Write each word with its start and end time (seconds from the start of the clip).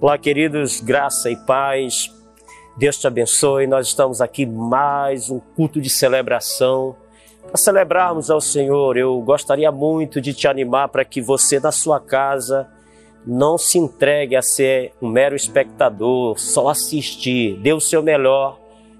Olá, 0.00 0.18
queridos, 0.18 0.80
graça 0.80 1.30
e 1.30 1.36
paz. 1.36 2.12
Deus 2.76 2.98
te 2.98 3.06
abençoe. 3.06 3.66
Nós 3.66 3.86
estamos 3.86 4.20
aqui 4.20 4.44
mais 4.44 5.30
um 5.30 5.38
culto 5.38 5.80
de 5.80 5.88
celebração 5.88 6.96
para 7.46 7.56
celebrarmos 7.56 8.28
ao 8.28 8.40
Senhor. 8.40 8.96
Eu 8.96 9.20
gostaria 9.20 9.70
muito 9.70 10.20
de 10.20 10.34
te 10.34 10.48
animar 10.48 10.88
para 10.88 11.04
que 11.04 11.22
você 11.22 11.60
na 11.60 11.70
sua 11.70 12.00
casa 12.00 12.68
não 13.24 13.56
se 13.56 13.78
entregue 13.78 14.34
a 14.34 14.42
ser 14.42 14.92
um 15.00 15.08
mero 15.08 15.36
espectador, 15.36 16.38
só 16.38 16.68
assistir. 16.68 17.56
Dê 17.60 17.72
o 17.72 17.80
seu 17.80 18.02
melhor 18.02 18.58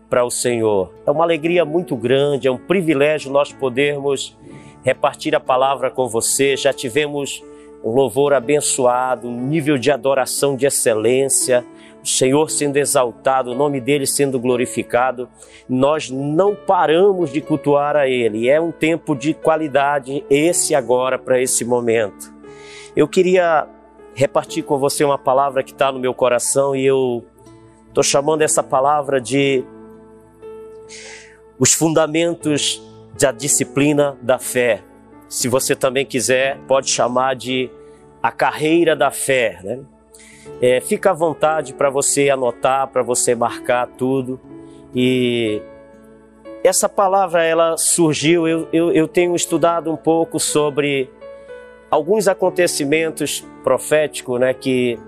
para 0.08 0.24
o 0.24 0.30
Senhor. 0.30 0.95
É 1.04 1.11
uma 1.11 1.24
alegria 1.24 1.64
muito 1.64 1.96
grande, 1.96 2.46
é 2.46 2.50
um 2.50 2.56
privilégio 2.56 3.32
nós 3.32 3.52
podermos 3.52 4.38
repartir 4.84 5.34
a 5.34 5.40
palavra 5.40 5.90
com 5.90 6.08
você. 6.08 6.56
Já 6.56 6.72
tivemos 6.72 7.42
um 7.85 7.91
louvor 7.91 8.32
abençoado, 8.32 9.29
um 9.29 9.46
nível 9.46 9.77
de 9.77 9.91
adoração 9.91 10.57
de 10.57 10.66
excelência, 10.66 11.64
o 12.03 12.07
Senhor 12.07 12.51
sendo 12.51 12.77
exaltado, 12.77 13.51
o 13.51 13.55
nome 13.55 13.80
dele 13.80 14.06
sendo 14.06 14.38
glorificado. 14.41 15.29
Nós 15.69 16.11
não 16.11 16.55
paramos 16.55 17.30
de 17.30 17.41
cultuar 17.41 17.97
a 17.97 18.09
ele. 18.09 18.48
É 18.48 18.61
um 18.61 18.73
tempo 18.73 19.15
de 19.15 19.34
qualidade 19.34 20.25
esse 20.30 20.75
agora 20.75 21.19
para 21.19 21.41
esse 21.41 21.65
momento. 21.65 22.33
Eu 22.97 23.06
queria 23.06 23.66
repartir 24.14 24.64
com 24.64 24.78
você 24.78 25.03
uma 25.03 25.19
palavra 25.19 25.62
que 25.62 25.73
está 25.73 25.91
no 25.91 25.98
meu 25.98 26.14
coração 26.14 26.75
e 26.75 26.87
eu 26.87 27.25
estou 27.89 28.03
chamando 28.03 28.42
essa 28.42 28.62
palavra 28.62 29.20
de 29.20 29.64
os 31.59 31.73
fundamentos 31.73 32.83
da 33.19 33.33
disciplina 33.33 34.16
da 34.23 34.39
fé. 34.39 34.83
Se 35.28 35.48
você 35.48 35.74
também 35.74 36.05
quiser, 36.05 36.59
pode 36.66 36.91
chamar 36.91 37.34
de 37.34 37.70
a 38.23 38.30
carreira 38.30 38.95
da 38.96 39.10
fé. 39.10 39.60
Né? 39.62 39.80
É, 40.60 40.80
fica 40.80 41.10
à 41.10 41.14
vontade 41.14 41.74
para 41.74 41.91
você 41.91 42.30
anotar, 42.30 42.88
para 42.88 43.02
você 43.02 43.34
marcar 43.34 43.87
tudo. 43.87 44.41
E 44.95 45.61
essa 46.62 46.89
palavra 46.89 47.42
ela 47.42 47.77
surgiu, 47.77 48.48
eu, 48.48 48.69
eu, 48.72 48.92
eu 48.92 49.06
tenho 49.06 49.34
estudado 49.36 49.92
um 49.92 49.97
pouco 49.97 50.41
sobre 50.41 51.11
alguns 51.91 52.27
acontecimentos 52.27 53.45
proféticos 53.62 54.41
né, 54.41 54.55
que 54.55 54.98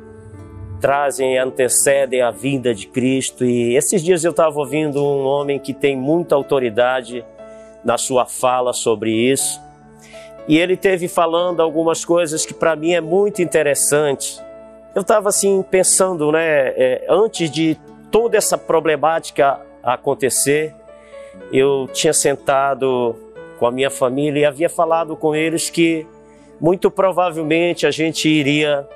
trazem, 0.81 1.39
antecedem 1.39 2.21
a 2.21 2.31
vinda 2.31 2.75
de 2.75 2.87
Cristo. 2.87 3.45
E 3.45 3.75
esses 3.77 4.03
dias 4.03 4.25
eu 4.25 4.31
estava 4.33 4.59
ouvindo 4.59 5.03
um 5.03 5.25
homem 5.25 5.59
que 5.59 5.73
tem 5.73 5.97
muita 5.97 6.35
autoridade 6.35 7.25
na 7.85 7.97
sua 7.97 8.27
fala 8.27 8.73
sobre 8.73 9.11
isso. 9.11 9.61
E 10.49 10.59
ele 10.59 10.77
teve 10.77 11.09
falando 11.09 11.61
algumas 11.61 12.05
coisas 12.05 12.47
que 12.47 12.55
para 12.55 12.77
mim 12.77 12.93
é 12.93 13.01
muito 13.01 13.43
interessante. 13.43 14.41
Eu 14.95 15.03
estava 15.03 15.29
assim 15.29 15.63
pensando, 15.63 16.31
né, 16.33 16.69
é, 16.69 17.07
antes 17.09 17.51
de 17.51 17.77
toda 18.11 18.37
essa 18.37 18.57
problemática 18.57 19.61
acontecer, 19.83 20.75
eu 21.53 21.89
tinha 21.93 22.13
sentado 22.13 23.15
com 23.59 23.67
a 23.67 23.71
minha 23.71 23.91
família 23.91 24.41
e 24.41 24.45
havia 24.45 24.69
falado 24.69 25.17
com 25.17 25.35
eles 25.35 25.69
que 25.69 26.07
muito 26.61 26.91
provavelmente 26.91 27.87
a 27.87 27.91
gente 27.91 28.29
iria 28.29 28.87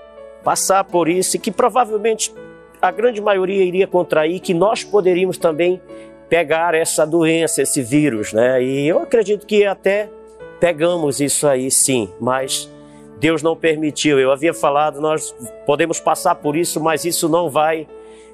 passar 0.43 0.85
por 0.85 1.09
isso 1.09 1.37
e 1.37 1.39
que 1.39 1.51
provavelmente 1.51 2.33
a 2.81 2.91
grande 2.91 3.21
maioria 3.21 3.63
iria 3.63 3.87
contrair, 3.87 4.41
que 4.41 4.55
nós 4.55 4.83
poderíamos 4.83 5.37
também 5.37 5.81
pegar 6.29 6.75
essa 6.75 7.05
doença, 7.05 7.61
esse 7.61 7.83
vírus, 7.83 8.33
né? 8.33 8.63
E 8.63 8.89
eu 8.89 9.01
acredito 9.01 9.47
que 9.47 9.67
até 9.67 10.09
pegamos 10.61 11.21
isso 11.21 11.49
aí 11.49 11.71
sim, 11.71 12.09
mas 12.21 12.71
Deus 13.19 13.43
não 13.43 13.57
permitiu. 13.57 14.21
Eu 14.21 14.31
havia 14.31 14.55
falado, 14.55 15.01
nós 15.01 15.35
podemos 15.67 15.99
passar 15.99 16.35
por 16.37 16.55
isso, 16.55 16.81
mas 16.81 17.05
isso 17.05 17.29
não 17.29 17.49
vai 17.49 17.89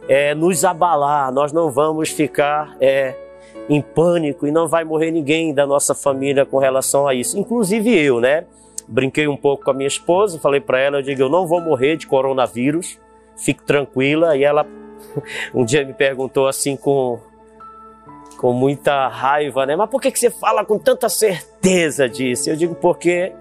é, 0.08 0.34
nos 0.34 0.64
abalar, 0.64 1.32
nós 1.32 1.52
não 1.52 1.70
vamos 1.70 2.10
ficar 2.10 2.76
é, 2.80 3.14
em 3.68 3.80
pânico 3.80 4.46
e 4.46 4.50
não 4.50 4.68
vai 4.68 4.84
morrer 4.84 5.10
ninguém 5.10 5.54
da 5.54 5.66
nossa 5.66 5.94
família 5.94 6.44
com 6.44 6.58
relação 6.58 7.06
a 7.06 7.14
isso, 7.14 7.38
inclusive 7.38 7.96
eu, 7.96 8.20
né? 8.20 8.44
Brinquei 8.88 9.26
um 9.26 9.36
pouco 9.36 9.64
com 9.64 9.70
a 9.70 9.74
minha 9.74 9.88
esposa, 9.88 10.38
falei 10.38 10.60
para 10.60 10.78
ela, 10.78 10.98
eu 10.98 11.02
digo, 11.02 11.20
eu 11.20 11.28
não 11.28 11.46
vou 11.46 11.60
morrer 11.60 11.96
de 11.96 12.06
coronavírus, 12.06 12.98
fique 13.36 13.62
tranquila. 13.64 14.36
E 14.36 14.44
ela 14.44 14.64
um 15.52 15.64
dia 15.64 15.84
me 15.84 15.92
perguntou 15.92 16.46
assim 16.46 16.76
com 16.76 17.18
com 18.36 18.52
muita 18.52 19.08
raiva, 19.08 19.64
né? 19.64 19.74
Mas 19.74 19.88
por 19.88 20.00
que, 20.00 20.10
que 20.10 20.18
você 20.18 20.30
fala 20.30 20.62
com 20.62 20.78
tanta 20.78 21.08
certeza 21.08 21.55
disso? 22.08 22.50
Eu 22.50 22.56
digo 22.56 22.74
porque 22.74 23.32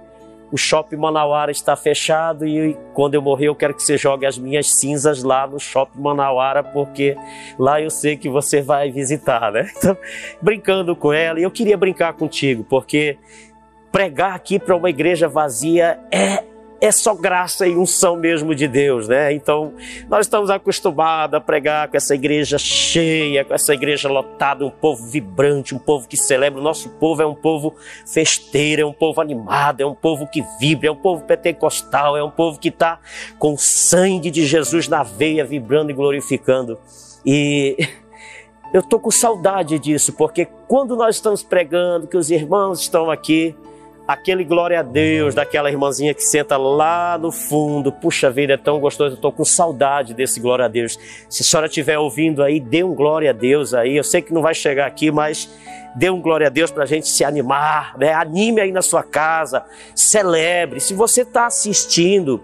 o 0.52 0.58
shopping 0.58 0.96
Manauara 0.96 1.52
está 1.52 1.76
fechado 1.76 2.48
e 2.48 2.78
quando 2.94 3.14
eu 3.14 3.22
morrer 3.22 3.48
eu 3.48 3.56
quero 3.56 3.74
que 3.74 3.84
você 3.84 3.98
jogue 3.98 4.26
as 4.26 4.38
minhas 4.38 4.76
cinzas 4.80 5.22
lá 5.22 5.46
no 5.46 5.60
shopping 5.60 6.00
Manauara 6.00 6.64
porque 6.64 7.16
lá 7.60 7.82
eu 7.82 7.90
sei 7.90 8.18
que 8.18 8.30
você 8.30 8.62
vai 8.62 8.92
visitar, 8.92 9.52
né? 9.52 9.70
Então, 9.78 9.98
brincando 10.42 10.96
com 10.96 11.14
ela, 11.14 11.40
e 11.40 11.44
eu 11.44 11.52
queria 11.52 11.78
brincar 11.78 12.14
contigo 12.14 12.66
porque 12.68 13.18
pregar 13.92 14.34
aqui 14.34 14.58
para 14.58 14.76
uma 14.76 14.90
igreja 14.90 15.28
vazia 15.28 16.00
é 16.12 16.44
é 16.82 16.92
só 16.92 17.14
graça 17.14 17.66
e 17.68 17.76
unção 17.76 18.16
mesmo 18.16 18.54
de 18.54 18.68
Deus, 18.68 19.08
né? 19.08 19.34
Então, 19.34 19.74
nós 20.10 20.26
estamos 20.26 20.50
acostumados 20.50 21.36
a 21.36 21.42
pregar 21.42 21.88
com 21.88 21.98
essa 21.98 22.14
igreja 22.14 22.58
cheia, 22.58 23.46
com 23.46 23.54
essa 23.54 23.74
igreja 23.74 24.10
lotada, 24.10 24.66
um 24.66 24.70
povo 24.70 25.06
vibrante, 25.06 25.74
um 25.74 25.80
povo 25.80 26.08
que 26.08 26.18
celebra. 26.18 26.60
O 26.60 26.64
nosso 26.64 26.90
povo 26.90 27.22
é 27.22 27.26
um 27.26 27.36
povo 27.36 27.76
festeiro, 28.06 28.82
é 28.82 28.86
um 28.86 28.94
povo 28.94 29.22
animado, 29.22 29.82
é 29.82 29.86
um 29.86 29.96
povo 29.96 30.28
que 30.28 30.44
vibra, 30.60 30.90
é 30.90 30.92
um 30.92 30.96
povo 30.96 31.24
pentecostal, 31.24 32.18
é 32.18 32.24
um 32.24 32.32
povo 32.32 32.60
que 32.60 32.70
está 32.70 33.00
com 33.40 33.54
o 33.54 33.58
sangue 33.58 34.30
de 34.30 34.46
Jesus 34.46 34.88
na 34.88 35.04
veia, 35.04 35.46
vibrando 35.46 35.92
e 35.92 35.94
glorificando. 35.94 36.78
E 37.26 37.78
eu 38.74 38.82
estou 38.82 39.00
com 39.00 39.12
saudade 39.12 39.80
disso, 39.80 40.14
porque 40.14 40.48
quando 40.68 40.96
nós 40.96 41.16
estamos 41.16 41.42
pregando, 41.42 42.08
que 42.08 42.18
os 42.18 42.30
irmãos 42.30 42.82
estão 42.82 43.10
aqui, 43.10 43.56
aquele 44.08 44.44
glória 44.44 44.80
a 44.80 44.84
Deus 44.84 45.34
daquela 45.34 45.70
irmãzinha 45.70 46.14
que 46.14 46.24
senta 46.24 46.58
lá 46.58 47.18
no 47.18 47.32
fundo. 47.32 47.92
Puxa 47.92 48.30
vida, 48.30 48.54
é 48.54 48.58
tão 48.58 48.80
gostoso, 48.80 49.14
eu 49.14 49.16
estou 49.16 49.32
com 49.32 49.44
saudade 49.44 50.14
desse 50.14 50.40
glória 50.40 50.66
a 50.66 50.68
Deus. 50.68 50.98
Se 51.30 51.42
a 51.42 51.46
senhora 51.46 51.68
estiver 51.68 51.98
ouvindo 51.98 52.44
aí, 52.44 52.60
dê 52.60 52.84
um 52.84 52.94
glória 52.94 53.30
a 53.30 53.34
Deus 53.34 53.74
aí. 53.74 53.96
Eu 53.96 54.04
sei 54.04 54.22
que 54.22 54.34
não 54.34 54.42
vai 54.42 54.54
chegar 54.54 54.86
aqui, 54.86 55.12
mas 55.12 55.50
dê 55.96 56.10
um 56.10 56.22
glória 56.22 56.48
a 56.48 56.50
Deus 56.50 56.72
para 56.72 56.84
a 56.84 56.88
gente 56.88 57.08
se 57.08 57.24
animar, 57.24 57.98
né? 57.98 58.14
Anime 58.14 58.62
aí 58.62 58.72
na 58.72 58.82
sua 58.82 59.02
casa, 59.02 59.64
celebre. 59.96 60.80
Se 60.80 60.94
você 60.94 61.22
está 61.22 61.48
assistindo, 61.48 62.44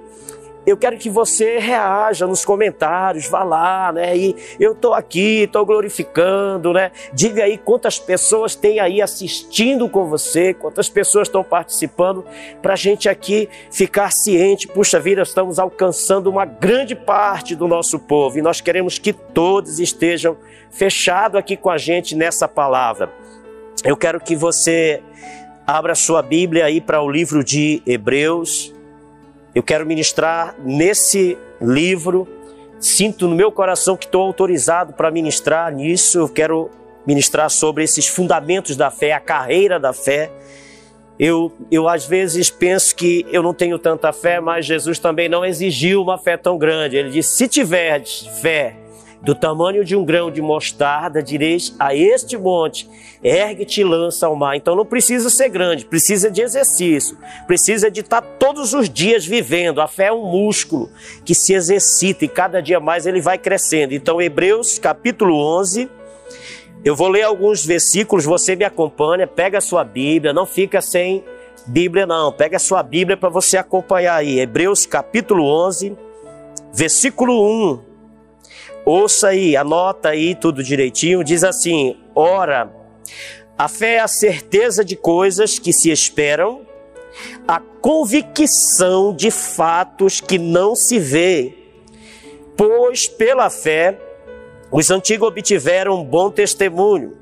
eu 0.66 0.77
quero 0.77 0.97
que 0.97 1.09
você 1.09 1.57
reaja 1.57 2.27
nos 2.27 2.45
comentários, 2.45 3.27
vá 3.27 3.44
lá, 3.44 3.91
né? 3.91 4.16
E 4.16 4.35
eu 4.59 4.73
estou 4.73 4.94
aqui, 4.94 5.44
estou 5.44 5.66
glorificando, 5.66 6.72
né? 6.72 6.91
Diga 7.13 7.44
aí 7.44 7.57
quantas 7.57 7.97
pessoas 7.97 8.55
tem 8.55 8.79
aí 8.79 9.01
assistindo 9.01 9.89
com 9.89 10.07
você, 10.07 10.53
quantas 10.53 10.88
pessoas 10.88 11.27
estão 11.27 11.44
participando, 11.44 12.23
para 12.61 12.73
a 12.73 12.75
gente 12.75 13.09
aqui 13.09 13.50
ficar 13.71 14.11
ciente. 14.11 14.67
Puxa 14.67 15.00
vida, 15.00 15.23
estamos 15.23 15.57
alcançando 15.57 16.29
uma 16.29 16.45
grande 16.45 16.95
parte 16.95 17.55
do 17.55 17.67
nosso 17.67 17.97
povo 17.97 18.38
e 18.38 18.41
nós 18.41 18.61
queremos 18.61 19.00
que 19.00 19.13
todos 19.13 19.79
estejam 19.79 20.38
fechados 20.69 21.39
aqui 21.39 21.57
com 21.57 21.71
a 21.71 21.77
gente 21.77 22.16
nessa 22.16 22.47
palavra. 22.47 23.11
Eu 23.83 23.97
quero 23.97 24.19
que 24.19 24.35
você 24.35 25.01
abra 25.66 25.95
sua 25.95 26.21
Bíblia 26.21 26.66
aí 26.66 26.79
para 26.79 27.01
o 27.01 27.09
livro 27.09 27.44
de 27.44 27.81
Hebreus 27.85 28.71
eu 29.53 29.62
quero 29.62 29.85
ministrar 29.85 30.56
nesse 30.63 31.38
livro. 31.62 32.28
Sinto 32.79 33.28
no 33.28 33.35
meu 33.35 33.51
coração 33.51 33.95
que 33.95 34.06
estou 34.06 34.22
autorizado 34.22 34.94
para 34.94 35.12
ministrar 35.12 35.73
nisso. 35.73 36.19
Eu 36.19 36.29
quero 36.29 36.69
ministrar 37.06 37.50
sobre 37.50 37.84
esses 37.84 38.07
fundamentos 38.07 38.75
da 38.75 38.89
fé, 38.89 39.13
a 39.13 39.19
carreira 39.19 39.79
da 39.79 39.94
fé. 39.94 40.31
Eu, 41.19 41.51
eu 41.69 41.88
às 41.88 42.06
vezes 42.06 42.50
penso 42.50 42.95
que 42.95 43.25
eu 43.31 43.44
não 43.44 43.53
tenho 43.53 43.78
tanta 43.78 44.12
fé, 44.12 44.39
mas 44.39 44.66
Jesus 44.66 44.97
também 44.97 45.29
não 45.29 45.45
exigiu 45.45 46.01
uma 46.01 46.18
fé 46.18 46.38
tão 46.38 46.57
grande. 46.57 46.97
Ele 46.97 47.09
disse: 47.09 47.35
se 47.35 47.47
tiveres 47.47 48.25
fé 48.42 48.75
do 49.21 49.35
tamanho 49.35 49.85
de 49.85 49.95
um 49.95 50.03
grão 50.03 50.31
de 50.31 50.41
mostarda, 50.41 51.21
direis 51.21 51.75
a 51.79 51.95
este 51.95 52.38
monte: 52.38 52.89
ergue-te 53.23 53.81
e 53.81 53.83
lança 53.83 54.25
ao 54.25 54.35
mar. 54.35 54.56
Então 54.56 54.75
não 54.75 54.85
precisa 54.85 55.29
ser 55.29 55.50
grande, 55.50 55.85
precisa 55.85 56.29
de 56.29 56.41
exercício, 56.41 57.18
precisa 57.45 57.91
de 57.91 58.01
estar 58.01 58.21
todos 58.21 58.73
os 58.73 58.89
dias 58.89 59.25
vivendo. 59.25 59.81
A 59.81 59.88
fé 59.88 60.06
é 60.06 60.13
um 60.13 60.25
músculo 60.25 60.89
que 61.23 61.35
se 61.35 61.53
exercita 61.53 62.25
e 62.25 62.27
cada 62.27 62.62
dia 62.62 62.79
mais 62.79 63.06
ele 63.06 63.21
vai 63.21 63.38
crescendo. 63.38 63.94
Então, 63.94 64.21
Hebreus 64.21 64.79
capítulo 64.79 65.35
11. 65.59 65.89
Eu 66.83 66.95
vou 66.95 67.09
ler 67.09 67.21
alguns 67.21 67.63
versículos, 67.63 68.25
você 68.25 68.56
me 68.56 68.65
acompanha, 68.65 69.27
pega 69.27 69.59
a 69.59 69.62
sua 69.62 69.83
Bíblia, 69.83 70.33
não 70.33 70.47
fica 70.47 70.81
sem 70.81 71.24
Bíblia 71.67 72.07
não, 72.07 72.31
pega 72.31 72.57
a 72.57 72.59
sua 72.59 72.81
Bíblia 72.81 73.15
para 73.15 73.29
você 73.29 73.56
acompanhar 73.56 74.15
aí. 74.15 74.39
Hebreus 74.39 74.88
capítulo 74.88 75.45
11, 75.45 75.95
versículo 76.74 77.39
1 77.77 77.90
Ouça 78.86 79.30
aí, 79.30 79.56
anota 79.56 80.10
aí 80.10 80.33
tudo 80.33 80.63
direitinho. 80.63 81.24
Diz 81.24 81.44
assim: 81.44 81.98
Ora, 82.16 82.72
a 83.57 83.68
fé 83.68 83.95
é 83.95 84.00
a 84.00 84.07
certeza 84.07 84.83
de 84.83 84.95
coisas 84.95 85.60
que 85.60 85.72
se 85.72 85.92
esperam, 85.92 86.66
a 87.48 87.60
convicção 87.60 89.13
de 89.13 89.30
fatos 89.30 90.19
que 90.19 90.39
não 90.39 90.75
se 90.75 90.98
vê. 90.98 91.57
pois 92.57 93.07
pela 93.07 93.50
fé 93.50 94.00
os 94.72 94.89
antigos 94.89 95.27
obtiveram 95.27 96.00
um 96.00 96.04
bom 96.04 96.31
testemunho. 96.31 97.18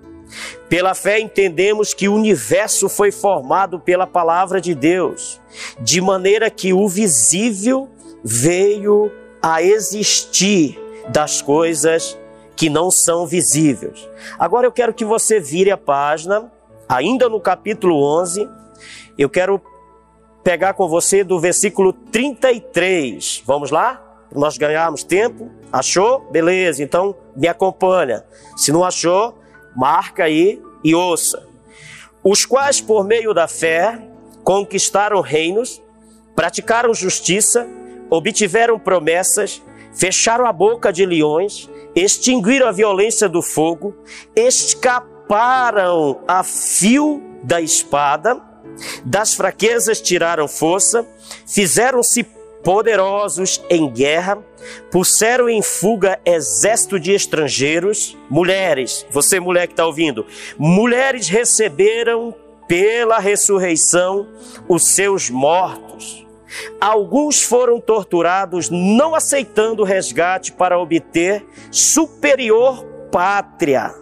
Pela 0.70 0.94
fé 0.94 1.20
entendemos 1.20 1.94
que 1.94 2.08
o 2.08 2.14
universo 2.14 2.88
foi 2.88 3.12
formado 3.12 3.80
pela 3.80 4.06
palavra 4.06 4.62
de 4.62 4.76
Deus, 4.76 5.42
de 5.80 6.00
maneira 6.00 6.52
que 6.52 6.72
o 6.72 6.88
visível 6.88 7.90
veio 8.24 9.12
a 9.42 9.64
existir 9.64 10.80
das 11.10 11.42
coisas 11.42 12.18
que 12.56 12.70
não 12.70 12.92
são 12.92 13.26
visíveis. 13.26 14.08
Agora 14.38 14.68
eu 14.68 14.72
quero 14.72 14.94
que 14.94 15.06
você 15.06 15.40
vire 15.40 15.72
a 15.72 15.78
página, 15.78 16.52
ainda 16.88 17.30
no 17.30 17.40
capítulo 17.40 18.04
11, 18.20 18.50
eu 19.18 19.30
quero 19.30 19.62
pegar 20.44 20.74
com 20.74 20.88
você 20.88 21.24
do 21.24 21.40
versículo 21.40 21.94
33. 21.94 23.44
Vamos 23.46 23.72
lá? 23.72 24.02
Nós 24.34 24.58
ganharmos 24.58 25.04
tempo. 25.04 25.50
Achou? 25.72 26.22
Beleza, 26.32 26.84
então 26.84 27.16
me 27.36 27.48
acompanha. 27.48 28.24
Se 28.56 28.72
não 28.72 28.84
achou, 28.84 29.38
marca 29.76 30.24
aí 30.24 30.62
e 30.84 30.96
ouça. 30.96 31.48
Os 32.24 32.46
quais, 32.46 32.82
por 32.82 33.06
meio 33.06 33.34
da 33.34 33.48
fé, 33.48 34.00
conquistaram 34.44 35.22
reinos, 35.22 35.82
praticaram 36.36 36.94
justiça, 36.94 37.68
obtiveram 38.10 38.78
promessas, 38.80 39.62
fecharam 40.00 40.46
a 40.46 40.54
boca 40.54 40.94
de 40.94 41.06
leões, 41.06 41.69
extinguiram 41.94 42.68
a 42.68 42.72
violência 42.72 43.28
do 43.28 43.42
fogo, 43.42 43.94
escaparam 44.34 46.22
a 46.25 46.42
fio 46.42 47.22
da 47.44 47.60
espada, 47.60 48.42
das 49.04 49.34
fraquezas 49.34 50.00
tiraram 50.00 50.48
força, 50.48 51.06
fizeram-se 51.46 52.25
poderosos 52.63 53.62
em 53.69 53.90
guerra, 53.90 54.38
puseram 54.90 55.50
em 55.50 55.62
fuga 55.62 56.19
exército 56.25 56.98
de 56.98 57.12
estrangeiros, 57.12 58.18
mulheres, 58.30 59.06
você 59.12 59.40
mulher 59.40 59.68
que 59.68 59.74
está 59.74 59.86
ouvindo, 59.86 60.25
mulheres 60.57 61.28
receberam 61.28 62.34
pela 62.68 63.19
ressurreição 63.19 64.28
os 64.68 64.86
seus 64.86 65.30
mortos. 65.30 65.89
Alguns 66.80 67.42
foram 67.42 67.80
torturados, 67.80 68.69
não 68.69 69.16
aceitando 69.16 69.84
resgate 69.84 70.51
para 70.51 70.80
obter 70.80 71.46
superior 71.72 72.84
pátria. 73.12 73.94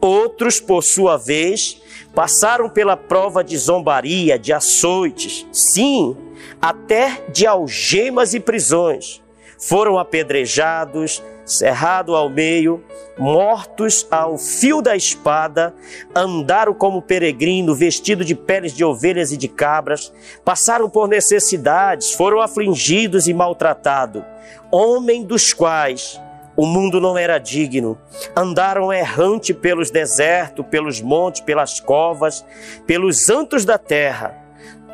Outros, 0.00 0.60
por 0.60 0.82
sua 0.82 1.16
vez, 1.16 1.80
passaram 2.14 2.68
pela 2.68 2.96
prova 2.96 3.42
de 3.42 3.56
zombaria, 3.56 4.38
de 4.38 4.52
açoites, 4.52 5.46
sim, 5.52 6.16
até 6.60 7.24
de 7.32 7.46
algemas 7.46 8.34
e 8.34 8.40
prisões. 8.40 9.22
Foram 9.58 9.98
apedrejados, 9.98 11.22
cerrados 11.56 12.14
ao 12.14 12.28
meio, 12.28 12.82
mortos 13.18 14.06
ao 14.10 14.38
fio 14.38 14.80
da 14.80 14.96
espada, 14.96 15.74
andaram 16.14 16.72
como 16.72 17.02
peregrino, 17.02 17.74
vestido 17.74 18.24
de 18.24 18.34
peles 18.34 18.72
de 18.72 18.84
ovelhas 18.84 19.32
e 19.32 19.36
de 19.36 19.48
cabras, 19.48 20.12
passaram 20.44 20.88
por 20.88 21.08
necessidades, 21.08 22.12
foram 22.12 22.40
afligidos 22.40 23.28
e 23.28 23.34
maltratados, 23.34 24.22
homem 24.70 25.24
dos 25.24 25.52
quais 25.52 26.20
o 26.56 26.66
mundo 26.66 27.00
não 27.00 27.16
era 27.16 27.38
digno. 27.38 27.98
Andaram 28.36 28.92
errante 28.92 29.54
pelos 29.54 29.90
desertos, 29.90 30.66
pelos 30.66 31.00
montes, 31.00 31.40
pelas 31.40 31.80
covas, 31.80 32.44
pelos 32.86 33.30
antros 33.30 33.64
da 33.64 33.78
terra. 33.78 34.36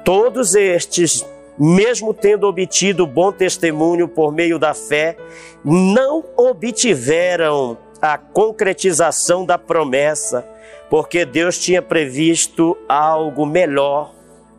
Todos 0.05 0.55
estes, 0.55 1.27
mesmo 1.59 2.13
tendo 2.13 2.47
obtido 2.47 3.07
bom 3.07 3.33
testemunho 3.33 4.09
por 4.09 4.33
meio 4.33 4.59
da 4.59 4.75
fé, 4.75 5.17
não 5.65 6.25
obtiveram 6.37 7.79
a 8.01 8.19
concretização 8.19 9.45
da 9.45 9.59
promessa, 9.59 10.47
porque 10.91 11.25
Deus 11.25 11.59
tinha 11.59 11.81
previsto 11.83 12.77
algo 12.89 13.47
melhor 13.47 14.13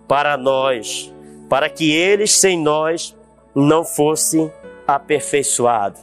para 0.07 0.35
nós, 0.37 1.13
para 1.49 1.69
que 1.69 1.93
eles 1.93 2.31
sem 2.31 2.61
nós 2.61 3.15
não 3.55 3.83
fossem 3.83 4.51
aperfeiçoados. 4.87 6.01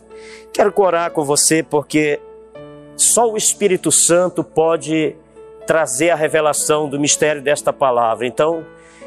Quero 0.52 0.73
orar 0.76 1.11
com 1.11 1.25
você 1.25 1.62
porque 1.62 2.20
só 2.97 3.31
o 3.31 3.37
Espírito 3.37 3.90
Santo 3.90 4.44
pode 4.44 5.17
trazer 5.67 6.11
a 6.11 6.17
revelação 6.17 6.88
do 6.88 7.00
mistério 7.00 7.43
desta 7.43 7.73
palavra. 7.73 8.26
Então, 8.26 8.64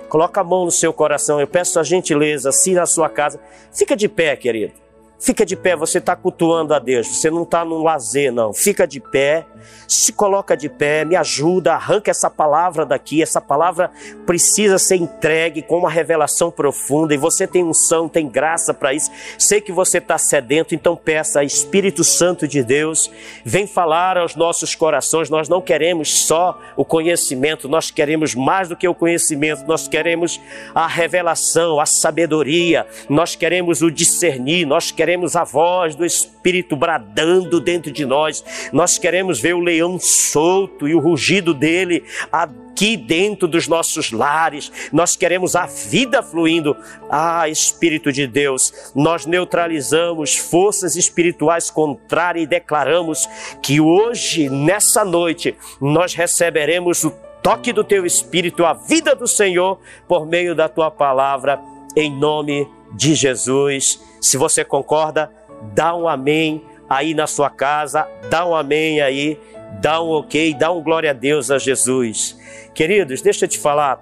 coloca 0.08 0.42
a 0.42 0.44
mão 0.44 0.66
no 0.66 0.72
seu 0.72 0.92
coração. 0.92 1.40
Eu 1.40 1.48
peço 1.48 1.80
a 1.80 1.84
gentileza, 1.84 2.52
se 2.52 2.74
na 2.74 2.86
sua 2.86 3.10
casa, 3.10 3.40
fica 3.72 3.96
de 3.96 4.08
pé, 4.08 4.36
querido. 4.36 4.87
Fica 5.20 5.44
de 5.44 5.56
pé, 5.56 5.76
você 5.76 5.98
está 5.98 6.16
cultuando 6.16 6.76
a 6.76 6.80
Deus, 6.80 7.08
você 7.08 7.32
não 7.32 7.42
está 7.42 7.66
num 7.66 7.82
lazer, 7.82 8.32
não. 8.32 8.54
Fica 8.54 8.86
de 8.86 9.00
pé, 9.00 9.48
se 9.88 10.14
coloca 10.14 10.56
de 10.56 10.70
pé, 10.70 11.04
me 11.04 11.16
ajuda, 11.16 11.74
arranca 11.74 12.12
essa 12.12 12.30
palavra 12.30 12.86
daqui. 12.86 13.22
Essa 13.22 13.42
palavra 13.42 13.90
precisa 14.28 14.78
ser 14.78 14.98
entregue 14.98 15.64
com 15.64 15.80
uma 15.80 15.90
revelação 15.90 16.52
profunda 16.52 17.16
e 17.16 17.18
você 17.18 17.48
tem 17.48 17.64
unção, 17.64 18.08
tem 18.08 18.30
graça 18.30 18.76
para 18.76 18.94
isso. 18.94 19.10
Sei 19.40 19.60
que 19.60 19.72
você 19.72 19.98
está 19.98 20.20
sedento, 20.20 20.76
então 20.76 20.96
peça, 20.96 21.44
Espírito 21.44 22.04
Santo 22.04 22.48
de 22.48 22.64
Deus, 22.64 23.10
vem 23.44 23.66
falar 23.66 24.20
aos 24.20 24.36
nossos 24.36 24.76
corações. 24.76 25.32
Nós 25.32 25.50
não 25.50 25.62
queremos 25.62 26.26
só 26.26 26.60
o 26.76 26.86
conhecimento, 26.86 27.68
nós 27.68 27.90
queremos 27.90 28.36
mais 28.36 28.70
do 28.70 28.76
que 28.76 28.88
o 28.88 28.94
conhecimento, 28.94 29.66
nós 29.66 29.88
queremos 29.88 30.40
a 30.76 30.86
revelação, 30.86 31.80
a 31.80 31.88
sabedoria, 31.88 32.86
nós 33.10 33.36
queremos 33.36 33.82
o 33.82 33.90
discernir, 33.90 34.66
nós 34.66 34.92
queremos 34.92 35.07
queremos 35.08 35.38
a 35.38 35.46
voz 35.46 35.96
do 35.96 36.06
Espírito 36.06 36.76
bradando 36.76 37.62
dentro 37.62 37.90
de 37.94 38.06
nós, 38.06 38.44
nós 38.74 38.98
queremos 38.98 39.40
ver 39.40 39.56
o 39.56 39.62
leão 39.62 39.98
solto 39.98 40.86
e 40.86 40.94
o 40.94 41.00
rugido 41.00 41.54
dele 41.54 42.04
aqui 42.30 42.98
dentro 42.98 43.48
dos 43.48 43.70
nossos 43.70 44.12
lares, 44.12 44.70
nós 44.92 45.16
queremos 45.16 45.56
a 45.56 45.66
vida 45.66 46.22
fluindo. 46.22 46.76
Ah, 47.10 47.48
Espírito 47.48 48.12
de 48.12 48.28
Deus, 48.28 48.92
nós 48.94 49.26
neutralizamos 49.26 50.36
forças 50.36 50.98
espirituais 50.98 51.70
contrárias 51.70 52.44
e 52.44 52.48
declaramos 52.48 53.30
que 53.64 53.80
hoje, 53.80 54.50
nessa 54.50 55.06
noite, 55.06 55.56
nós 55.80 56.14
receberemos 56.16 57.06
o 57.06 57.12
toque 57.42 57.72
do 57.72 57.82
teu 57.82 58.06
Espírito, 58.06 58.66
a 58.66 58.74
vida 58.74 59.16
do 59.16 59.26
Senhor, 59.26 59.80
por 60.06 60.26
meio 60.26 60.54
da 60.54 60.68
tua 60.68 60.92
palavra, 60.92 61.62
em 61.96 62.12
nome 62.12 62.68
de 62.94 63.16
Jesus. 63.16 64.06
Se 64.22 64.38
você 64.38 64.64
concorda, 64.64 65.32
dá 65.74 65.96
um 65.96 66.08
amém 66.08 66.64
aí 66.90 67.14
na 67.14 67.28
sua 67.28 67.50
casa, 67.50 68.08
dá 68.30 68.46
um 68.46 68.56
amém 68.56 69.02
aí, 69.02 69.40
dá 69.82 70.02
um 70.02 70.10
ok, 70.10 70.54
dá 70.54 70.72
um 70.72 70.82
glória 70.82 71.12
a 71.12 71.14
Deus 71.14 71.52
a 71.52 71.58
Jesus. 71.58 72.38
Queridos, 72.74 73.22
deixa 73.22 73.46
eu 73.46 73.50
te 73.50 73.60
falar, 73.60 74.02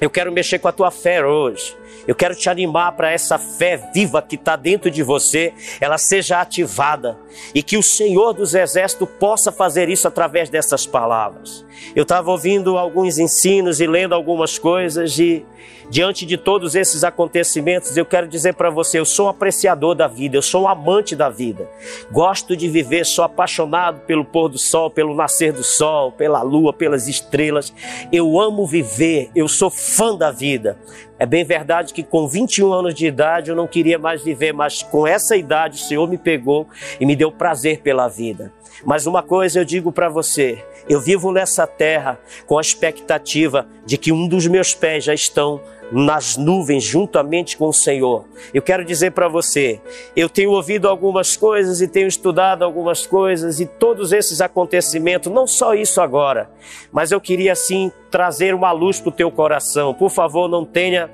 eu 0.00 0.08
quero 0.08 0.30
mexer 0.30 0.60
com 0.60 0.68
a 0.68 0.72
tua 0.72 0.90
fé 0.90 1.24
hoje. 1.24 1.76
Eu 2.06 2.14
quero 2.14 2.34
te 2.34 2.48
animar 2.48 2.92
para 2.92 3.10
essa 3.10 3.36
fé 3.36 3.76
viva 3.92 4.22
que 4.22 4.36
está 4.36 4.54
dentro 4.56 4.90
de 4.90 5.02
você, 5.02 5.52
ela 5.80 5.98
seja 5.98 6.40
ativada 6.40 7.18
e 7.54 7.62
que 7.62 7.76
o 7.76 7.82
Senhor 7.82 8.32
dos 8.32 8.54
Exércitos 8.54 9.08
possa 9.18 9.52
fazer 9.52 9.88
isso 9.88 10.06
através 10.08 10.48
dessas 10.48 10.86
palavras. 10.86 11.66
Eu 11.94 12.04
estava 12.04 12.30
ouvindo 12.30 12.78
alguns 12.78 13.18
ensinos 13.18 13.80
e 13.80 13.86
lendo 13.86 14.14
algumas 14.14 14.56
coisas 14.58 15.18
e 15.18 15.44
diante 15.90 16.26
de 16.26 16.36
todos 16.36 16.74
esses 16.74 17.04
acontecimentos, 17.04 17.96
eu 17.96 18.04
quero 18.04 18.28
dizer 18.28 18.54
para 18.54 18.70
você: 18.70 18.98
eu 18.98 19.04
sou 19.04 19.26
um 19.26 19.30
apreciador 19.30 19.94
da 19.94 20.06
vida, 20.06 20.36
eu 20.36 20.42
sou 20.42 20.62
um 20.62 20.68
amante 20.68 21.16
da 21.16 21.28
vida. 21.28 21.68
Gosto 22.10 22.56
de 22.56 22.68
viver, 22.68 23.04
sou 23.04 23.24
apaixonado 23.24 24.00
pelo 24.00 24.24
pôr 24.24 24.48
do 24.48 24.58
sol, 24.58 24.90
pelo 24.90 25.14
nascer 25.14 25.52
do 25.52 25.64
sol, 25.64 26.12
pela 26.12 26.42
lua, 26.42 26.72
pelas 26.72 27.08
estrelas. 27.08 27.72
Eu 28.12 28.38
amo 28.40 28.66
viver, 28.66 29.30
eu 29.34 29.48
sou 29.48 29.70
fã 29.70 30.16
da 30.16 30.30
vida. 30.30 30.78
É 31.18 31.26
bem 31.26 31.44
verdade 31.44 31.92
que 31.92 32.04
com 32.04 32.28
21 32.28 32.72
anos 32.72 32.94
de 32.94 33.06
idade 33.06 33.50
eu 33.50 33.56
não 33.56 33.66
queria 33.66 33.98
mais 33.98 34.22
viver, 34.22 34.52
mas 34.52 34.82
com 34.82 35.04
essa 35.04 35.36
idade 35.36 35.82
o 35.82 35.84
Senhor 35.84 36.08
me 36.08 36.16
pegou 36.16 36.68
e 37.00 37.04
me 37.04 37.16
deu 37.16 37.32
prazer 37.32 37.80
pela 37.80 38.06
vida. 38.06 38.52
Mas 38.84 39.06
uma 39.06 39.22
coisa 39.22 39.58
eu 39.58 39.64
digo 39.64 39.90
para 39.90 40.08
você: 40.08 40.64
eu 40.88 41.00
vivo 41.00 41.32
nessa 41.32 41.66
terra 41.66 42.18
com 42.46 42.56
a 42.56 42.60
expectativa 42.60 43.66
de 43.84 43.98
que 43.98 44.12
um 44.12 44.28
dos 44.28 44.46
meus 44.46 44.74
pés 44.74 45.04
já 45.04 45.12
estão 45.12 45.60
nas 45.90 46.36
nuvens 46.36 46.84
juntamente 46.84 47.56
com 47.56 47.68
o 47.68 47.72
Senhor. 47.72 48.24
Eu 48.52 48.62
quero 48.62 48.84
dizer 48.84 49.12
para 49.12 49.28
você, 49.28 49.80
eu 50.14 50.28
tenho 50.28 50.50
ouvido 50.50 50.88
algumas 50.88 51.36
coisas 51.36 51.80
e 51.80 51.88
tenho 51.88 52.08
estudado 52.08 52.62
algumas 52.62 53.06
coisas 53.06 53.60
e 53.60 53.66
todos 53.66 54.12
esses 54.12 54.40
acontecimentos, 54.40 55.32
não 55.32 55.46
só 55.46 55.74
isso 55.74 56.00
agora, 56.00 56.50
mas 56.92 57.10
eu 57.10 57.20
queria 57.20 57.54
sim 57.54 57.90
trazer 58.10 58.54
uma 58.54 58.72
luz 58.72 59.00
para 59.00 59.08
o 59.08 59.12
teu 59.12 59.30
coração. 59.30 59.94
Por 59.94 60.10
favor, 60.10 60.48
não 60.48 60.64
tenha 60.64 61.10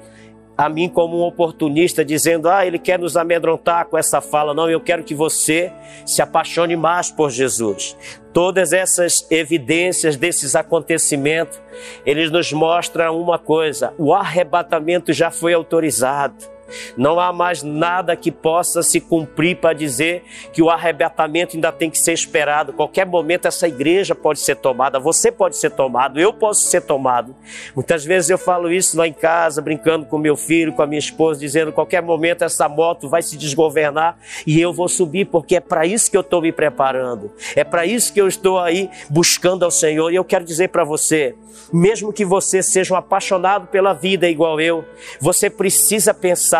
a 0.57 0.69
mim 0.69 0.89
como 0.89 1.19
um 1.19 1.23
oportunista 1.23 2.05
dizendo: 2.05 2.49
"Ah, 2.49 2.67
ele 2.67 2.79
quer 2.79 2.99
nos 2.99 3.17
amedrontar 3.17 3.87
com 3.87 3.99
essa 3.99 4.21
fala". 4.21 4.55
Não, 4.55 4.71
eu 4.71 4.81
quero 4.81 5.05
que 5.05 5.15
você 5.15 5.73
se 6.07 6.23
apaixone 6.23 6.77
mais 6.77 7.11
por 7.11 7.31
Jesus. 7.31 7.97
Todas 8.33 8.73
essas 8.73 9.27
evidências 9.31 10.17
desses 10.17 10.57
acontecimentos, 10.57 11.61
eles 12.05 12.31
nos 12.31 12.53
mostram 12.53 13.21
uma 13.21 13.39
coisa: 13.39 13.93
o 13.99 14.13
arrebatamento 14.13 15.13
já 15.13 15.31
foi 15.31 15.55
autorizado. 15.55 16.54
Não 16.97 17.19
há 17.21 17.33
mais 17.33 17.63
nada 17.63 18.17
que 18.17 18.31
possa 18.31 18.83
se 18.83 19.01
cumprir 19.01 19.57
para 19.57 19.73
dizer 19.73 20.25
que 20.53 20.63
o 20.63 20.71
arrebatamento 20.71 21.57
ainda 21.57 21.71
tem 21.73 21.91
que 21.91 21.99
ser 21.99 22.13
esperado. 22.13 22.73
Qualquer 22.73 23.07
momento 23.07 23.47
essa 23.47 23.69
igreja 23.69 24.15
pode 24.15 24.41
ser 24.41 24.57
tomada, 24.57 24.99
você 24.99 25.31
pode 25.31 25.57
ser 25.57 25.71
tomado, 25.71 26.21
eu 26.21 26.33
posso 26.33 26.65
ser 26.65 26.83
tomado. 26.83 27.35
Muitas 27.75 28.05
vezes 28.05 28.31
eu 28.31 28.39
falo 28.39 28.71
isso 28.71 28.97
lá 28.97 29.07
em 29.07 29.13
casa, 29.13 29.61
brincando 29.61 30.07
com 30.07 30.19
meu 30.19 30.37
filho, 30.37 30.73
com 30.73 30.83
a 30.83 30.87
minha 30.87 30.99
esposa, 30.99 31.41
dizendo: 31.41 31.73
qualquer 31.73 32.03
momento 32.03 32.43
essa 32.43 32.69
moto 32.69 33.09
vai 33.09 33.23
se 33.23 33.37
desgovernar 33.37 34.17
e 34.47 34.61
eu 34.61 34.73
vou 34.73 34.89
subir, 34.89 35.27
porque 35.27 35.57
é 35.57 35.61
para 35.61 35.87
isso 35.87 36.11
que 36.11 36.17
eu 36.17 36.23
estou 36.23 36.41
me 36.41 36.53
preparando. 36.53 37.33
É 37.55 37.65
para 37.65 37.87
isso 37.87 38.13
que 38.13 38.21
eu 38.21 38.29
estou 38.29 38.59
aí 38.59 38.91
buscando 39.11 39.65
ao 39.65 39.71
Senhor. 39.71 40.11
E 40.11 40.17
eu 40.17 40.25
quero 40.25 40.45
dizer 40.45 40.69
para 40.69 40.85
você, 40.85 41.35
mesmo 41.73 42.13
que 42.13 42.25
você 42.25 42.63
seja 42.63 42.95
um 42.95 42.97
apaixonado 42.97 43.67
pela 43.69 43.93
vida 43.93 44.29
igual 44.29 44.61
eu, 44.61 44.85
você 45.21 45.51
precisa 45.51 46.15
pensar 46.15 46.54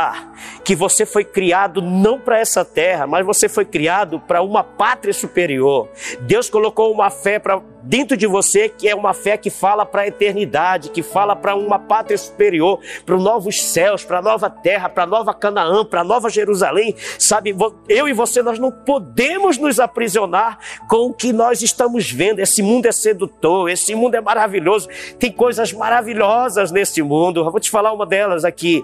que 0.65 0.75
você 0.75 1.05
foi 1.05 1.25
criado 1.25 1.83
não 1.83 2.19
para 2.19 2.39
essa 2.39 2.65
terra, 2.65 3.07
mas 3.07 3.25
você 3.25 3.49
foi 3.49 3.65
criado 3.65 4.19
para 4.21 4.43
uma 4.43 4.65
pátria 4.65 5.13
superior. 5.13 5.89
Deus 6.21 6.49
colocou 6.49 6.93
uma 6.93 7.11
fé 7.11 7.39
para 7.39 7.61
dentro 7.85 8.17
de 8.17 8.27
você 8.27 8.69
que 8.69 8.89
é 8.89 8.95
uma 8.95 9.13
fé 9.13 9.37
que 9.37 9.51
fala 9.51 9.85
para 9.85 10.03
a 10.03 10.07
eternidade, 10.07 10.89
que 10.89 11.03
fala 11.03 11.37
para 11.37 11.55
uma 11.55 11.79
pátria 11.79 12.17
superior, 12.17 12.81
para 13.05 13.15
os 13.15 13.23
novos 13.23 13.63
céus, 13.63 14.05
para 14.05 14.19
a 14.19 14.23
nova 14.23 14.49
terra, 14.49 14.89
para 14.89 15.05
a 15.05 15.07
nova 15.07 15.35
Canaã, 15.35 15.85
para 15.85 16.01
a 16.01 16.05
nova 16.05 16.31
Jerusalém. 16.31 16.95
Sabe, 17.19 17.55
eu 17.89 18.09
e 18.09 18.13
você 18.13 18.43
nós 18.43 18.59
não 18.59 18.71
podemos 18.71 19.59
nos 19.59 19.79
aprisionar 19.79 20.59
com 20.89 21.09
o 21.09 21.13
que 21.13 21.33
nós 21.33 21.63
estamos 21.63 22.11
vendo. 22.11 22.41
Esse 22.41 22.63
mundo 22.63 22.87
é 22.87 22.93
sedutor, 22.93 23.69
esse 23.69 23.95
mundo 23.95 24.15
é 24.15 24.21
maravilhoso. 24.21 24.89
Tem 25.19 25.31
coisas 25.31 25.73
maravilhosas 25.73 26.71
nesse 26.71 27.03
mundo. 27.03 27.41
Eu 27.41 27.51
vou 27.51 27.61
te 27.61 27.71
falar 27.71 27.93
uma 27.93 28.07
delas 28.07 28.45
aqui. 28.45 28.83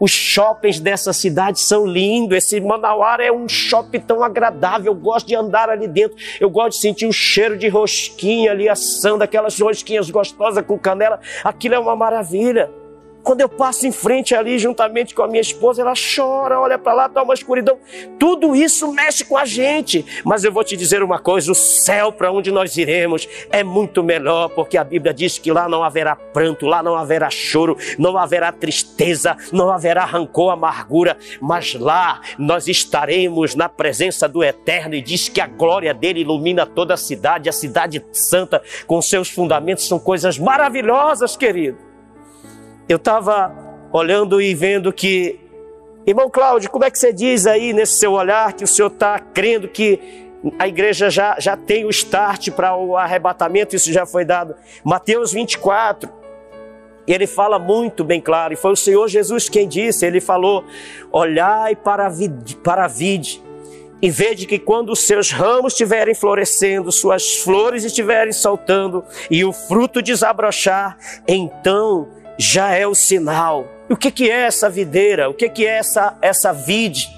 Os 0.00 0.10
shoppings 0.10 0.80
dessa 0.80 1.12
cidade 1.12 1.60
são 1.60 1.84
lindos. 1.86 2.38
Esse 2.38 2.58
Manauara 2.58 3.22
é 3.22 3.30
um 3.30 3.46
shopping 3.46 4.00
tão 4.00 4.24
agradável. 4.24 4.92
Eu 4.92 4.98
gosto 4.98 5.26
de 5.26 5.36
andar 5.36 5.68
ali 5.68 5.86
dentro. 5.86 6.16
Eu 6.40 6.48
gosto 6.48 6.76
de 6.76 6.78
sentir 6.78 7.06
o 7.06 7.12
cheiro 7.12 7.58
de 7.58 7.68
rosquinha 7.68 8.50
ali 8.52 8.66
assando, 8.66 9.22
aquelas 9.22 9.60
rosquinhas 9.60 10.08
gostosas 10.08 10.64
com 10.64 10.78
canela. 10.78 11.20
Aquilo 11.44 11.74
é 11.74 11.78
uma 11.78 11.94
maravilha. 11.94 12.79
Quando 13.22 13.40
eu 13.42 13.48
passo 13.48 13.86
em 13.86 13.92
frente 13.92 14.34
ali, 14.34 14.58
juntamente 14.58 15.14
com 15.14 15.22
a 15.22 15.28
minha 15.28 15.40
esposa, 15.40 15.82
ela 15.82 15.92
chora, 15.94 16.58
olha 16.58 16.78
para 16.78 16.92
lá, 16.92 17.06
está 17.06 17.22
uma 17.22 17.34
escuridão. 17.34 17.78
Tudo 18.18 18.56
isso 18.56 18.92
mexe 18.92 19.24
com 19.24 19.36
a 19.36 19.44
gente. 19.44 20.04
Mas 20.24 20.42
eu 20.44 20.52
vou 20.52 20.64
te 20.64 20.76
dizer 20.76 21.02
uma 21.02 21.18
coisa: 21.18 21.52
o 21.52 21.54
céu 21.54 22.12
para 22.12 22.32
onde 22.32 22.50
nós 22.50 22.76
iremos 22.76 23.28
é 23.50 23.62
muito 23.62 24.02
melhor, 24.02 24.48
porque 24.48 24.78
a 24.78 24.84
Bíblia 24.84 25.12
diz 25.12 25.38
que 25.38 25.52
lá 25.52 25.68
não 25.68 25.84
haverá 25.84 26.16
pranto, 26.16 26.66
lá 26.66 26.82
não 26.82 26.96
haverá 26.96 27.28
choro, 27.30 27.76
não 27.98 28.16
haverá 28.16 28.50
tristeza, 28.52 29.36
não 29.52 29.70
haverá 29.70 30.04
rancor, 30.04 30.52
amargura, 30.52 31.16
mas 31.40 31.74
lá 31.74 32.20
nós 32.38 32.68
estaremos 32.68 33.54
na 33.54 33.68
presença 33.68 34.28
do 34.28 34.42
Eterno 34.42 34.94
e 34.94 35.02
diz 35.02 35.28
que 35.28 35.40
a 35.40 35.46
glória 35.46 35.92
dele 35.92 36.20
ilumina 36.20 36.64
toda 36.66 36.94
a 36.94 36.96
cidade, 36.96 37.48
a 37.48 37.52
cidade 37.52 38.04
santa, 38.12 38.62
com 38.86 39.00
seus 39.02 39.28
fundamentos, 39.28 39.86
são 39.86 39.98
coisas 39.98 40.38
maravilhosas, 40.38 41.36
querido 41.36 41.89
eu 42.92 42.96
estava 42.96 43.52
olhando 43.92 44.40
e 44.40 44.54
vendo 44.54 44.92
que, 44.92 45.38
irmão 46.06 46.28
Cláudio, 46.28 46.70
como 46.70 46.84
é 46.84 46.90
que 46.90 46.98
você 46.98 47.12
diz 47.12 47.46
aí 47.46 47.72
nesse 47.72 47.94
seu 47.94 48.12
olhar 48.12 48.52
que 48.52 48.64
o 48.64 48.66
senhor 48.66 48.88
está 48.88 49.18
crendo 49.18 49.68
que 49.68 50.28
a 50.58 50.66
igreja 50.66 51.10
já, 51.10 51.36
já 51.38 51.56
tem 51.56 51.84
o 51.84 51.90
start 51.90 52.50
para 52.50 52.74
o 52.74 52.96
arrebatamento, 52.96 53.76
isso 53.76 53.92
já 53.92 54.06
foi 54.06 54.24
dado. 54.24 54.54
Mateus 54.82 55.32
24, 55.32 56.10
ele 57.06 57.26
fala 57.26 57.58
muito 57.58 58.02
bem 58.02 58.20
claro, 58.20 58.54
e 58.54 58.56
foi 58.56 58.72
o 58.72 58.76
Senhor 58.76 59.06
Jesus 59.06 59.48
quem 59.48 59.68
disse, 59.68 60.06
ele 60.06 60.20
falou, 60.20 60.64
olhai 61.12 61.76
para 61.76 62.06
a 62.06 62.08
vide, 62.08 62.56
para 62.56 62.84
a 62.84 62.88
vide 62.88 63.42
e 64.02 64.10
vede 64.10 64.46
que 64.46 64.58
quando 64.58 64.90
os 64.90 65.00
seus 65.00 65.30
ramos 65.30 65.74
estiverem 65.74 66.14
florescendo, 66.14 66.90
suas 66.90 67.36
flores 67.36 67.84
estiverem 67.84 68.32
saltando 68.32 69.04
e 69.30 69.44
o 69.44 69.52
fruto 69.52 70.00
desabrochar, 70.00 70.96
então 71.28 72.08
já 72.40 72.74
é 72.74 72.86
o 72.86 72.94
sinal. 72.94 73.68
O 73.86 73.96
que, 73.96 74.30
é 74.30 74.46
essa 74.46 74.70
videira? 74.70 75.28
O 75.28 75.34
que, 75.34 75.66
é 75.66 75.76
essa, 75.76 76.16
essa 76.22 76.52
vide? 76.52 77.10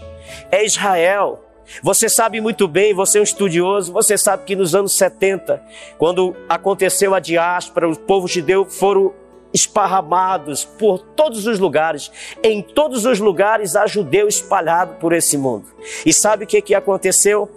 É 0.51 0.65
Israel. 0.65 1.45
Você 1.81 2.09
sabe 2.09 2.41
muito 2.41 2.67
bem, 2.67 2.93
você 2.93 3.19
é 3.19 3.21
um 3.21 3.25
estudioso, 3.25 3.93
você 3.93 4.19
sabe 4.19 4.45
que 4.45 4.57
nos 4.57 4.75
anos 4.75 4.93
70, 4.95 5.63
quando 5.97 6.35
aconteceu 6.49 7.15
a 7.15 7.21
diáspora, 7.21 7.89
o 7.89 7.97
povo 7.97 8.27
judeu 8.27 8.67
foram 8.67 9.15
esparramados 9.55 10.65
por 10.65 10.99
todos 10.99 11.47
os 11.47 11.59
lugares. 11.59 12.11
Em 12.43 12.61
todos 12.61 13.05
os 13.05 13.21
lugares 13.21 13.77
há 13.77 13.87
judeu 13.87 14.27
espalhado 14.27 14.95
por 14.95 15.13
esse 15.13 15.39
mundo. 15.39 15.67
E 16.05 16.13
sabe 16.13 16.45
o 16.45 16.47
que, 16.49 16.61
que 16.61 16.75
aconteceu? 16.75 17.49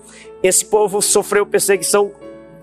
Esse 0.44 0.66
povo 0.66 1.02
sofreu 1.02 1.48
perseguição 1.48 2.12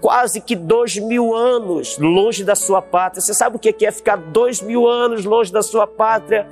quase 0.03 0.41
que 0.41 0.57
dois 0.57 0.99
mil 0.99 1.33
anos 1.33 1.97
longe 1.97 2.43
da 2.43 2.57
sua 2.57 2.83
pátria. 2.83 3.23
Você 3.23 3.33
sabe 3.33 3.57
o 3.57 3.59
que 3.59 3.87
é 3.87 3.93
ficar 3.93 4.17
dois 4.17 4.61
mil 4.61 4.89
anos 4.89 5.25
longe 5.25 5.53
da 5.53 5.63
sua 5.63 5.87
pátria 5.87 6.49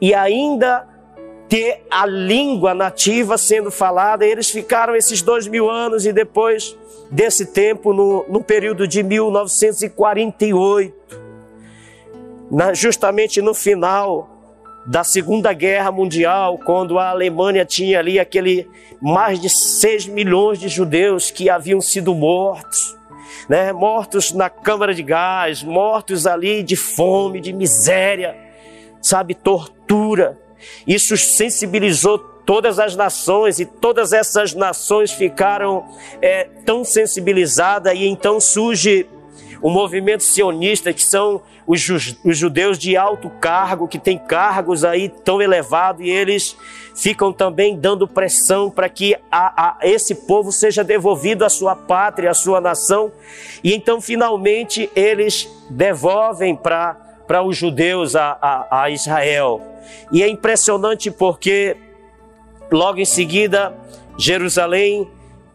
e 0.00 0.14
ainda 0.14 0.88
ter 1.48 1.84
a 1.90 2.06
língua 2.06 2.72
nativa 2.72 3.36
sendo 3.36 3.72
falada? 3.72 4.24
Eles 4.24 4.48
ficaram 4.48 4.94
esses 4.94 5.20
dois 5.20 5.48
mil 5.48 5.68
anos 5.68 6.06
e 6.06 6.12
depois 6.12 6.78
desse 7.10 7.46
tempo, 7.46 7.92
no, 7.92 8.24
no 8.28 8.40
período 8.42 8.86
de 8.86 9.02
1948, 9.02 11.20
na, 12.50 12.72
justamente 12.72 13.42
no 13.42 13.52
final 13.52 14.31
da 14.84 15.04
Segunda 15.04 15.52
Guerra 15.52 15.92
Mundial, 15.92 16.58
quando 16.58 16.98
a 16.98 17.10
Alemanha 17.10 17.64
tinha 17.64 17.98
ali 17.98 18.18
aquele 18.18 18.68
mais 19.00 19.40
de 19.40 19.48
6 19.48 20.06
milhões 20.06 20.58
de 20.58 20.68
judeus 20.68 21.30
que 21.30 21.48
haviam 21.48 21.80
sido 21.80 22.14
mortos, 22.14 22.96
né? 23.48 23.72
mortos 23.72 24.32
na 24.32 24.50
câmara 24.50 24.94
de 24.94 25.02
gás, 25.02 25.62
mortos 25.62 26.26
ali 26.26 26.62
de 26.62 26.74
fome, 26.74 27.40
de 27.40 27.52
miséria, 27.52 28.36
sabe, 29.00 29.34
tortura. 29.34 30.38
Isso 30.86 31.16
sensibilizou 31.16 32.18
todas 32.18 32.78
as 32.80 32.96
nações 32.96 33.60
e 33.60 33.66
todas 33.66 34.12
essas 34.12 34.52
nações 34.52 35.12
ficaram 35.12 35.84
é, 36.20 36.44
tão 36.64 36.84
sensibilizadas 36.84 37.94
e 37.94 38.06
então 38.06 38.40
surge 38.40 39.08
o 39.60 39.70
movimento 39.70 40.24
sionista, 40.24 40.92
que 40.92 41.04
são 41.04 41.40
os, 41.66 41.80
judeus 41.80 42.78
de 42.78 42.96
alto 42.96 43.30
cargo, 43.30 43.88
que 43.88 43.98
têm 43.98 44.18
cargos 44.18 44.84
aí 44.84 45.08
tão 45.08 45.40
elevados, 45.40 46.04
e 46.04 46.10
eles 46.10 46.56
ficam 46.94 47.32
também 47.32 47.76
dando 47.78 48.06
pressão 48.06 48.70
para 48.70 48.88
que 48.88 49.16
a, 49.30 49.68
a, 49.68 49.78
esse 49.82 50.14
povo 50.14 50.50
seja 50.52 50.82
devolvido 50.82 51.44
à 51.44 51.48
sua 51.48 51.74
pátria, 51.74 52.30
à 52.30 52.34
sua 52.34 52.60
nação. 52.60 53.12
E 53.62 53.74
então, 53.74 54.00
finalmente, 54.00 54.90
eles 54.94 55.48
devolvem 55.70 56.56
para 56.56 57.42
os 57.44 57.56
judeus 57.56 58.16
a, 58.16 58.36
a, 58.40 58.82
a 58.82 58.90
Israel. 58.90 59.62
E 60.10 60.22
é 60.22 60.28
impressionante 60.28 61.10
porque, 61.10 61.76
logo 62.70 62.98
em 62.98 63.04
seguida, 63.04 63.74
Jerusalém 64.18 65.08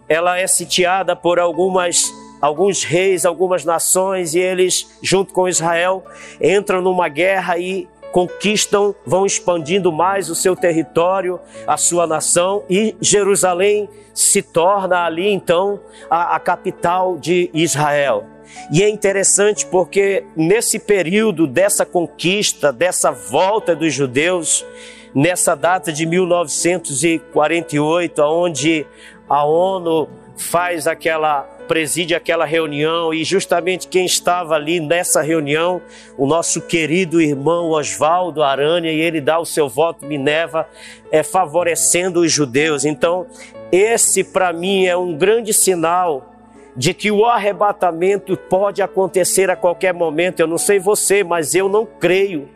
ela 0.09 0.39
é 0.39 0.47
sitiada 0.47 1.15
por 1.15 1.39
algumas 1.39 2.11
alguns 2.41 2.83
reis, 2.83 3.25
algumas 3.25 3.65
nações, 3.65 4.35
e 4.35 4.39
eles, 4.39 4.97
junto 5.01 5.33
com 5.33 5.47
Israel, 5.47 6.03
entram 6.41 6.81
numa 6.81 7.07
guerra 7.07 7.57
e 7.57 7.87
conquistam, 8.11 8.93
vão 9.05 9.25
expandindo 9.25 9.89
mais 9.91 10.29
o 10.29 10.35
seu 10.35 10.55
território, 10.55 11.39
a 11.65 11.75
sua 11.77 12.05
nação, 12.07 12.63
e 12.69 12.95
Jerusalém 13.01 13.89
se 14.13 14.41
torna 14.41 15.05
ali 15.05 15.29
então 15.29 15.79
a, 16.09 16.35
a 16.35 16.39
capital 16.39 17.17
de 17.17 17.49
Israel. 17.53 18.25
E 18.71 18.81
é 18.81 18.87
interessante 18.89 19.65
porque 19.65 20.23
nesse 20.35 20.79
período 20.79 21.45
dessa 21.45 21.85
conquista, 21.85 22.73
dessa 22.73 23.11
volta 23.11 23.75
dos 23.75 23.93
judeus, 23.93 24.65
nessa 25.13 25.53
data 25.55 25.91
de 25.91 26.05
1948, 26.05 28.21
onde 28.23 28.87
a 29.29 29.45
ONU 29.45 30.09
faz 30.37 30.87
aquela 30.87 31.56
preside 31.67 32.15
aquela 32.15 32.45
reunião 32.45 33.13
e 33.13 33.23
justamente 33.23 33.87
quem 33.87 34.05
estava 34.05 34.55
ali 34.55 34.79
nessa 34.79 35.21
reunião, 35.21 35.81
o 36.17 36.25
nosso 36.25 36.61
querido 36.61 37.21
irmão 37.21 37.69
Oswaldo 37.71 38.41
Aranha, 38.41 38.91
e 38.91 38.99
ele 38.99 39.19
dá 39.19 39.39
o 39.39 39.45
seu 39.45 39.67
voto 39.67 40.05
Minerva, 40.05 40.67
é, 41.11 41.21
favorecendo 41.23 42.21
os 42.21 42.31
judeus. 42.31 42.85
Então, 42.85 43.27
esse 43.71 44.23
para 44.23 44.53
mim 44.53 44.85
é 44.85 44.95
um 44.95 45.15
grande 45.15 45.53
sinal 45.53 46.33
de 46.75 46.93
que 46.93 47.11
o 47.11 47.25
arrebatamento 47.25 48.37
pode 48.37 48.81
acontecer 48.81 49.49
a 49.49 49.55
qualquer 49.55 49.93
momento. 49.93 50.39
Eu 50.39 50.47
não 50.47 50.59
sei 50.59 50.79
você, 50.79 51.23
mas 51.23 51.55
eu 51.55 51.67
não 51.67 51.85
creio. 51.85 52.47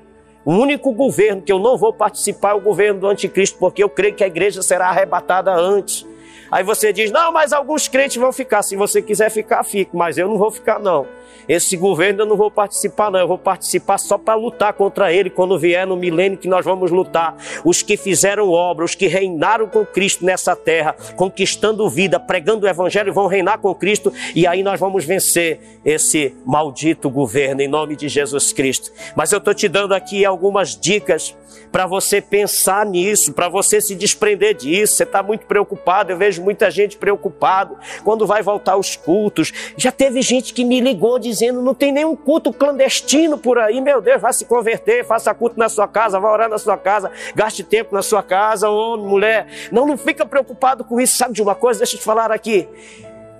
O 0.46 0.54
único 0.54 0.92
governo 0.94 1.42
que 1.42 1.52
eu 1.52 1.60
não 1.60 1.78
vou 1.78 1.92
participar 1.92 2.52
é 2.52 2.54
o 2.54 2.62
governo 2.62 3.00
do 3.02 3.08
anticristo, 3.08 3.58
porque 3.60 3.84
eu 3.84 3.90
creio 3.90 4.16
que 4.16 4.24
a 4.24 4.28
igreja 4.28 4.62
será 4.62 4.90
arrebatada 4.90 5.52
antes. 5.54 6.06
Aí 6.52 6.64
você 6.64 6.92
diz: 6.92 7.10
não, 7.12 7.32
mas 7.32 7.54
alguns 7.54 7.88
crentes 7.88 8.18
vão 8.18 8.34
ficar. 8.34 8.62
Se 8.62 8.76
você 8.76 9.02
quiser 9.02 9.30
ficar, 9.32 9.64
fique, 9.64 9.96
mas 9.96 10.18
eu 10.18 10.28
não 10.28 10.38
vou 10.38 10.52
ficar, 10.52 10.80
não. 10.80 11.08
Esse 11.48 11.76
governo 11.76 12.22
eu 12.22 12.26
não 12.26 12.38
vou 12.38 12.52
participar, 12.52 13.12
não. 13.12 13.20
Eu 13.20 13.28
vou 13.28 13.38
participar 13.38 13.98
só 13.98 14.18
para 14.18 14.36
lutar 14.36 14.74
contra 14.74 15.12
ele 15.12 15.30
quando 15.30 15.58
vier 15.58 15.86
no 15.86 15.96
milênio 15.96 16.38
que 16.38 16.48
nós 16.48 16.66
vamos 16.66 16.92
lutar. 16.92 17.36
Os 17.64 17.82
que 17.82 17.98
fizeram 17.98 18.50
obra, 18.50 18.86
os 18.86 18.96
que 18.96 19.08
reinaram 19.08 19.68
com 19.68 19.86
Cristo 19.86 20.26
nessa 20.26 20.56
terra, 20.56 20.96
conquistando 21.16 21.90
vida, 21.90 22.20
pregando 22.20 22.66
o 22.66 22.70
evangelho, 22.70 23.14
vão 23.14 23.28
reinar 23.28 23.60
com 23.60 23.74
Cristo 23.74 24.12
e 24.36 24.46
aí 24.48 24.64
nós 24.64 24.80
vamos 24.80 25.06
vencer 25.06 25.60
esse 25.84 26.36
maldito 26.46 27.10
governo 27.10 27.62
em 27.62 27.68
nome 27.68 27.96
de 27.96 28.08
Jesus 28.08 28.54
Cristo. 28.54 28.92
Mas 29.16 29.32
eu 29.32 29.38
estou 29.38 29.54
te 29.54 29.68
dando 29.68 29.94
aqui 29.94 30.26
algumas 30.26 30.80
dicas 30.80 31.36
para 31.72 31.88
você 31.88 32.22
pensar 32.22 32.86
nisso, 32.86 33.34
para 33.34 33.48
você 33.48 33.80
se 33.80 33.96
desprender 33.96 34.54
disso. 34.54 34.96
Você 34.96 35.04
está 35.04 35.24
muito 35.24 35.46
preocupado, 35.46 36.12
eu 36.12 36.18
vejo 36.18 36.42
muita 36.42 36.70
gente 36.70 36.98
preocupado 36.98 37.78
quando 38.04 38.28
vai 38.28 38.42
voltar 38.42 38.74
aos 38.74 38.96
cultos. 38.96 39.52
Já 39.78 39.92
teve 39.92 40.22
gente 40.22 40.54
que 40.54 40.64
me 40.64 40.80
ligou 40.80 41.18
dizendo: 41.18 41.41
não 41.50 41.74
tem 41.74 41.92
nenhum 41.92 42.16
culto 42.16 42.52
clandestino 42.52 43.38
por 43.38 43.58
aí, 43.58 43.80
meu 43.80 44.02
Deus, 44.02 44.22
vai 44.22 44.34
se 44.34 44.46
converter, 44.46 45.06
faça 45.06 45.34
culto 45.34 45.58
na 45.58 45.70
sua 45.70 45.88
casa, 45.88 46.20
vá 46.20 46.32
orar 46.32 46.50
na 46.50 46.58
sua 46.58 46.78
casa, 46.78 47.10
gaste 47.34 47.64
tempo 47.64 47.96
na 47.96 48.02
sua 48.02 48.22
casa, 48.22 48.70
homem, 48.70 49.08
mulher. 49.08 49.48
Não, 49.72 49.86
não 49.86 49.98
fica 49.98 50.26
preocupado 50.26 50.84
com 50.84 51.00
isso. 51.00 51.18
Sabe 51.18 51.34
de 51.34 51.42
uma 51.42 51.56
coisa? 51.56 51.80
Deixa 51.80 51.96
eu 51.96 52.00
te 52.00 52.06
falar 52.06 52.32
aqui. 52.32 52.68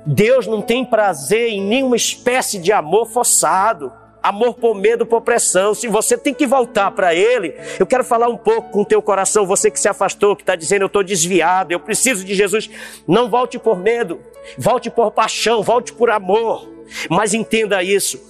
Deus 0.06 0.48
não 0.48 0.62
tem 0.62 0.86
prazer 0.86 1.50
em 1.50 1.62
nenhuma 1.62 1.96
espécie 1.96 2.58
de 2.58 2.72
amor 2.72 3.08
forçado 3.08 3.92
amor 4.22 4.54
por 4.54 4.76
medo, 4.76 5.06
por 5.06 5.22
pressão. 5.22 5.74
Se 5.74 5.88
você 5.88 6.18
tem 6.18 6.34
que 6.34 6.46
voltar 6.46 6.92
para 6.92 7.16
Ele, 7.16 7.56
eu 7.80 7.86
quero 7.86 8.04
falar 8.04 8.28
um 8.28 8.38
pouco 8.38 8.70
com 8.70 8.82
o 8.82 8.86
teu 8.86 9.02
coração, 9.02 9.46
você 9.46 9.72
que 9.72 9.80
se 9.80 9.90
afastou, 9.90 10.36
que 10.36 10.44
está 10.44 10.56
dizendo 10.56 10.84
eu 10.84 10.88
estou 10.88 11.04
desviado, 11.04 11.72
eu 11.72 11.80
preciso 11.80 12.24
de 12.24 12.36
Jesus. 12.36 12.70
Não 13.08 13.30
volte 13.30 13.58
por 13.58 13.78
medo, 13.78 14.20
volte 14.58 14.90
por 14.90 15.12
paixão, 15.12 15.64
volte 15.64 15.94
por 15.94 16.10
amor. 16.10 16.70
Mas 17.10 17.34
entenda 17.34 17.82
isso. 17.84 18.22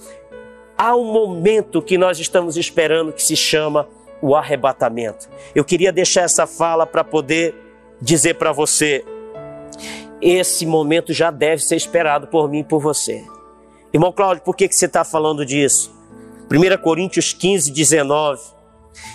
Há 0.76 0.96
um 0.96 1.12
momento 1.12 1.82
que 1.82 1.96
nós 1.96 2.18
estamos 2.18 2.56
esperando 2.56 3.12
que 3.12 3.22
se 3.22 3.36
chama 3.36 3.88
o 4.20 4.34
arrebatamento. 4.34 5.28
Eu 5.54 5.64
queria 5.64 5.92
deixar 5.92 6.22
essa 6.22 6.46
fala 6.46 6.86
para 6.86 7.04
poder 7.04 7.54
dizer 8.00 8.34
para 8.34 8.52
você: 8.52 9.04
esse 10.20 10.64
momento 10.64 11.12
já 11.12 11.30
deve 11.30 11.62
ser 11.62 11.76
esperado 11.76 12.28
por 12.28 12.48
mim 12.48 12.60
e 12.60 12.64
por 12.64 12.80
você. 12.80 13.24
Irmão 13.92 14.12
Cláudio, 14.12 14.42
por 14.42 14.56
que, 14.56 14.68
que 14.68 14.74
você 14.74 14.86
está 14.86 15.04
falando 15.04 15.44
disso? 15.44 15.92
1 16.50 16.82
Coríntios 16.82 17.32
15, 17.32 17.70
19. 17.70 18.40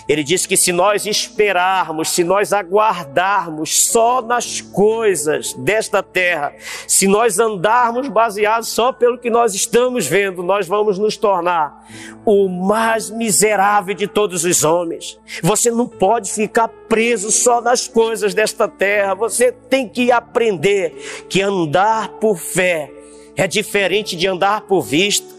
Ele 0.08 0.24
diz 0.24 0.46
que 0.46 0.58
se 0.58 0.72
nós 0.72 1.06
esperarmos, 1.06 2.10
se 2.10 2.24
nós 2.24 2.54
aguardarmos 2.54 3.88
só 3.88 4.22
nas 4.22 4.62
coisas 4.62 5.54
desta 5.54 6.02
terra, 6.02 6.54
se 6.88 7.08
nós 7.08 7.40
andarmos 7.40 8.08
baseados 8.08 8.70
só 8.70 8.92
pelo 8.92 9.18
que 9.18 9.30
nós 9.30 9.54
estamos 9.54 10.08
vendo, 10.08 10.42
nós 10.44 10.68
vamos 10.68 10.98
nos 10.98 11.18
tornar 11.18 11.86
o 12.26 12.48
mais 12.48 13.10
miserável 13.10 13.94
de 13.94 14.08
todos 14.08 14.44
os 14.44 14.64
homens. 14.64 15.20
Você 15.42 15.70
não 15.70 15.88
pode 15.88 16.32
ficar 16.32 16.68
preso 16.68 17.32
só 17.32 17.62
nas 17.62 17.88
coisas 17.88 18.34
desta 18.34 18.68
terra, 18.68 19.14
você 19.14 19.52
tem 19.52 19.88
que 19.88 20.12
aprender 20.12 21.26
que 21.30 21.42
andar 21.42 22.10
por 22.20 22.38
fé 22.38 22.92
é 23.38 23.48
diferente 23.48 24.16
de 24.16 24.28
andar 24.28 24.62
por 24.62 24.82
vista. 24.82 25.37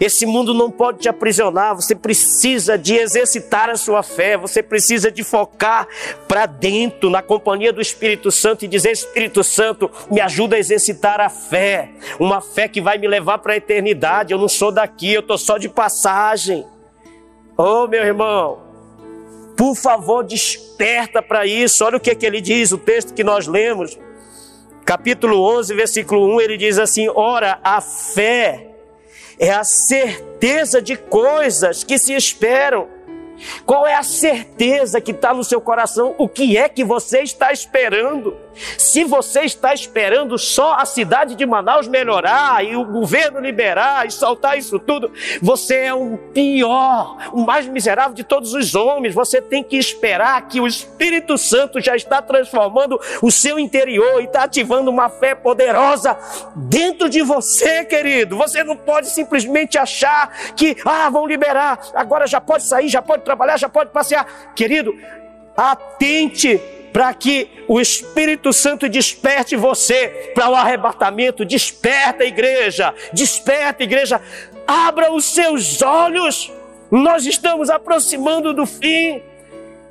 Esse 0.00 0.26
mundo 0.26 0.52
não 0.52 0.70
pode 0.70 0.98
te 0.98 1.08
aprisionar, 1.08 1.74
você 1.74 1.94
precisa 1.94 2.76
de 2.76 2.94
exercitar 2.94 3.70
a 3.70 3.76
sua 3.76 4.02
fé, 4.02 4.36
você 4.36 4.62
precisa 4.62 5.10
de 5.10 5.22
focar 5.22 5.86
para 6.28 6.46
dentro, 6.46 7.10
na 7.10 7.22
companhia 7.22 7.72
do 7.72 7.80
Espírito 7.80 8.30
Santo 8.30 8.64
e 8.64 8.68
dizer: 8.68 8.90
Espírito 8.90 9.42
Santo, 9.42 9.90
me 10.10 10.20
ajuda 10.20 10.56
a 10.56 10.58
exercitar 10.58 11.20
a 11.20 11.28
fé, 11.28 11.90
uma 12.18 12.40
fé 12.40 12.68
que 12.68 12.80
vai 12.80 12.98
me 12.98 13.08
levar 13.08 13.38
para 13.38 13.54
a 13.54 13.56
eternidade. 13.56 14.32
Eu 14.32 14.38
não 14.38 14.48
sou 14.48 14.70
daqui, 14.70 15.12
eu 15.12 15.20
estou 15.20 15.38
só 15.38 15.58
de 15.58 15.68
passagem. 15.68 16.66
Oh, 17.56 17.86
meu 17.86 18.02
irmão, 18.02 18.60
por 19.56 19.74
favor, 19.74 20.24
desperta 20.24 21.20
para 21.20 21.44
isso. 21.44 21.84
Olha 21.84 21.96
o 21.96 22.00
que, 22.00 22.14
que 22.14 22.24
ele 22.24 22.40
diz, 22.40 22.72
o 22.72 22.78
texto 22.78 23.12
que 23.12 23.22
nós 23.22 23.46
lemos 23.46 23.98
capítulo 24.90 25.40
11, 25.58 25.72
versículo 25.74 26.34
1, 26.34 26.40
ele 26.40 26.56
diz 26.56 26.78
assim: 26.78 27.08
Ora, 27.14 27.60
a 27.62 27.80
fé 27.80 28.69
é 29.40 29.50
a 29.50 29.64
certeza 29.64 30.82
de 30.82 30.96
coisas 30.96 31.82
que 31.82 31.98
se 31.98 32.12
esperam 32.12 32.86
qual 33.64 33.86
é 33.86 33.94
a 33.94 34.02
certeza 34.02 35.00
que 35.00 35.12
está 35.12 35.32
no 35.32 35.44
seu 35.44 35.60
coração? 35.60 36.14
O 36.18 36.28
que 36.28 36.56
é 36.56 36.68
que 36.68 36.84
você 36.84 37.20
está 37.20 37.52
esperando? 37.52 38.36
Se 38.76 39.04
você 39.04 39.42
está 39.42 39.72
esperando 39.72 40.36
só 40.38 40.74
a 40.74 40.84
cidade 40.84 41.34
de 41.34 41.46
Manaus 41.46 41.88
melhorar 41.88 42.64
e 42.64 42.76
o 42.76 42.84
governo 42.84 43.40
liberar 43.40 44.06
e 44.06 44.10
soltar 44.10 44.58
isso 44.58 44.78
tudo, 44.78 45.12
você 45.40 45.76
é 45.76 45.94
o 45.94 46.18
pior, 46.32 47.30
o 47.32 47.40
mais 47.40 47.66
miserável 47.66 48.14
de 48.14 48.24
todos 48.24 48.52
os 48.54 48.74
homens. 48.74 49.14
Você 49.14 49.40
tem 49.40 49.62
que 49.62 49.76
esperar 49.76 50.48
que 50.48 50.60
o 50.60 50.66
Espírito 50.66 51.38
Santo 51.38 51.80
já 51.80 51.96
está 51.96 52.20
transformando 52.20 53.00
o 53.22 53.30
seu 53.30 53.58
interior 53.58 54.20
e 54.20 54.24
está 54.24 54.44
ativando 54.44 54.90
uma 54.90 55.08
fé 55.08 55.34
poderosa 55.34 56.16
dentro 56.54 57.08
de 57.08 57.22
você, 57.22 57.84
querido. 57.84 58.36
Você 58.36 58.62
não 58.64 58.76
pode 58.76 59.08
simplesmente 59.08 59.78
achar 59.78 60.28
que, 60.54 60.76
ah, 60.84 61.08
vão 61.10 61.26
liberar, 61.26 61.78
agora 61.94 62.26
já 62.26 62.40
pode 62.40 62.64
sair, 62.64 62.88
já 62.88 63.00
pode 63.00 63.22
trabalhar, 63.30 63.56
já 63.56 63.68
pode 63.68 63.90
passear. 63.90 64.52
Querido, 64.56 64.96
atente 65.56 66.60
para 66.92 67.14
que 67.14 67.48
o 67.68 67.80
Espírito 67.80 68.52
Santo 68.52 68.88
desperte 68.88 69.54
você 69.54 70.32
para 70.34 70.50
o 70.50 70.54
arrebatamento. 70.54 71.44
Desperta, 71.44 72.24
igreja, 72.24 72.92
desperta, 73.12 73.84
igreja. 73.84 74.20
Abra 74.66 75.12
os 75.12 75.24
seus 75.24 75.80
olhos. 75.80 76.52
Nós 76.90 77.24
estamos 77.24 77.70
aproximando 77.70 78.52
do 78.52 78.66
fim. 78.66 79.22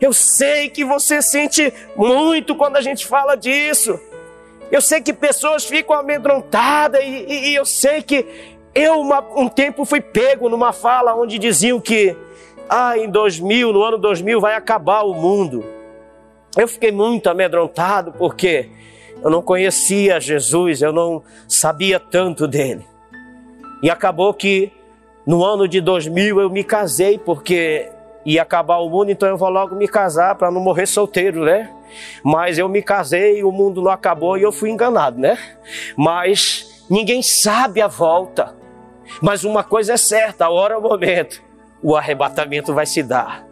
Eu 0.01 0.11
sei 0.11 0.69
que 0.69 0.83
você 0.83 1.21
sente 1.21 1.73
muito 1.95 2.55
quando 2.55 2.75
a 2.75 2.81
gente 2.81 3.05
fala 3.05 3.35
disso. 3.35 3.97
Eu 4.69 4.81
sei 4.81 5.01
que 5.01 5.13
pessoas 5.13 5.65
ficam 5.65 5.95
amedrontadas 5.95 7.01
e, 7.01 7.25
e, 7.27 7.49
e 7.49 7.55
eu 7.55 7.65
sei 7.65 8.01
que 8.01 8.25
eu 8.75 8.99
uma, 8.99 9.19
um 9.35 9.47
tempo 9.47 9.83
fui 9.83 9.99
pego 9.99 10.47
numa 10.47 10.71
fala 10.71 11.15
onde 11.15 11.39
diziam 11.39 11.79
que 11.79 12.15
ah, 12.69 12.95
em 12.95 13.09
2000, 13.09 13.73
no 13.73 13.83
ano 13.83 13.97
2000 13.97 14.39
vai 14.39 14.53
acabar 14.53 15.01
o 15.01 15.13
mundo. 15.15 15.65
Eu 16.55 16.67
fiquei 16.67 16.91
muito 16.91 17.27
amedrontado 17.27 18.11
porque 18.11 18.69
eu 19.23 19.29
não 19.31 19.41
conhecia 19.41 20.19
Jesus, 20.19 20.81
eu 20.83 20.93
não 20.93 21.23
sabia 21.47 21.99
tanto 21.99 22.47
dele. 22.47 22.85
E 23.81 23.89
acabou 23.89 24.33
que 24.35 24.71
no 25.25 25.43
ano 25.43 25.67
de 25.67 25.81
2000 25.81 26.39
eu 26.39 26.49
me 26.49 26.63
casei 26.63 27.17
porque 27.17 27.89
ia 28.23 28.43
acabar 28.43 28.77
o 28.77 28.89
mundo, 28.89 29.09
então 29.09 29.27
eu 29.27 29.37
vou 29.37 29.49
logo 29.49 29.75
me 29.75 29.87
casar 29.87 30.35
para 30.35 30.51
não 30.51 30.61
morrer 30.61 30.85
solteiro, 30.85 31.43
né? 31.43 31.73
Mas 32.23 32.59
eu 32.59 32.69
me 32.69 32.83
casei, 32.83 33.43
o 33.43 33.51
mundo 33.51 33.81
não 33.81 33.89
acabou 33.89 34.37
e 34.37 34.43
eu 34.43 34.51
fui 34.51 34.69
enganado, 34.69 35.19
né? 35.19 35.39
Mas 35.97 36.85
ninguém 36.87 37.23
sabe 37.23 37.81
a 37.81 37.87
volta. 37.87 38.55
Mas 39.21 39.43
uma 39.43 39.63
coisa 39.63 39.93
é 39.93 39.97
certa, 39.97 40.45
a 40.45 40.49
hora 40.51 40.75
é 40.75 40.77
o 40.77 40.81
momento 40.81 41.48
o 41.81 41.95
arrebatamento 41.95 42.73
vai 42.73 42.85
se 42.85 43.01
dar. 43.03 43.45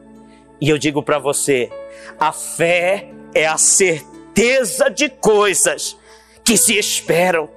E 0.60 0.70
eu 0.70 0.78
digo 0.78 1.02
para 1.04 1.20
você: 1.20 1.72
a 2.20 2.32
fé 2.32 3.10
é 3.34 3.46
a 3.46 3.58
certeza 3.58 4.90
de 4.90 5.10
coisas 5.10 5.98
que 6.44 6.58
se 6.58 6.78
esperam. 6.78 7.50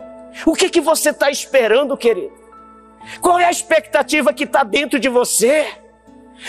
O 0.47 0.55
que, 0.55 0.69
que 0.69 0.81
você 0.81 1.11
está 1.11 1.31
esperando, 1.31 1.97
querido? 1.97 2.33
Qual 3.21 3.39
é 3.39 3.45
a 3.45 3.51
expectativa 3.51 4.33
que 4.33 4.45
está 4.45 4.63
dentro 4.63 4.99
de 4.99 5.09
você? 5.09 5.67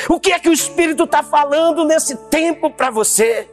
O 0.10 0.19
que 0.19 0.31
é 0.31 0.39
que 0.39 0.49
o 0.49 0.53
Espírito 0.53 1.03
está 1.03 1.23
falando 1.23 1.86
nesse 1.86 2.15
tempo 2.29 2.69
para 2.69 2.89
você? 2.89 3.49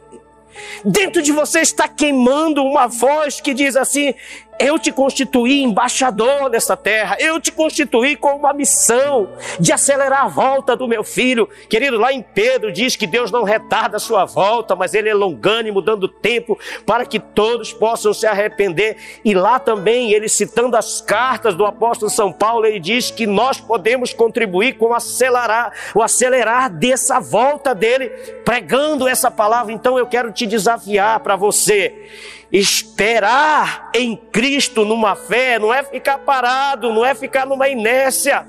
Dentro 0.83 1.21
de 1.21 1.31
você 1.31 1.61
está 1.61 1.87
queimando 1.87 2.63
uma 2.63 2.87
voz 2.87 3.39
que 3.39 3.53
diz 3.53 3.75
assim: 3.75 4.13
eu 4.59 4.77
te 4.77 4.91
constituí 4.91 5.63
embaixador 5.63 6.49
nessa 6.49 6.75
terra, 6.75 7.15
eu 7.17 7.39
te 7.39 7.49
constituí 7.49 8.17
com 8.17 8.35
uma 8.35 8.53
missão 8.53 9.29
de 9.57 9.71
acelerar 9.71 10.25
a 10.25 10.27
volta 10.27 10.75
do 10.75 10.87
meu 10.87 11.01
filho. 11.01 11.47
Querido, 11.69 11.97
lá 11.97 12.11
em 12.11 12.21
Pedro 12.21 12.69
diz 12.69 12.97
que 12.97 13.07
Deus 13.07 13.31
não 13.31 13.43
retarda 13.43 13.95
a 13.95 13.99
sua 13.99 14.25
volta, 14.25 14.75
mas 14.75 14.93
Ele 14.93 15.07
é 15.07 15.13
longânimo, 15.13 15.81
dando 15.81 16.09
tempo 16.09 16.59
para 16.85 17.05
que 17.05 17.19
todos 17.19 17.71
possam 17.71 18.13
se 18.13 18.27
arrepender. 18.27 18.97
E 19.23 19.33
lá 19.33 19.59
também, 19.59 20.11
ele 20.11 20.27
citando 20.27 20.75
as 20.75 20.99
cartas 20.99 21.55
do 21.55 21.65
apóstolo 21.65 22.11
São 22.11 22.31
Paulo, 22.31 22.65
ele 22.65 22.79
diz 22.79 23.09
que 23.11 23.25
nós 23.25 23.61
podemos 23.61 24.13
contribuir 24.13 24.77
com 24.77 24.93
acelerar, 24.93 25.71
o 25.95 26.03
acelerar 26.03 26.69
dessa 26.69 27.19
volta 27.19 27.73
dele, 27.73 28.09
pregando 28.43 29.07
essa 29.07 29.31
palavra. 29.31 29.71
Então 29.71 29.97
eu 29.97 30.05
quero 30.05 30.31
te 30.33 30.45
desafiar 30.45 31.21
para 31.21 31.37
você 31.37 32.07
Esperar 32.51 33.91
em 33.93 34.15
Cristo 34.15 34.83
numa 34.83 35.15
fé 35.15 35.59
não 35.59 35.73
é 35.73 35.83
ficar 35.83 36.17
parado, 36.19 36.91
não 36.91 37.05
é 37.05 37.13
ficar 37.13 37.45
numa 37.45 37.67
inércia. 37.69 38.45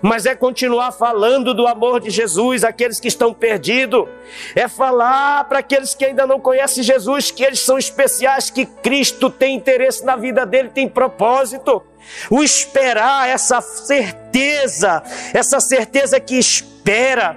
mas 0.00 0.26
é 0.26 0.34
continuar 0.34 0.92
falando 0.92 1.52
do 1.52 1.66
amor 1.66 2.00
de 2.00 2.10
Jesus 2.10 2.62
àqueles 2.62 3.00
que 3.00 3.08
estão 3.08 3.34
perdidos, 3.34 4.06
é 4.54 4.68
falar 4.68 5.44
para 5.44 5.58
aqueles 5.58 5.94
que 5.94 6.04
ainda 6.04 6.26
não 6.26 6.40
conhecem 6.40 6.82
Jesus 6.82 7.30
que 7.30 7.42
eles 7.42 7.60
são 7.60 7.78
especiais, 7.78 8.50
que 8.50 8.64
Cristo 8.64 9.28
tem 9.28 9.56
interesse 9.56 10.04
na 10.04 10.16
vida 10.16 10.46
dele, 10.46 10.70
tem 10.72 10.88
propósito. 10.88 11.82
O 12.30 12.42
esperar, 12.42 13.28
essa 13.28 13.60
certeza, 13.60 15.02
essa 15.34 15.60
certeza 15.60 16.20
que 16.20 16.38
espera, 16.38 17.36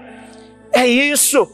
é 0.71 0.86
isso. 0.86 1.50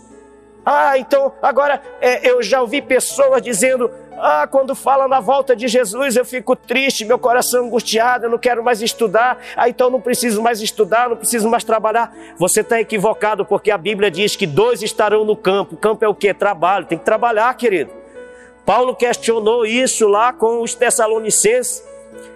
Ah, 0.65 0.97
então 0.97 1.33
agora 1.41 1.81
é, 2.01 2.29
eu 2.29 2.43
já 2.43 2.61
ouvi 2.61 2.81
pessoas 2.81 3.41
dizendo: 3.41 3.89
ah, 4.19 4.47
quando 4.47 4.73
fala 4.73 5.07
na 5.07 5.19
volta 5.19 5.55
de 5.55 5.67
Jesus, 5.67 6.15
eu 6.15 6.25
fico 6.25 6.55
triste, 6.55 7.05
meu 7.05 7.19
coração 7.19 7.65
angustiado, 7.65 8.25
eu 8.25 8.29
não 8.29 8.37
quero 8.37 8.63
mais 8.63 8.81
estudar. 8.81 9.37
Ah, 9.55 9.69
então 9.69 9.89
não 9.89 10.01
preciso 10.01 10.41
mais 10.41 10.59
estudar, 10.59 11.09
não 11.09 11.17
preciso 11.17 11.47
mais 11.47 11.63
trabalhar. 11.63 12.13
Você 12.37 12.61
está 12.61 12.79
equivocado, 12.79 13.45
porque 13.45 13.69
a 13.69 13.77
Bíblia 13.77 14.09
diz 14.09 14.35
que 14.35 14.47
dois 14.47 14.81
estarão 14.81 15.23
no 15.23 15.35
campo. 15.35 15.75
O 15.75 15.77
campo 15.77 16.03
é 16.03 16.07
o 16.07 16.15
que? 16.15 16.33
Trabalho. 16.33 16.85
Tem 16.85 16.97
que 16.97 17.05
trabalhar, 17.05 17.53
querido. 17.55 17.91
Paulo 18.65 18.95
questionou 18.95 19.65
isso 19.65 20.07
lá 20.07 20.33
com 20.33 20.61
os 20.61 20.73
Tessalonicenses, 20.73 21.83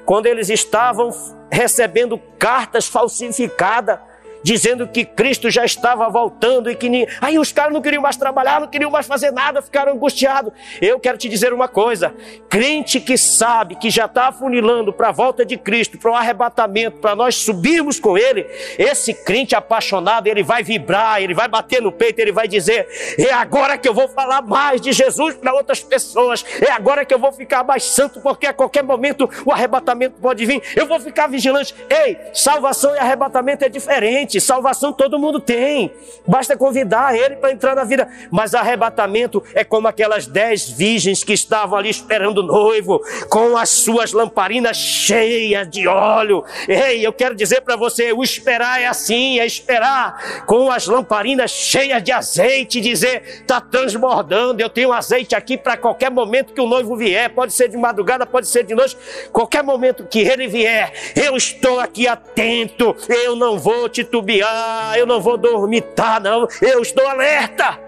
quando 0.05 0.27
eles 0.27 0.49
estavam 0.49 1.09
recebendo 1.51 2.17
cartas 2.37 2.87
falsificadas 2.87 3.99
dizendo 4.43 4.87
que 4.87 5.05
Cristo 5.05 5.49
já 5.49 5.65
estava 5.65 6.09
voltando 6.09 6.69
e 6.69 6.75
que 6.75 6.89
nem... 6.89 7.07
aí 7.19 7.37
os 7.37 7.51
caras 7.51 7.73
não 7.73 7.81
queriam 7.81 8.01
mais 8.01 8.17
trabalhar, 8.17 8.59
não 8.59 8.67
queriam 8.67 8.91
mais 8.91 9.05
fazer 9.05 9.31
nada, 9.31 9.61
ficaram 9.61 9.93
angustiados. 9.93 10.51
Eu 10.81 10.99
quero 10.99 11.17
te 11.17 11.29
dizer 11.29 11.53
uma 11.53 11.67
coisa: 11.67 12.13
crente 12.49 12.99
que 12.99 13.17
sabe 13.17 13.75
que 13.75 13.89
já 13.89 14.05
está 14.05 14.27
afunilando 14.27 14.93
para 14.93 15.09
a 15.09 15.11
volta 15.11 15.45
de 15.45 15.57
Cristo, 15.57 15.97
para 15.97 16.11
o 16.11 16.15
arrebatamento, 16.15 16.97
para 16.97 17.15
nós 17.15 17.35
subirmos 17.35 17.99
com 17.99 18.17
Ele, 18.17 18.45
esse 18.77 19.13
crente 19.13 19.55
apaixonado, 19.55 20.27
ele 20.27 20.43
vai 20.43 20.63
vibrar, 20.63 21.21
ele 21.21 21.33
vai 21.33 21.47
bater 21.47 21.81
no 21.81 21.91
peito, 21.91 22.19
ele 22.19 22.31
vai 22.31 22.47
dizer: 22.47 22.87
é 23.17 23.31
agora 23.31 23.77
que 23.77 23.87
eu 23.87 23.93
vou 23.93 24.07
falar 24.07 24.41
mais 24.41 24.81
de 24.81 24.91
Jesus 24.91 25.35
para 25.35 25.53
outras 25.53 25.81
pessoas, 25.81 26.45
é 26.61 26.71
agora 26.71 27.05
que 27.05 27.13
eu 27.13 27.19
vou 27.19 27.31
ficar 27.31 27.63
mais 27.63 27.83
santo, 27.83 28.21
porque 28.21 28.47
a 28.47 28.53
qualquer 28.53 28.83
momento 28.83 29.29
o 29.45 29.51
arrebatamento 29.51 30.19
pode 30.21 30.45
vir, 30.45 30.61
eu 30.75 30.85
vou 30.85 30.99
ficar 30.99 31.27
vigilante. 31.27 31.75
Ei, 31.89 32.17
salvação 32.33 32.95
e 32.95 32.99
arrebatamento 32.99 33.65
é 33.65 33.69
diferente 33.69 34.30
salvação 34.39 34.93
todo 34.93 35.19
mundo 35.19 35.39
tem, 35.39 35.91
basta 36.27 36.55
convidar 36.55 37.15
ele 37.15 37.35
para 37.35 37.51
entrar 37.51 37.75
na 37.75 37.83
vida. 37.83 38.07
Mas 38.29 38.53
arrebatamento 38.53 39.43
é 39.53 39.63
como 39.63 39.87
aquelas 39.87 40.27
dez 40.27 40.69
virgens 40.69 41.23
que 41.23 41.33
estavam 41.33 41.77
ali 41.77 41.89
esperando 41.89 42.39
o 42.39 42.43
noivo, 42.43 43.01
com 43.29 43.57
as 43.57 43.69
suas 43.69 44.13
lamparinas 44.13 44.77
cheias 44.77 45.69
de 45.69 45.87
óleo. 45.87 46.43
Ei, 46.67 47.05
eu 47.05 47.13
quero 47.13 47.35
dizer 47.35 47.61
para 47.61 47.75
você: 47.75 48.13
o 48.13 48.23
esperar 48.23 48.81
é 48.81 48.87
assim, 48.87 49.39
é 49.39 49.45
esperar 49.45 50.45
com 50.45 50.71
as 50.71 50.87
lamparinas 50.87 51.51
cheias 51.51 52.03
de 52.03 52.11
azeite, 52.11 52.79
dizer, 52.79 53.23
está 53.41 53.59
transbordando, 53.59 54.61
eu 54.61 54.69
tenho 54.69 54.93
azeite 54.93 55.35
aqui 55.35 55.57
para 55.57 55.77
qualquer 55.77 56.11
momento 56.11 56.53
que 56.53 56.61
o 56.61 56.67
noivo 56.67 56.95
vier, 56.95 57.29
pode 57.29 57.53
ser 57.53 57.69
de 57.69 57.77
madrugada, 57.77 58.25
pode 58.25 58.47
ser 58.47 58.63
de 58.63 58.73
noite, 58.75 58.97
qualquer 59.31 59.63
momento 59.63 60.05
que 60.05 60.19
ele 60.19 60.47
vier, 60.47 60.91
eu 61.15 61.35
estou 61.35 61.79
aqui 61.79 62.07
atento, 62.07 62.95
eu 63.09 63.35
não 63.35 63.57
vou 63.57 63.87
titubear 63.89 64.20
titubear, 64.21 64.97
eu 64.97 65.05
não 65.05 65.19
vou 65.19 65.37
dormitar, 65.37 66.21
não. 66.21 66.47
Eu 66.61 66.81
estou 66.81 67.05
alerta. 67.07 67.79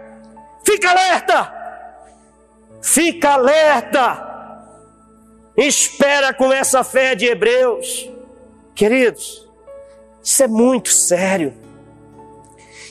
Fica 0.66 0.90
alerta. 0.90 1.54
Fica 2.82 3.30
alerta. 3.34 4.34
Espera 5.56 6.34
com 6.34 6.52
essa 6.52 6.84
fé 6.84 7.16
de 7.16 7.26
Hebreus. 7.26 8.10
Queridos, 8.76 9.48
isso 10.22 10.44
é 10.44 10.48
muito 10.48 10.90
sério. 10.90 11.54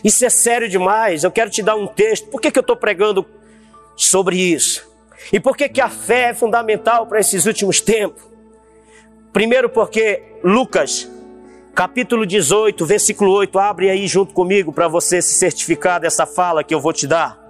Isso 0.04 0.24
é 0.24 0.30
sério 0.30 0.68
demais. 0.68 1.24
Eu 1.24 1.30
quero 1.30 1.50
te 1.50 1.62
dar 1.62 1.74
um 1.76 1.86
texto. 1.86 2.28
Por 2.28 2.40
que, 2.40 2.50
que 2.50 2.58
eu 2.58 2.62
estou 2.62 2.76
pregando 2.76 3.26
sobre 3.96 4.36
isso? 4.36 4.90
E 5.32 5.38
por 5.38 5.56
que, 5.56 5.68
que 5.68 5.80
a 5.80 5.88
fé 5.88 6.30
é 6.30 6.34
fundamental 6.34 7.06
para 7.06 7.20
esses 7.20 7.46
últimos 7.46 7.80
tempos? 7.80 8.22
Primeiro, 9.32 9.68
porque 9.68 10.22
Lucas 10.42 11.08
capítulo 11.74 12.26
18, 12.26 12.84
versículo 12.84 13.32
8. 13.32 13.58
Abre 13.58 13.90
aí 13.90 14.06
junto 14.06 14.32
comigo 14.32 14.72
para 14.72 14.88
você 14.88 15.20
se 15.22 15.34
certificar 15.34 16.00
dessa 16.00 16.26
fala 16.26 16.62
que 16.62 16.74
eu 16.74 16.80
vou 16.80 16.92
te 16.92 17.06
dar. 17.06 17.40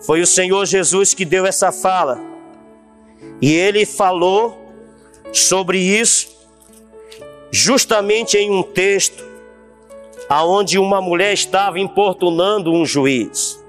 Foi 0.00 0.20
o 0.20 0.26
Senhor 0.26 0.64
Jesus 0.64 1.14
que 1.14 1.24
deu 1.24 1.46
essa 1.46 1.70
fala. 1.70 2.18
E 3.40 3.52
ele 3.52 3.84
falou 3.84 4.58
sobre 5.32 5.78
isso 5.78 6.38
justamente 7.50 8.36
em 8.36 8.50
um 8.50 8.62
texto 8.62 9.24
aonde 10.28 10.78
uma 10.78 11.00
mulher 11.00 11.32
estava 11.32 11.78
importunando 11.78 12.72
um 12.72 12.86
juiz. 12.86 13.60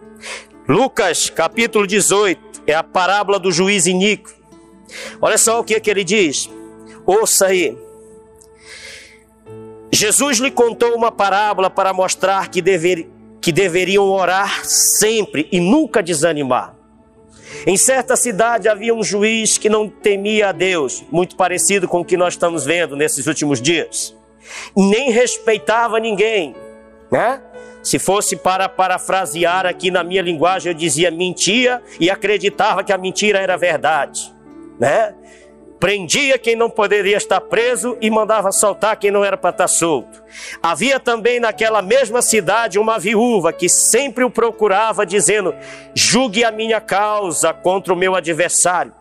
Lucas, 0.68 1.30
capítulo 1.30 1.88
18, 1.88 2.62
é 2.68 2.76
a 2.76 2.84
parábola 2.84 3.40
do 3.40 3.52
juiz 3.52 3.88
iníquo. 3.88 4.32
Olha 5.20 5.38
só 5.38 5.60
o 5.60 5.64
que, 5.64 5.74
é 5.74 5.80
que 5.80 5.90
ele 5.90 6.04
diz. 6.04 6.50
Ouça 7.06 7.48
aí. 7.48 7.76
Jesus 9.92 10.40
lhe 10.40 10.50
contou 10.50 10.96
uma 10.96 11.12
parábola 11.12 11.70
para 11.70 11.94
mostrar 11.94 12.50
que, 12.50 12.62
dever, 12.62 13.10
que 13.42 13.52
deveriam 13.52 14.06
orar 14.06 14.64
sempre 14.66 15.48
e 15.52 15.60
nunca 15.60 16.02
desanimar. 16.02 16.76
Em 17.68 17.78
certa 17.78 18.16
cidade 18.16 18.70
havia 18.70 18.94
um 18.96 19.04
juiz 19.04 19.58
que 19.58 19.70
não 19.70 19.88
temia 19.88 20.50
a 20.50 20.52
Deus, 20.52 21.04
muito 21.12 21.36
parecido 21.36 21.88
com 21.88 22.00
o 22.00 22.06
que 22.06 22.18
nós 22.18 22.34
estamos 22.34 22.66
vendo 22.66 22.96
nesses 22.96 23.28
últimos 23.28 23.62
dias. 23.62 24.16
Nem 24.76 25.12
respeitava 25.12 26.00
ninguém, 26.00 26.56
né? 27.12 27.42
Se 27.84 28.00
fosse 28.00 28.36
para 28.36 28.70
parafrasear 28.70 29.66
aqui 29.66 29.92
na 29.92 30.04
minha 30.04 30.22
linguagem, 30.22 30.72
eu 30.72 30.78
dizia 30.78 31.12
mentia 31.12 31.82
e 32.00 32.10
acreditava 32.10 32.84
que 32.84 32.94
a 32.94 32.98
mentira 32.98 33.40
era 33.40 33.58
verdade, 33.58 34.34
né? 34.80 35.14
Prendia 35.82 36.38
quem 36.38 36.56
não 36.56 36.70
poderia 36.70 37.18
estar 37.18 37.42
preso 37.42 37.98
e 38.00 38.08
mandava 38.12 38.52
soltar 38.52 38.96
quem 38.98 39.10
não 39.10 39.26
era 39.26 39.36
para 39.36 39.50
estar 39.50 39.68
solto. 39.68 40.24
Havia 40.62 41.00
também 41.00 41.40
naquela 41.40 41.82
mesma 41.82 42.22
cidade 42.22 42.78
uma 42.78 43.00
viúva 43.00 43.52
que 43.52 43.68
sempre 43.68 44.24
o 44.24 44.30
procurava, 44.30 45.08
dizendo: 45.08 45.56
julgue 45.96 46.46
a 46.46 46.52
minha 46.52 46.80
causa 46.80 47.52
contra 47.52 47.92
o 47.92 47.98
meu 47.98 48.16
adversário. 48.16 48.94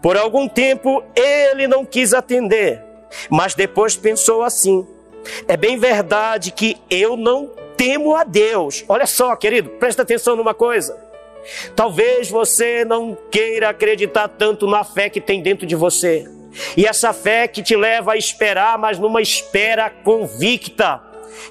Por 0.00 0.16
algum 0.16 0.48
tempo 0.48 1.02
ele 1.14 1.66
não 1.66 1.84
quis 1.84 2.14
atender, 2.14 2.82
mas 3.28 3.54
depois 3.54 3.96
pensou 3.96 4.44
assim: 4.44 4.86
é 5.48 5.56
bem 5.56 5.76
verdade 5.76 6.52
que 6.52 6.76
eu 6.88 7.16
não 7.16 7.50
temo 7.76 8.14
a 8.14 8.22
Deus. 8.22 8.84
Olha 8.88 9.06
só, 9.06 9.34
querido, 9.34 9.70
presta 9.70 10.02
atenção 10.02 10.36
numa 10.36 10.54
coisa. 10.54 11.09
Talvez 11.74 12.30
você 12.30 12.84
não 12.84 13.16
queira 13.30 13.70
acreditar 13.70 14.28
tanto 14.28 14.66
na 14.66 14.84
fé 14.84 15.08
que 15.08 15.20
tem 15.20 15.42
dentro 15.42 15.66
de 15.66 15.74
você. 15.74 16.28
E 16.76 16.84
essa 16.84 17.12
fé 17.12 17.46
que 17.46 17.62
te 17.62 17.76
leva 17.76 18.12
a 18.12 18.16
esperar, 18.16 18.76
mas 18.78 18.98
numa 18.98 19.22
espera 19.22 19.88
convicta 19.88 21.00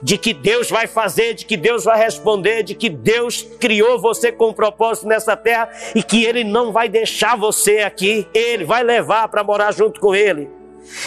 de 0.01 0.17
que 0.17 0.33
Deus 0.33 0.69
vai 0.69 0.87
fazer, 0.87 1.33
de 1.33 1.45
que 1.45 1.57
Deus 1.57 1.83
vai 1.83 1.97
responder, 1.97 2.63
de 2.63 2.75
que 2.75 2.89
Deus 2.89 3.41
criou 3.59 3.99
você 3.99 4.31
com 4.31 4.49
um 4.49 4.53
propósito 4.53 5.07
nessa 5.07 5.35
terra 5.35 5.69
e 5.95 6.03
que 6.03 6.25
Ele 6.25 6.43
não 6.43 6.71
vai 6.71 6.89
deixar 6.89 7.35
você 7.35 7.79
aqui, 7.79 8.27
Ele 8.33 8.65
vai 8.65 8.83
levar 8.83 9.27
para 9.29 9.43
morar 9.43 9.71
junto 9.71 9.99
com 9.99 10.13
Ele. 10.13 10.58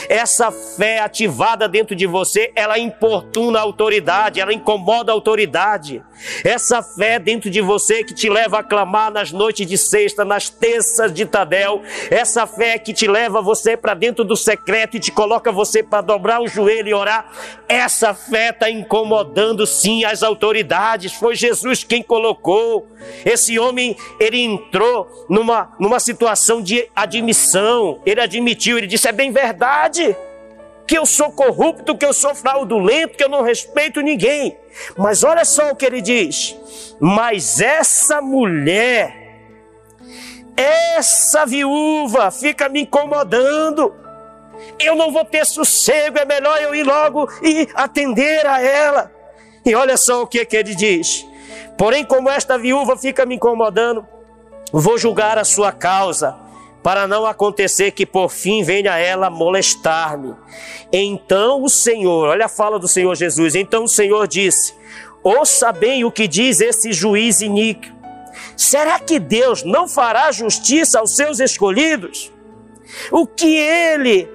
Essa 0.08 0.50
fé 0.50 1.00
ativada 1.00 1.68
dentro 1.68 1.94
de 1.94 2.06
você, 2.06 2.52
ela 2.54 2.78
importuna 2.78 3.58
a 3.58 3.62
autoridade, 3.62 4.40
ela 4.40 4.52
incomoda 4.52 5.12
a 5.12 5.14
autoridade. 5.14 6.02
Essa 6.44 6.82
fé 6.82 7.18
dentro 7.18 7.50
de 7.50 7.60
você 7.60 8.04
que 8.04 8.14
te 8.14 8.28
leva 8.28 8.60
a 8.60 8.62
clamar 8.62 9.10
nas 9.10 9.32
noites 9.32 9.66
de 9.66 9.76
sexta, 9.76 10.24
nas 10.24 10.48
terças 10.48 11.12
de 11.12 11.26
Tadel. 11.26 11.82
Essa 12.10 12.46
fé 12.46 12.78
que 12.78 12.92
te 12.92 13.08
leva 13.08 13.42
você 13.42 13.76
para 13.76 13.94
dentro 13.94 14.24
do 14.24 14.36
secreto 14.36 14.96
e 14.96 15.00
te 15.00 15.10
coloca 15.10 15.50
você 15.50 15.82
para 15.82 16.00
dobrar 16.00 16.40
o 16.40 16.46
joelho 16.46 16.88
e 16.88 16.94
orar. 16.94 17.30
Essa 17.68 18.14
fé 18.14 18.50
está 18.50 18.70
incomodando 18.70 19.66
sim 19.66 20.04
as 20.04 20.22
autoridades. 20.22 21.12
Foi 21.12 21.34
Jesus 21.34 21.82
quem 21.82 22.02
colocou. 22.02 22.88
Esse 23.24 23.58
homem, 23.58 23.96
ele 24.20 24.40
entrou 24.40 25.26
numa, 25.28 25.72
numa 25.78 25.98
situação 25.98 26.62
de 26.62 26.88
admissão. 26.94 28.00
Ele 28.06 28.20
admitiu, 28.20 28.78
ele 28.78 28.86
disse: 28.86 29.08
é 29.08 29.12
bem 29.12 29.32
verdade 29.32 29.71
que 30.86 30.98
eu 30.98 31.06
sou 31.06 31.32
corrupto, 31.32 31.96
que 31.96 32.04
eu 32.04 32.12
sou 32.12 32.34
fraudulento, 32.34 33.16
que 33.16 33.24
eu 33.24 33.28
não 33.28 33.42
respeito 33.42 34.00
ninguém. 34.00 34.58
Mas 34.96 35.24
olha 35.24 35.44
só 35.44 35.70
o 35.70 35.76
que 35.76 35.86
ele 35.86 36.00
diz: 36.00 36.56
mas 37.00 37.60
essa 37.60 38.20
mulher, 38.20 39.16
essa 40.56 41.46
viúva 41.46 42.30
fica 42.30 42.68
me 42.68 42.82
incomodando. 42.82 43.94
Eu 44.78 44.94
não 44.94 45.10
vou 45.10 45.24
ter 45.24 45.46
sossego, 45.46 46.18
é 46.18 46.24
melhor 46.24 46.60
eu 46.60 46.74
ir 46.74 46.84
logo 46.84 47.28
e 47.42 47.68
atender 47.74 48.46
a 48.46 48.60
ela. 48.60 49.10
E 49.64 49.74
olha 49.74 49.96
só 49.96 50.22
o 50.22 50.26
que, 50.26 50.44
que 50.44 50.56
ele 50.56 50.74
diz: 50.74 51.26
porém, 51.78 52.04
como 52.04 52.28
esta 52.28 52.58
viúva 52.58 52.96
fica 52.96 53.24
me 53.24 53.36
incomodando, 53.36 54.06
vou 54.72 54.98
julgar 54.98 55.38
a 55.38 55.44
sua 55.44 55.72
causa 55.72 56.41
para 56.82 57.06
não 57.06 57.24
acontecer 57.24 57.92
que 57.92 58.04
por 58.04 58.28
fim 58.28 58.62
venha 58.62 58.98
ela 58.98 59.30
molestar-me. 59.30 60.34
Então 60.92 61.62
o 61.62 61.68
Senhor, 61.68 62.28
olha 62.28 62.46
a 62.46 62.48
fala 62.48 62.78
do 62.78 62.88
Senhor 62.88 63.14
Jesus, 63.14 63.54
então 63.54 63.84
o 63.84 63.88
Senhor 63.88 64.26
disse: 64.26 64.74
Ouça 65.22 65.72
bem 65.72 66.04
o 66.04 66.10
que 66.10 66.26
diz 66.26 66.60
esse 66.60 66.92
juiz 66.92 67.40
iníquo. 67.40 67.86
Será 68.56 68.98
que 68.98 69.18
Deus 69.18 69.62
não 69.62 69.88
fará 69.88 70.32
justiça 70.32 70.98
aos 70.98 71.14
seus 71.14 71.38
escolhidos? 71.38 72.32
O 73.10 73.26
que 73.26 73.56
ele 73.56 74.28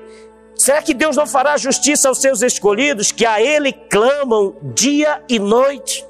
Será 0.56 0.82
que 0.82 0.94
Deus 0.94 1.16
não 1.16 1.28
fará 1.28 1.56
justiça 1.56 2.10
aos 2.10 2.20
seus 2.20 2.42
escolhidos 2.42 3.12
que 3.12 3.28
a 3.28 3.40
Ele 3.40 3.72
clamam 3.72 4.56
dia 4.74 5.22
e 5.30 5.38
noite? 5.38 6.04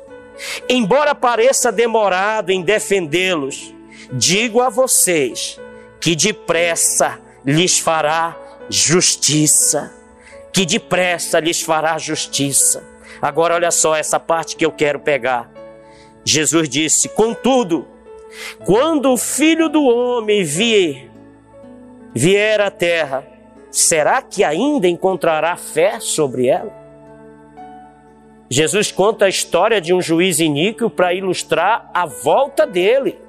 Embora 0.70 1.14
pareça 1.14 1.70
demorado 1.70 2.50
em 2.50 2.62
defendê-los, 2.62 3.74
digo 4.14 4.62
a 4.62 4.70
vocês 4.70 5.60
que 6.00 6.16
depressa 6.16 7.20
lhes 7.46 7.80
fará 7.80 8.38
justiça. 8.70 9.94
Que 10.52 10.66
depressa 10.66 11.40
lhes 11.40 11.62
fará 11.62 11.98
justiça. 11.98 12.84
Agora, 13.22 13.56
olha 13.56 13.72
só 13.72 13.96
essa 13.96 14.20
parte 14.20 14.56
que 14.56 14.66
eu 14.66 14.72
quero 14.72 15.00
pegar. 15.00 15.50
Jesus 16.24 16.68
disse: 16.68 17.10
Contudo, 17.10 17.88
quando 18.66 19.12
o 19.12 19.18
filho 19.18 19.70
do 19.70 19.84
homem 19.84 20.44
vier, 20.44 21.10
vier 22.14 22.60
à 22.62 22.70
terra, 22.70 23.26
será 23.72 24.22
que 24.22 24.44
ainda 24.44 24.88
encontrará 24.88 25.56
fé 25.56 26.00
sobre 26.00 26.48
ela? 26.48 26.76
Jesus 28.50 28.92
conta 28.92 29.26
a 29.26 29.30
história 29.30 29.82
de 29.82 29.94
um 29.94 30.02
juiz 30.02 30.40
iníquo 30.40 30.90
para 30.90 31.14
ilustrar 31.14 31.90
a 31.94 32.06
volta 32.06 32.66
dele. 32.66 33.20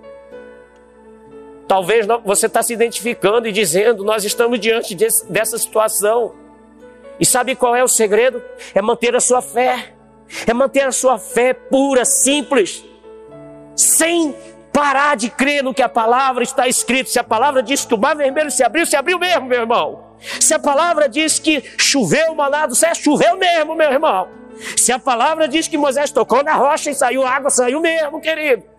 Talvez 1.68 2.06
você 2.24 2.46
está 2.46 2.62
se 2.62 2.72
identificando 2.72 3.46
e 3.46 3.52
dizendo: 3.52 4.02
Nós 4.02 4.24
estamos 4.24 4.58
diante 4.58 4.94
desse, 4.94 5.30
dessa 5.30 5.58
situação. 5.58 6.34
E 7.20 7.26
sabe 7.26 7.54
qual 7.54 7.76
é 7.76 7.84
o 7.84 7.88
segredo? 7.88 8.42
É 8.74 8.80
manter 8.80 9.14
a 9.14 9.20
sua 9.20 9.42
fé. 9.42 9.94
É 10.46 10.54
manter 10.54 10.86
a 10.86 10.92
sua 10.92 11.18
fé 11.18 11.54
pura, 11.54 12.04
simples, 12.04 12.84
sem 13.74 14.34
parar 14.72 15.16
de 15.16 15.30
crer 15.30 15.64
no 15.64 15.72
que 15.72 15.82
a 15.82 15.88
palavra 15.88 16.42
está 16.42 16.68
escrito. 16.68 17.10
Se 17.10 17.18
a 17.18 17.24
palavra 17.24 17.62
diz 17.62 17.84
que 17.84 17.94
o 17.94 17.98
mar 17.98 18.14
vermelho 18.14 18.50
se 18.50 18.62
abriu, 18.62 18.86
se 18.86 18.96
abriu 18.96 19.18
mesmo, 19.18 19.46
meu 19.46 19.60
irmão. 19.60 20.04
Se 20.40 20.52
a 20.52 20.58
palavra 20.58 21.08
diz 21.08 21.38
que 21.38 21.62
choveu 21.78 22.34
maná 22.34 22.66
do 22.66 22.74
céu, 22.74 22.94
choveu 22.94 23.36
mesmo, 23.36 23.74
meu 23.74 23.90
irmão. 23.90 24.28
Se 24.76 24.92
a 24.92 24.98
palavra 24.98 25.48
diz 25.48 25.68
que 25.68 25.78
Moisés 25.78 26.10
tocou 26.10 26.42
na 26.42 26.54
rocha 26.54 26.90
e 26.90 26.94
saiu 26.94 27.26
água, 27.26 27.50
saiu 27.50 27.80
mesmo, 27.80 28.20
querido. 28.20 28.77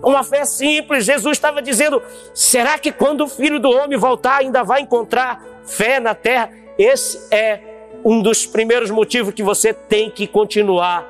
Uma 0.00 0.22
fé 0.22 0.44
simples. 0.44 1.04
Jesus 1.04 1.36
estava 1.36 1.60
dizendo: 1.60 2.00
será 2.32 2.78
que 2.78 2.92
quando 2.92 3.24
o 3.24 3.28
filho 3.28 3.58
do 3.58 3.70
homem 3.70 3.98
voltar 3.98 4.38
ainda 4.38 4.62
vai 4.62 4.82
encontrar 4.82 5.44
fé 5.64 5.98
na 5.98 6.14
terra? 6.14 6.50
Esse 6.78 7.20
é 7.30 7.60
um 8.04 8.22
dos 8.22 8.46
primeiros 8.46 8.90
motivos 8.90 9.34
que 9.34 9.42
você 9.42 9.72
tem 9.72 10.10
que 10.10 10.26
continuar 10.26 11.06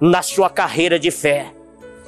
na 0.00 0.22
sua 0.22 0.48
carreira 0.50 0.98
de 0.98 1.10
fé. 1.10 1.52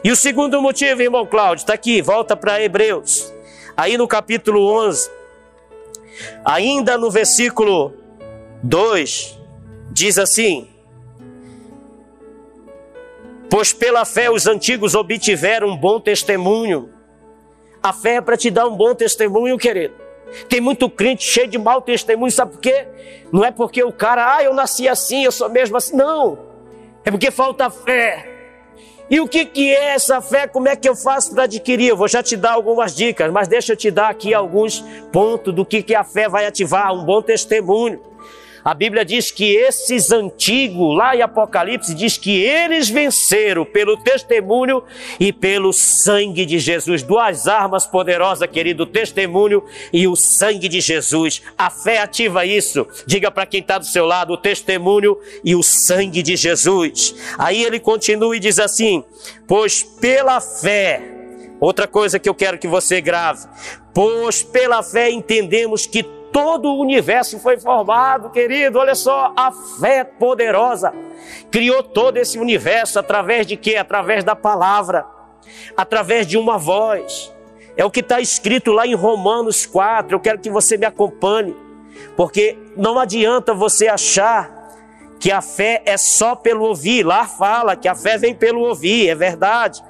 E 0.04 0.10
o 0.10 0.16
segundo 0.16 0.60
motivo, 0.60 1.02
irmão 1.02 1.26
Cláudio, 1.26 1.62
está 1.62 1.74
aqui, 1.74 2.02
volta 2.02 2.36
para 2.36 2.62
Hebreus. 2.62 3.32
Aí 3.76 3.96
no 3.96 4.06
capítulo 4.06 4.66
11, 4.86 5.10
Ainda 6.44 6.98
no 6.98 7.10
versículo 7.10 7.94
2, 8.62 9.38
diz 9.90 10.18
assim: 10.18 10.68
Pois 13.52 13.70
pela 13.70 14.06
fé 14.06 14.30
os 14.30 14.46
antigos 14.46 14.94
obtiveram 14.94 15.68
um 15.68 15.76
bom 15.76 16.00
testemunho. 16.00 16.88
A 17.82 17.92
fé 17.92 18.14
é 18.14 18.20
para 18.22 18.34
te 18.34 18.50
dar 18.50 18.66
um 18.66 18.74
bom 18.74 18.94
testemunho, 18.94 19.58
querido. 19.58 19.92
Tem 20.48 20.58
muito 20.58 20.88
crente 20.88 21.22
cheio 21.22 21.48
de 21.48 21.58
mau 21.58 21.82
testemunho, 21.82 22.32
sabe 22.32 22.52
por 22.52 22.62
quê? 22.62 22.86
Não 23.30 23.44
é 23.44 23.50
porque 23.50 23.84
o 23.84 23.92
cara, 23.92 24.36
ah, 24.36 24.42
eu 24.42 24.54
nasci 24.54 24.88
assim, 24.88 25.24
eu 25.24 25.30
sou 25.30 25.50
mesmo 25.50 25.76
assim. 25.76 25.94
Não. 25.94 26.38
É 27.04 27.10
porque 27.10 27.30
falta 27.30 27.68
fé. 27.68 28.26
E 29.10 29.20
o 29.20 29.28
que, 29.28 29.44
que 29.44 29.70
é 29.70 29.96
essa 29.96 30.22
fé? 30.22 30.46
Como 30.46 30.66
é 30.66 30.74
que 30.74 30.88
eu 30.88 30.96
faço 30.96 31.34
para 31.34 31.42
adquirir? 31.42 31.88
Eu 31.88 31.96
vou 31.98 32.08
já 32.08 32.22
te 32.22 32.38
dar 32.38 32.52
algumas 32.52 32.96
dicas, 32.96 33.30
mas 33.30 33.48
deixa 33.48 33.74
eu 33.74 33.76
te 33.76 33.90
dar 33.90 34.08
aqui 34.08 34.32
alguns 34.32 34.82
pontos 35.12 35.54
do 35.54 35.66
que, 35.66 35.82
que 35.82 35.94
a 35.94 36.04
fé 36.04 36.26
vai 36.26 36.46
ativar, 36.46 36.90
um 36.94 37.04
bom 37.04 37.20
testemunho. 37.20 38.00
A 38.64 38.74
Bíblia 38.74 39.04
diz 39.04 39.30
que 39.30 39.56
esses 39.56 40.12
antigos, 40.12 40.96
lá 40.96 41.16
em 41.16 41.22
Apocalipse, 41.22 41.94
diz 41.94 42.16
que 42.16 42.40
eles 42.40 42.88
venceram 42.88 43.64
pelo 43.64 43.96
testemunho 43.96 44.84
e 45.18 45.32
pelo 45.32 45.72
sangue 45.72 46.46
de 46.46 46.60
Jesus. 46.60 47.02
Duas 47.02 47.48
armas 47.48 47.84
poderosas, 47.86 48.48
querido, 48.48 48.84
o 48.84 48.86
testemunho 48.86 49.64
e 49.92 50.06
o 50.06 50.14
sangue 50.14 50.68
de 50.68 50.80
Jesus. 50.80 51.42
A 51.58 51.70
fé 51.70 51.98
ativa 51.98 52.46
isso. 52.46 52.86
Diga 53.04 53.32
para 53.32 53.46
quem 53.46 53.60
está 53.60 53.78
do 53.78 53.86
seu 53.86 54.06
lado, 54.06 54.34
o 54.34 54.36
testemunho 54.36 55.18
e 55.44 55.56
o 55.56 55.62
sangue 55.62 56.22
de 56.22 56.36
Jesus. 56.36 57.16
Aí 57.38 57.64
ele 57.64 57.80
continua 57.80 58.36
e 58.36 58.40
diz 58.40 58.60
assim: 58.60 59.02
Pois 59.48 59.82
pela 59.82 60.40
fé, 60.40 61.02
outra 61.58 61.88
coisa 61.88 62.18
que 62.18 62.28
eu 62.28 62.34
quero 62.34 62.58
que 62.58 62.68
você 62.68 63.00
grave, 63.00 63.48
pois 63.92 64.42
pela 64.42 64.84
fé 64.84 65.10
entendemos 65.10 65.84
que 65.84 66.21
todo 66.32 66.70
o 66.70 66.80
universo 66.80 67.38
foi 67.38 67.58
formado, 67.60 68.30
querido. 68.30 68.78
Olha 68.78 68.94
só, 68.94 69.32
a 69.36 69.52
fé 69.52 70.02
poderosa 70.02 70.92
criou 71.50 71.82
todo 71.82 72.16
esse 72.16 72.38
universo 72.38 72.98
através 72.98 73.46
de 73.46 73.56
quê? 73.56 73.76
Através 73.76 74.24
da 74.24 74.34
palavra, 74.34 75.06
através 75.76 76.26
de 76.26 76.38
uma 76.38 76.56
voz. 76.56 77.32
É 77.76 77.84
o 77.84 77.90
que 77.90 78.00
está 78.00 78.20
escrito 78.20 78.72
lá 78.72 78.86
em 78.86 78.94
Romanos 78.94 79.66
4. 79.66 80.14
Eu 80.14 80.20
quero 80.20 80.38
que 80.38 80.50
você 80.50 80.76
me 80.76 80.86
acompanhe, 80.86 81.54
porque 82.16 82.58
não 82.76 82.98
adianta 82.98 83.54
você 83.54 83.88
achar 83.88 84.62
que 85.22 85.30
a 85.30 85.40
fé 85.40 85.80
é 85.86 85.96
só 85.96 86.34
pelo 86.34 86.64
ouvir. 86.64 87.06
Lá 87.06 87.26
fala 87.26 87.76
que 87.76 87.86
a 87.86 87.94
fé 87.94 88.18
vem 88.18 88.34
pelo 88.34 88.60
ouvir, 88.60 89.08
é 89.08 89.14
verdade. 89.14 89.80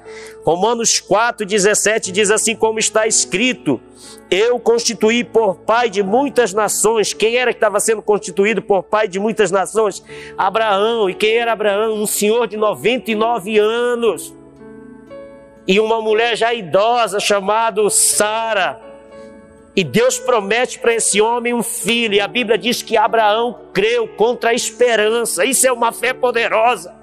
Romanos 0.45 1.01
4,17 1.01 2.11
diz 2.11 2.29
assim 2.29 2.55
como 2.55 2.77
está 2.77 3.07
escrito: 3.07 3.81
Eu 4.35 4.59
constituí 4.59 5.23
por 5.23 5.57
pai 5.57 5.91
de 5.91 6.01
muitas 6.01 6.55
nações. 6.55 7.13
Quem 7.13 7.35
era 7.35 7.53
que 7.53 7.57
estava 7.57 7.79
sendo 7.79 8.01
constituído 8.01 8.63
por 8.63 8.81
pai 8.81 9.07
de 9.07 9.19
muitas 9.19 9.51
nações? 9.51 10.03
Abraão. 10.35 11.07
E 11.07 11.13
quem 11.13 11.37
era 11.37 11.51
Abraão? 11.51 11.93
Um 11.93 12.07
senhor 12.07 12.47
de 12.47 12.57
99 12.57 13.59
anos. 13.59 14.33
E 15.67 15.79
uma 15.79 16.01
mulher 16.01 16.35
já 16.35 16.51
idosa 16.51 17.19
chamada 17.19 17.87
Sara. 17.91 18.81
E 19.75 19.83
Deus 19.83 20.17
promete 20.17 20.79
para 20.79 20.95
esse 20.95 21.21
homem 21.21 21.53
um 21.53 21.61
filho, 21.61 22.15
e 22.15 22.19
a 22.19 22.27
Bíblia 22.27 22.57
diz 22.57 22.81
que 22.81 22.97
Abraão 22.97 23.59
creu 23.71 24.07
contra 24.07 24.49
a 24.49 24.53
esperança. 24.55 25.45
Isso 25.45 25.67
é 25.67 25.71
uma 25.71 25.91
fé 25.91 26.11
poderosa. 26.11 26.95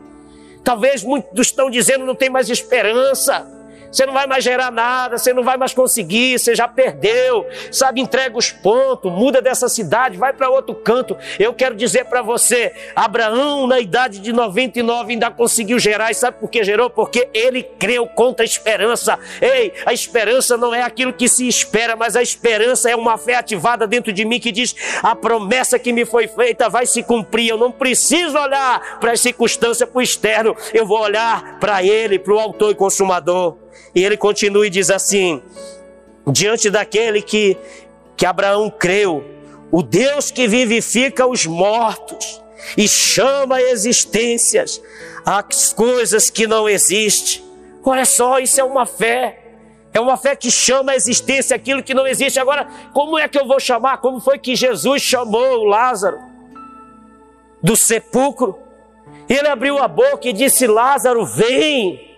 Talvez 0.65 1.05
muitos 1.05 1.47
estão 1.47 1.71
dizendo 1.71 2.05
não 2.05 2.17
tem 2.17 2.29
mais 2.29 2.51
esperança. 2.51 3.60
Você 3.91 4.07
não 4.07 4.13
vai 4.13 4.27
mais 4.27 4.45
gerar 4.45 4.71
nada, 4.71 5.19
você 5.19 5.33
não 5.33 5.43
vai 5.43 5.57
mais 5.57 5.75
conseguir, 5.75 6.39
você 6.39 6.55
já 6.55 6.69
perdeu, 6.69 7.47
sabe? 7.73 8.01
Entrega 8.01 8.37
os 8.37 8.53
pontos, 8.53 9.11
muda 9.11 9.43
dessa 9.43 9.69
cidade, 9.69 10.17
vai 10.17 10.33
para 10.33 10.49
outro 10.49 10.75
canto. 10.75 11.17
Eu 11.39 11.53
quero 11.53 11.75
dizer 11.75 12.05
para 12.05 12.23
você: 12.23 12.73
Abraão, 12.95 13.67
na 13.67 13.81
idade 13.81 14.21
de 14.21 14.33
99, 14.33 15.13
ainda 15.13 15.31
conseguiu 15.31 15.79
gerar, 15.79 16.11
e 16.11 16.15
sabe 16.15 16.39
por 16.39 16.49
que 16.49 16.63
gerou? 16.63 16.89
Porque 16.89 17.29
ele 17.35 17.63
creu 17.63 18.07
contra 18.07 18.45
a 18.45 18.47
esperança. 18.47 19.19
Ei, 19.41 19.73
a 19.85 19.93
esperança 19.93 20.57
não 20.57 20.75
é 20.75 20.83
aquilo 20.83 21.13
que 21.13 21.29
se 21.29 21.49
espera, 21.49 21.97
mas 21.97 22.15
a 22.15 22.23
esperança 22.23 22.91
é 22.91 22.95
uma 22.95 23.19
fé 23.19 23.35
ativada 23.35 23.87
dentro 23.87 24.13
de 24.13 24.25
mim 24.25 24.39
que 24.39 24.53
diz: 24.53 24.75
a 25.03 25.17
promessa 25.17 25.79
que 25.79 25.93
me 25.93 26.05
foi 26.05 26.29
feita 26.29 26.69
vai 26.69 26.87
se 26.87 27.03
cumprir. 27.03 27.49
Eu 27.49 27.59
não 27.59 27.73
preciso 27.73 28.39
olhar 28.39 28.99
para 29.01 29.13
as 29.13 29.21
circunstâncias, 29.21 29.89
para 29.89 29.99
o 29.99 30.03
externo, 30.03 30.57
eu 30.73 30.87
vou 30.87 31.01
olhar 31.01 31.59
para 31.59 31.83
ele, 31.83 32.19
para 32.19 32.35
o 32.35 32.39
autor 32.39 32.71
e 32.71 32.75
consumador. 32.75 33.57
E 33.95 34.05
ele 34.05 34.17
continua 34.17 34.67
e 34.67 34.71
diz 34.71 34.91
assim: 34.91 35.43
diante 36.27 36.71
daquele 36.71 37.23
que, 37.23 37.57
que 38.17 38.27
Abraão 38.27 38.71
creu, 38.71 39.25
o 39.71 39.83
Deus 39.83 40.31
que 40.31 40.49
vivifica 40.49 41.27
os 41.27 41.47
mortos 41.47 42.43
e 42.77 42.89
chama 42.89 43.61
existências 43.61 44.81
as 45.25 45.73
coisas 45.73 46.31
que 46.31 46.47
não 46.47 46.69
existem. 46.69 47.43
Olha 47.85 48.05
só, 48.05 48.39
isso 48.39 48.61
é 48.61 48.65
uma 48.65 48.87
fé. 48.87 49.39
É 49.93 50.01
uma 50.01 50.17
fé 50.17 50.37
que 50.37 50.51
chama 50.51 50.93
a 50.93 50.97
existência 50.97 51.57
aquilo 51.57 51.83
que 51.83 51.95
não 51.95 52.07
existe. 52.07 52.39
Agora, 52.39 52.69
como 52.93 53.19
é 53.19 53.27
que 53.27 53.39
eu 53.39 53.47
vou 53.47 53.59
chamar? 53.59 53.99
Como 53.99 54.21
foi 54.21 54.39
que 54.39 54.55
Jesus 54.55 55.03
chamou 55.03 55.61
o 55.61 55.65
Lázaro 55.65 56.19
do 57.63 57.75
sepulcro? 57.75 58.59
Ele 59.29 59.49
abriu 59.49 59.79
a 59.79 59.89
boca 59.89 60.29
e 60.29 60.33
disse: 60.33 60.67
Lázaro, 60.67 61.27
vem. 61.27 62.10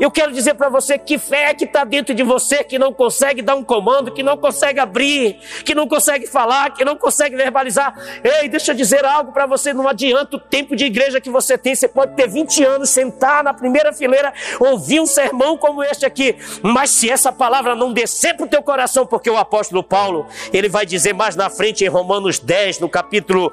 Eu 0.00 0.10
quero 0.10 0.32
dizer 0.32 0.54
para 0.54 0.70
você 0.70 0.96
que 0.96 1.18
fé 1.18 1.50
é 1.50 1.54
que 1.54 1.64
está 1.64 1.84
dentro 1.84 2.14
de 2.14 2.22
você, 2.22 2.64
que 2.64 2.78
não 2.78 2.94
consegue 2.94 3.42
dar 3.42 3.54
um 3.54 3.62
comando, 3.62 4.10
que 4.10 4.22
não 4.22 4.38
consegue 4.38 4.80
abrir, 4.80 5.38
que 5.64 5.74
não 5.74 5.86
consegue 5.86 6.26
falar, 6.26 6.72
que 6.72 6.82
não 6.82 6.96
consegue 6.96 7.36
verbalizar. 7.36 7.94
Ei, 8.24 8.48
deixa 8.48 8.72
eu 8.72 8.76
dizer 8.76 9.04
algo 9.04 9.32
para 9.32 9.44
você: 9.44 9.74
não 9.74 9.86
adianta 9.86 10.36
o 10.36 10.40
tempo 10.40 10.74
de 10.74 10.86
igreja 10.86 11.20
que 11.20 11.28
você 11.28 11.58
tem. 11.58 11.74
Você 11.74 11.86
pode 11.86 12.14
ter 12.14 12.26
20 12.26 12.64
anos, 12.64 12.88
sentar 12.88 13.44
na 13.44 13.52
primeira 13.52 13.92
fileira, 13.92 14.32
ouvir 14.58 14.98
um 14.98 15.06
sermão 15.06 15.58
como 15.58 15.84
este 15.84 16.06
aqui, 16.06 16.36
mas 16.62 16.90
se 16.90 17.10
essa 17.10 17.30
palavra 17.30 17.74
não 17.74 17.92
descer 17.92 18.34
para 18.34 18.46
o 18.46 18.48
teu 18.48 18.62
coração, 18.62 19.06
porque 19.06 19.28
o 19.28 19.36
apóstolo 19.36 19.82
Paulo, 19.82 20.26
ele 20.54 20.70
vai 20.70 20.86
dizer 20.86 21.12
mais 21.12 21.36
na 21.36 21.50
frente 21.50 21.84
em 21.84 21.88
Romanos 21.88 22.38
10, 22.38 22.80
no 22.80 22.88
capítulo, 22.88 23.52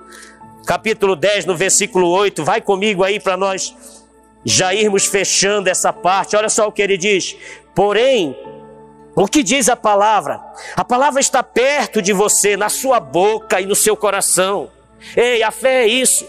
capítulo 0.66 1.18
10, 1.18 1.46
no 1.46 1.56
versículo 1.56 2.08
8, 2.08 2.46
vai 2.46 2.62
comigo 2.62 3.04
aí 3.04 3.20
para 3.20 3.36
nós 3.36 3.99
já 4.44 4.74
irmos 4.74 5.06
fechando 5.06 5.70
essa 5.70 5.92
parte, 5.92 6.36
olha 6.36 6.50
só 6.50 6.68
o 6.68 6.72
que 6.72 6.82
ele 6.82 6.98
diz. 6.98 7.36
Porém, 7.76 8.36
o 9.16 9.28
que 9.28 9.44
diz 9.44 9.70
a 9.70 9.76
palavra? 9.76 10.42
A 10.76 10.86
palavra 10.86 11.20
está 11.20 11.44
perto 11.44 12.02
de 12.02 12.14
você, 12.14 12.56
na 12.56 12.70
sua 12.70 13.00
boca 13.00 13.60
e 13.60 13.66
no 13.66 13.76
seu 13.76 13.96
coração. 13.98 14.70
Ei, 15.16 15.44
a 15.44 15.52
fé 15.52 15.84
é 15.84 15.88
isso. 15.88 16.26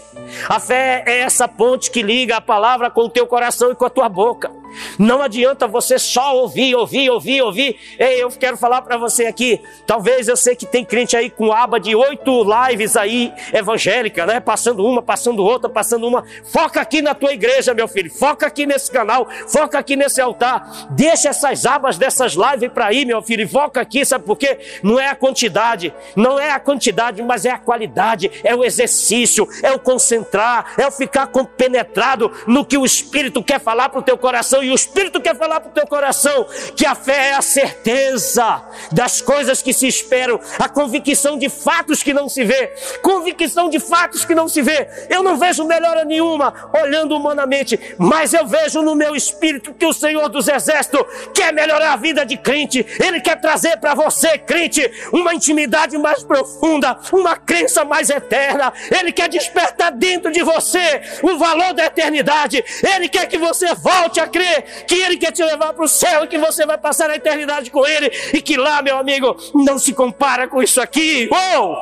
A 0.47 0.59
fé 0.59 1.03
é 1.05 1.19
essa 1.19 1.47
ponte 1.47 1.91
que 1.91 2.01
liga 2.01 2.37
a 2.37 2.41
palavra 2.41 2.89
com 2.89 3.01
o 3.01 3.09
teu 3.09 3.27
coração 3.27 3.71
e 3.71 3.75
com 3.75 3.85
a 3.85 3.89
tua 3.89 4.09
boca. 4.09 4.60
Não 4.97 5.21
adianta 5.21 5.67
você 5.67 5.97
só 5.97 6.35
ouvir, 6.37 6.75
ouvir, 6.75 7.09
ouvir, 7.09 7.41
ouvir. 7.41 7.79
Ei, 7.97 8.21
eu 8.23 8.29
quero 8.29 8.57
falar 8.57 8.81
para 8.81 8.97
você 8.97 9.25
aqui. 9.25 9.61
Talvez 9.85 10.27
eu 10.27 10.37
sei 10.37 10.55
que 10.55 10.65
tem 10.65 10.85
crente 10.85 11.15
aí 11.15 11.29
com 11.29 11.51
aba 11.51 11.79
de 11.79 11.95
oito 11.95 12.43
lives 12.43 12.95
aí 12.95 13.33
evangélica, 13.53 14.25
né? 14.25 14.39
Passando 14.39 14.85
uma, 14.85 15.01
passando 15.01 15.43
outra, 15.43 15.69
passando 15.69 16.07
uma. 16.07 16.23
Foca 16.45 16.81
aqui 16.81 17.01
na 17.01 17.13
tua 17.13 17.33
igreja, 17.33 17.73
meu 17.73 17.87
filho. 17.87 18.11
Foca 18.11 18.47
aqui 18.47 18.65
nesse 18.65 18.91
canal. 18.91 19.27
Foca 19.47 19.77
aqui 19.79 19.95
nesse 19.95 20.21
altar. 20.21 20.87
Deixa 20.91 21.29
essas 21.29 21.65
abas 21.65 21.97
dessas 21.97 22.33
lives 22.33 22.71
para 22.71 22.87
aí, 22.87 23.05
meu 23.05 23.21
filho. 23.21 23.47
Foca 23.47 23.81
aqui, 23.81 24.05
sabe 24.05 24.25
por 24.25 24.37
quê? 24.37 24.57
Não 24.83 24.99
é 24.99 25.07
a 25.07 25.15
quantidade, 25.15 25.93
não 26.15 26.39
é 26.39 26.51
a 26.51 26.59
quantidade, 26.59 27.21
mas 27.21 27.45
é 27.45 27.51
a 27.51 27.57
qualidade, 27.57 28.31
é 28.43 28.55
o 28.55 28.63
exercício, 28.63 29.47
é 29.63 29.71
o 29.71 29.79
concentrar, 29.79 30.73
é 30.77 30.87
o 30.87 30.91
ficar 30.91 31.27
compenetrado 31.27 32.31
no 32.47 32.65
que 32.65 32.77
o 32.77 32.85
Espírito 32.85 33.43
quer 33.43 33.59
falar 33.59 33.89
para 33.89 33.99
o 33.99 34.03
teu 34.03 34.17
coração 34.17 34.60
coração 34.61 34.63
e 34.63 34.71
o 34.71 34.75
Espírito 34.75 35.19
quer 35.19 35.35
falar 35.35 35.59
para 35.59 35.69
o 35.69 35.73
teu 35.73 35.87
coração 35.87 36.45
que 36.75 36.85
a 36.85 36.95
fé 36.95 37.29
é 37.29 37.33
a 37.33 37.41
certeza 37.41 38.61
das 38.91 39.21
coisas 39.21 39.61
que 39.61 39.73
se 39.73 39.87
esperam, 39.87 40.39
a 40.59 40.69
convicção 40.69 41.37
de 41.37 41.49
fatos 41.49 42.03
que 42.03 42.13
não 42.13 42.29
se 42.29 42.43
vê, 42.43 42.67
convicção 43.01 43.69
de 43.69 43.79
fatos 43.79 44.23
que 44.23 44.35
não 44.35 44.47
se 44.47 44.61
vê. 44.61 44.87
Eu 45.09 45.23
não 45.23 45.37
vejo 45.37 45.63
melhora 45.65 46.05
nenhuma 46.05 46.71
olhando 46.81 47.15
humanamente, 47.15 47.79
mas 47.97 48.33
eu 48.33 48.45
vejo 48.45 48.81
no 48.81 48.95
meu 48.95 49.15
espírito 49.15 49.73
que 49.73 49.85
o 49.85 49.93
Senhor 49.93 50.29
dos 50.29 50.47
Exércitos 50.47 51.05
quer 51.33 51.53
melhorar 51.53 51.93
a 51.93 51.97
vida 51.97 52.25
de 52.25 52.37
crente. 52.37 52.85
Ele 53.03 53.19
quer 53.19 53.39
trazer 53.39 53.77
para 53.77 53.93
você, 53.93 54.37
crente, 54.37 54.81
uma 55.11 55.33
intimidade 55.33 55.97
mais 55.97 56.23
profunda, 56.23 56.97
uma 57.11 57.35
crença 57.35 57.83
mais 57.83 58.09
eterna. 58.09 58.71
Ele 58.99 59.11
quer 59.11 59.29
despertar 59.29 59.91
dentro 59.91 60.31
de 60.31 60.43
você 60.43 61.01
o 61.21 61.37
valor 61.37 61.73
da 61.73 61.85
eternidade. 61.85 62.63
Ele 62.95 63.07
quer 63.09 63.27
que 63.27 63.37
você 63.37 63.73
volte 63.75 64.19
a 64.19 64.27
crer 64.27 64.50
que 64.87 64.95
Ele 64.95 65.17
quer 65.17 65.31
te 65.31 65.43
levar 65.43 65.73
para 65.73 65.85
o 65.85 65.87
céu 65.87 66.23
e 66.23 66.27
que 66.27 66.37
você 66.37 66.65
vai 66.65 66.77
passar 66.77 67.09
a 67.09 67.15
eternidade 67.15 67.69
com 67.69 67.85
Ele 67.85 68.11
e 68.33 68.41
que 68.41 68.57
lá, 68.57 68.81
meu 68.81 68.97
amigo, 68.97 69.35
não 69.53 69.77
se 69.77 69.93
compara 69.93 70.47
com 70.47 70.61
isso 70.61 70.81
aqui. 70.81 71.29
Uou! 71.31 71.77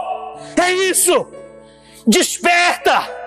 É 0.61 0.71
isso! 0.71 1.27
Desperta! 2.05 3.19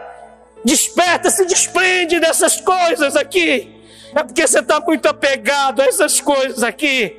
Desperta, 0.65 1.31
se 1.31 1.45
desprende 1.45 2.21
dessas 2.21 2.61
coisas 2.61 3.17
aqui. 3.17 3.83
É 4.15 4.23
porque 4.23 4.47
você 4.47 4.61
está 4.61 4.81
muito 4.81 5.07
apegado 5.09 5.81
a 5.81 5.87
essas 5.87 6.21
coisas 6.21 6.63
aqui. 6.63 7.17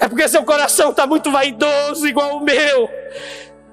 É 0.00 0.08
porque 0.08 0.28
seu 0.28 0.42
coração 0.44 0.90
está 0.90 1.06
muito 1.06 1.30
vaidoso, 1.30 2.06
igual 2.06 2.38
o 2.38 2.40
meu. 2.40 2.88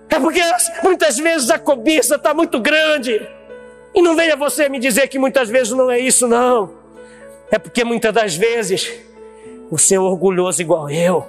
É 0.09 0.19
porque 0.19 0.41
muitas 0.83 1.17
vezes 1.17 1.49
a 1.49 1.59
cobiça 1.59 2.15
está 2.15 2.33
muito 2.33 2.59
grande. 2.59 3.27
E 3.93 4.01
não 4.01 4.15
venha 4.15 4.35
você 4.35 4.67
me 4.67 4.79
dizer 4.79 5.07
que 5.07 5.19
muitas 5.19 5.49
vezes 5.49 5.73
não 5.73 5.89
é 5.89 5.99
isso, 5.99 6.27
não. 6.27 6.78
É 7.51 7.57
porque 7.57 7.83
muitas 7.83 8.13
das 8.13 8.35
vezes 8.35 8.91
você 9.71 9.95
é 9.95 9.99
orgulhoso 9.99 10.61
igual 10.61 10.89
eu. 10.89 11.27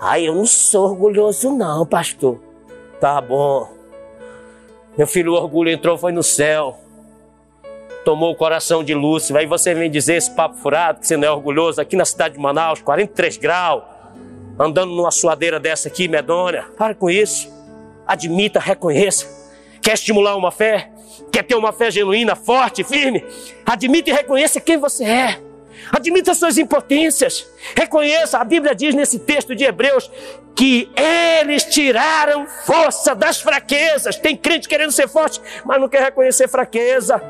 Ai, 0.00 0.26
eu 0.26 0.34
não 0.34 0.46
sou 0.46 0.90
orgulhoso, 0.90 1.50
não, 1.50 1.86
pastor. 1.86 2.40
Tá 3.00 3.20
bom. 3.20 3.68
Meu 4.96 5.06
filho, 5.06 5.32
o 5.32 5.36
orgulho 5.36 5.70
entrou, 5.70 5.96
foi 5.96 6.12
no 6.12 6.22
céu. 6.22 6.78
Tomou 8.04 8.32
o 8.32 8.36
coração 8.36 8.82
de 8.82 8.94
Lúcifer. 8.94 9.40
Aí 9.40 9.46
você 9.46 9.74
vem 9.74 9.90
dizer 9.90 10.14
esse 10.14 10.30
papo 10.30 10.56
furado, 10.56 11.00
que 11.00 11.06
você 11.06 11.16
não 11.16 11.28
é 11.28 11.30
orgulhoso, 11.30 11.80
aqui 11.80 11.96
na 11.96 12.04
cidade 12.04 12.34
de 12.34 12.40
Manaus, 12.40 12.80
43 12.80 13.36
graus, 13.38 13.84
andando 14.58 14.92
numa 14.92 15.10
suadeira 15.10 15.58
dessa 15.58 15.88
aqui, 15.88 16.08
medonha. 16.08 16.64
Para 16.76 16.94
com 16.94 17.08
isso. 17.08 17.48
Admita, 18.06 18.60
reconheça. 18.60 19.26
Quer 19.80 19.94
estimular 19.94 20.36
uma 20.36 20.50
fé? 20.50 20.91
Quer 21.30 21.42
ter 21.42 21.54
uma 21.54 21.72
fé 21.72 21.90
genuína, 21.90 22.36
forte, 22.36 22.84
firme? 22.84 23.24
Admita 23.64 24.10
e 24.10 24.12
reconheça 24.12 24.60
quem 24.60 24.76
você 24.76 25.04
é. 25.04 25.40
Admita 25.90 26.34
suas 26.34 26.58
impotências. 26.58 27.46
Reconheça, 27.76 28.38
a 28.38 28.44
Bíblia 28.44 28.74
diz 28.74 28.94
nesse 28.94 29.18
texto 29.18 29.54
de 29.54 29.64
Hebreus 29.64 30.10
que 30.54 30.90
eles 30.96 31.64
tiraram 31.64 32.46
força 32.46 33.14
das 33.14 33.40
fraquezas. 33.40 34.16
Tem 34.16 34.36
crente 34.36 34.68
querendo 34.68 34.92
ser 34.92 35.08
forte, 35.08 35.40
mas 35.64 35.80
não 35.80 35.88
quer 35.88 36.02
reconhecer 36.02 36.48
fraqueza, 36.48 37.20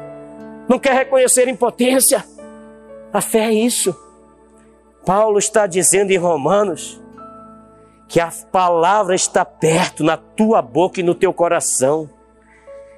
não 0.68 0.78
quer 0.78 0.94
reconhecer 0.94 1.48
impotência. 1.48 2.24
A 3.12 3.20
fé 3.20 3.46
é 3.46 3.52
isso. 3.52 3.96
Paulo 5.04 5.38
está 5.38 5.66
dizendo 5.66 6.10
em 6.10 6.16
Romanos 6.16 7.00
que 8.08 8.20
a 8.20 8.30
palavra 8.50 9.14
está 9.14 9.44
perto 9.44 10.04
na 10.04 10.16
tua 10.16 10.60
boca 10.60 11.00
e 11.00 11.02
no 11.02 11.14
teu 11.14 11.32
coração. 11.32 12.08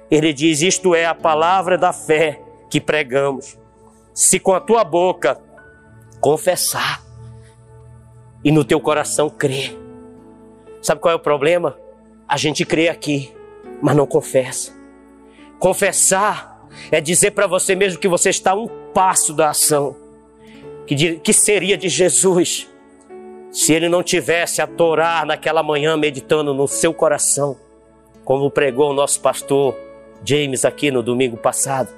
Ele 0.09 0.33
diz: 0.33 0.61
Isto 0.61 0.93
é 0.93 1.05
a 1.05 1.15
palavra 1.15 1.77
da 1.77 1.91
fé 1.91 2.41
que 2.69 2.79
pregamos. 2.79 3.57
Se 4.13 4.39
com 4.39 4.53
a 4.53 4.61
tua 4.61 4.83
boca 4.83 5.39
confessar 6.21 7.03
e 8.43 8.51
no 8.51 8.63
teu 8.63 8.79
coração 8.79 9.29
crer. 9.29 9.77
Sabe 10.81 11.01
qual 11.01 11.11
é 11.11 11.15
o 11.15 11.19
problema? 11.19 11.77
A 12.27 12.37
gente 12.37 12.63
crê 12.65 12.89
aqui, 12.89 13.35
mas 13.81 13.95
não 13.95 14.05
confessa. 14.05 14.71
Confessar 15.59 16.67
é 16.91 17.01
dizer 17.01 17.31
para 17.31 17.47
você 17.47 17.75
mesmo 17.75 17.99
que 17.99 18.07
você 18.07 18.29
está 18.29 18.51
a 18.51 18.55
um 18.55 18.67
passo 18.93 19.33
da 19.33 19.49
ação, 19.49 19.95
que, 20.85 20.93
de, 20.93 21.15
que 21.17 21.33
seria 21.33 21.77
de 21.77 21.89
Jesus, 21.89 22.69
se 23.51 23.73
ele 23.73 23.89
não 23.89 24.03
tivesse 24.03 24.61
a 24.61 24.67
Torá 24.67 25.23
naquela 25.25 25.63
manhã 25.63 25.97
meditando 25.97 26.53
no 26.53 26.67
seu 26.67 26.93
coração, 26.93 27.57
como 28.23 28.51
pregou 28.51 28.91
o 28.91 28.93
nosso 28.93 29.19
pastor 29.21 29.75
James 30.25 30.65
aqui 30.65 30.89
no 30.89 31.03
domingo 31.03 31.37
passado 31.37 31.89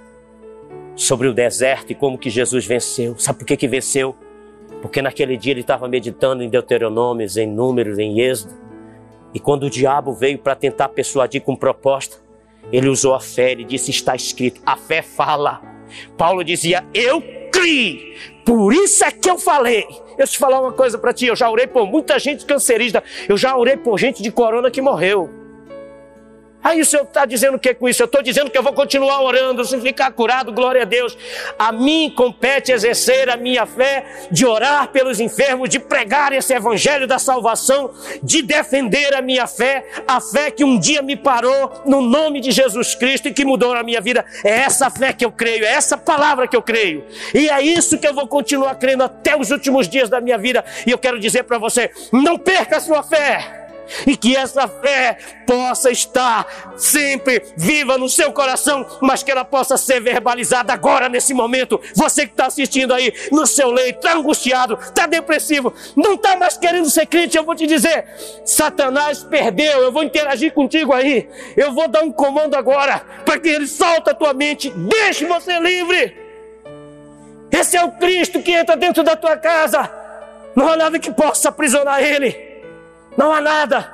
sobre 0.95 1.27
o 1.27 1.33
deserto 1.33 1.91
e 1.91 1.95
como 1.95 2.17
que 2.17 2.29
Jesus 2.29 2.65
venceu. 2.65 3.17
Sabe 3.17 3.39
por 3.39 3.45
que, 3.45 3.55
que 3.55 3.67
venceu? 3.67 4.15
Porque 4.81 5.01
naquele 5.01 5.37
dia 5.37 5.53
ele 5.53 5.61
estava 5.61 5.87
meditando 5.87 6.43
em 6.43 6.49
Deuteronômios, 6.49 7.37
em 7.37 7.47
Números, 7.47 7.97
em 7.97 8.19
Êxodo. 8.19 8.53
E 9.33 9.39
quando 9.39 9.63
o 9.63 9.69
diabo 9.69 10.13
veio 10.13 10.39
para 10.39 10.55
tentar 10.55 10.89
persuadir 10.89 11.41
com 11.41 11.55
proposta, 11.55 12.17
ele 12.71 12.89
usou 12.89 13.13
a 13.13 13.19
fé, 13.19 13.51
ele 13.51 13.63
disse: 13.63 13.91
está 13.91 14.15
escrito, 14.15 14.61
a 14.65 14.75
fé 14.75 15.01
fala. 15.01 15.61
Paulo 16.17 16.43
dizia: 16.43 16.85
Eu 16.93 17.21
criei, 17.51 18.17
por 18.45 18.73
isso 18.73 19.05
é 19.05 19.11
que 19.11 19.29
eu 19.29 19.37
falei. 19.37 19.85
Eu 20.17 20.27
te 20.27 20.37
falar 20.37 20.59
uma 20.59 20.73
coisa 20.73 20.97
para 20.97 21.13
ti: 21.13 21.27
eu 21.27 21.35
já 21.35 21.49
orei 21.49 21.67
por 21.67 21.85
muita 21.87 22.19
gente 22.19 22.45
cancerista, 22.45 23.03
eu 23.29 23.37
já 23.37 23.55
orei 23.55 23.77
por 23.77 23.97
gente 23.97 24.21
de 24.21 24.31
corona 24.31 24.69
que 24.69 24.81
morreu. 24.81 25.46
Aí 26.63 26.81
o 26.81 26.85
Senhor 26.85 27.03
está 27.03 27.25
dizendo 27.25 27.55
o 27.55 27.59
que 27.59 27.73
com 27.73 27.87
isso? 27.87 28.01
Eu 28.01 28.07
estou 28.07 28.21
dizendo 28.21 28.49
que 28.49 28.57
eu 28.57 28.63
vou 28.63 28.73
continuar 28.73 29.21
orando, 29.21 29.63
se 29.63 29.79
ficar 29.79 30.11
curado, 30.11 30.51
glória 30.51 30.81
a 30.81 30.85
Deus. 30.85 31.17
A 31.57 31.71
mim 31.71 32.11
compete 32.15 32.71
exercer 32.71 33.29
a 33.29 33.37
minha 33.37 33.65
fé, 33.65 34.05
de 34.31 34.45
orar 34.45 34.89
pelos 34.89 35.19
enfermos, 35.19 35.69
de 35.69 35.79
pregar 35.79 36.33
esse 36.33 36.53
evangelho 36.53 37.07
da 37.07 37.19
salvação, 37.19 37.91
de 38.21 38.41
defender 38.41 39.13
a 39.15 39.21
minha 39.21 39.47
fé, 39.47 39.85
a 40.07 40.19
fé 40.19 40.51
que 40.51 40.63
um 40.63 40.77
dia 40.77 41.01
me 41.01 41.15
parou 41.15 41.83
no 41.85 42.01
nome 42.01 42.41
de 42.41 42.51
Jesus 42.51 42.95
Cristo 42.95 43.27
e 43.27 43.33
que 43.33 43.45
mudou 43.45 43.73
a 43.73 43.83
minha 43.83 44.01
vida. 44.01 44.25
É 44.43 44.49
essa 44.49 44.89
fé 44.89 45.13
que 45.13 45.23
eu 45.23 45.31
creio, 45.31 45.63
é 45.63 45.71
essa 45.71 45.97
palavra 45.97 46.47
que 46.47 46.55
eu 46.55 46.61
creio. 46.61 47.05
E 47.33 47.49
é 47.49 47.61
isso 47.61 47.97
que 47.97 48.07
eu 48.07 48.13
vou 48.13 48.27
continuar 48.27 48.75
crendo 48.75 49.03
até 49.03 49.37
os 49.37 49.51
últimos 49.51 49.87
dias 49.87 50.09
da 50.09 50.19
minha 50.19 50.37
vida. 50.37 50.65
E 50.85 50.91
eu 50.91 50.97
quero 50.97 51.19
dizer 51.19 51.43
para 51.43 51.57
você: 51.57 51.91
não 52.11 52.37
perca 52.37 52.77
a 52.77 52.81
sua 52.81 53.03
fé 53.03 53.56
e 54.05 54.15
que 54.15 54.35
essa 54.35 54.67
fé 54.67 55.17
possa 55.45 55.91
estar 55.91 56.73
sempre 56.77 57.41
viva 57.55 57.97
no 57.97 58.09
seu 58.09 58.31
coração, 58.31 58.85
mas 59.01 59.23
que 59.23 59.31
ela 59.31 59.45
possa 59.45 59.77
ser 59.77 60.01
verbalizada 60.01 60.73
agora, 60.73 61.09
nesse 61.09 61.33
momento. 61.33 61.79
Você 61.95 62.25
que 62.25 62.33
está 62.33 62.47
assistindo 62.47 62.93
aí 62.93 63.13
no 63.31 63.45
seu 63.45 63.71
leito, 63.71 63.99
está 63.99 64.13
angustiado, 64.13 64.77
está 64.81 65.07
depressivo, 65.07 65.73
não 65.95 66.15
está 66.15 66.35
mais 66.35 66.57
querendo 66.57 66.89
ser 66.89 67.05
crente, 67.05 67.37
eu 67.37 67.43
vou 67.43 67.55
te 67.55 67.65
dizer: 67.65 68.05
Satanás 68.45 69.23
perdeu, 69.23 69.81
eu 69.81 69.91
vou 69.91 70.03
interagir 70.03 70.53
contigo 70.53 70.93
aí, 70.93 71.29
eu 71.55 71.73
vou 71.73 71.87
dar 71.87 72.01
um 72.01 72.11
comando 72.11 72.55
agora 72.55 72.99
para 73.25 73.39
que 73.39 73.49
ele 73.49 73.67
solte 73.67 74.09
a 74.09 74.13
tua 74.13 74.33
mente, 74.33 74.69
deixe 74.69 75.25
você 75.25 75.59
livre. 75.59 76.27
Esse 77.51 77.77
é 77.77 77.83
o 77.83 77.91
Cristo 77.93 78.41
que 78.41 78.51
entra 78.51 78.75
dentro 78.75 79.03
da 79.03 79.15
tua 79.15 79.37
casa. 79.37 79.89
Não 80.55 80.67
há 80.67 80.75
nada 80.75 80.99
que 80.99 81.11
possa 81.11 81.49
aprisionar 81.49 82.01
ele. 82.01 82.46
Não 83.17 83.33
há 83.33 83.41
nada. 83.41 83.91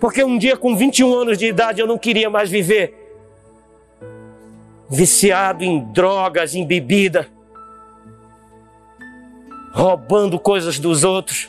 Porque 0.00 0.24
um 0.24 0.36
dia, 0.36 0.56
com 0.56 0.76
21 0.76 1.14
anos 1.14 1.38
de 1.38 1.46
idade, 1.46 1.80
eu 1.80 1.86
não 1.86 1.96
queria 1.96 2.28
mais 2.28 2.50
viver. 2.50 2.96
Viciado 4.88 5.62
em 5.62 5.78
drogas, 5.92 6.54
em 6.54 6.66
bebida, 6.66 7.28
roubando 9.72 10.38
coisas 10.38 10.80
dos 10.80 11.04
outros, 11.04 11.48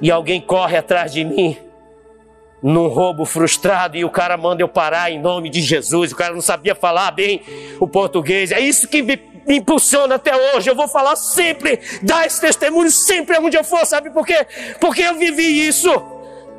e 0.00 0.10
alguém 0.10 0.40
corre 0.40 0.76
atrás 0.76 1.12
de 1.12 1.22
mim 1.22 1.56
num 2.60 2.88
roubo 2.88 3.26
frustrado 3.26 3.94
e 3.96 4.06
o 4.06 4.10
cara 4.10 4.38
manda 4.38 4.62
eu 4.62 4.68
parar 4.68 5.10
em 5.10 5.20
nome 5.20 5.50
de 5.50 5.60
Jesus. 5.60 6.12
O 6.12 6.16
cara 6.16 6.32
não 6.32 6.40
sabia 6.40 6.74
falar 6.74 7.10
bem 7.10 7.42
o 7.78 7.86
português. 7.86 8.50
É 8.50 8.58
isso 8.58 8.88
que 8.88 9.02
me 9.02 9.18
impulsiona 9.48 10.16
até 10.16 10.34
hoje. 10.34 10.70
Eu 10.70 10.76
vou 10.76 10.88
falar 10.88 11.16
sempre, 11.16 11.80
dar 12.02 12.26
esse 12.26 12.40
testemunho 12.40 12.90
sempre 12.90 13.38
onde 13.38 13.56
eu 13.56 13.64
for, 13.64 13.84
sabe 13.86 14.10
por 14.10 14.26
quê? 14.26 14.46
Porque 14.80 15.02
eu 15.02 15.14
vivi 15.14 15.66
isso. 15.66 15.90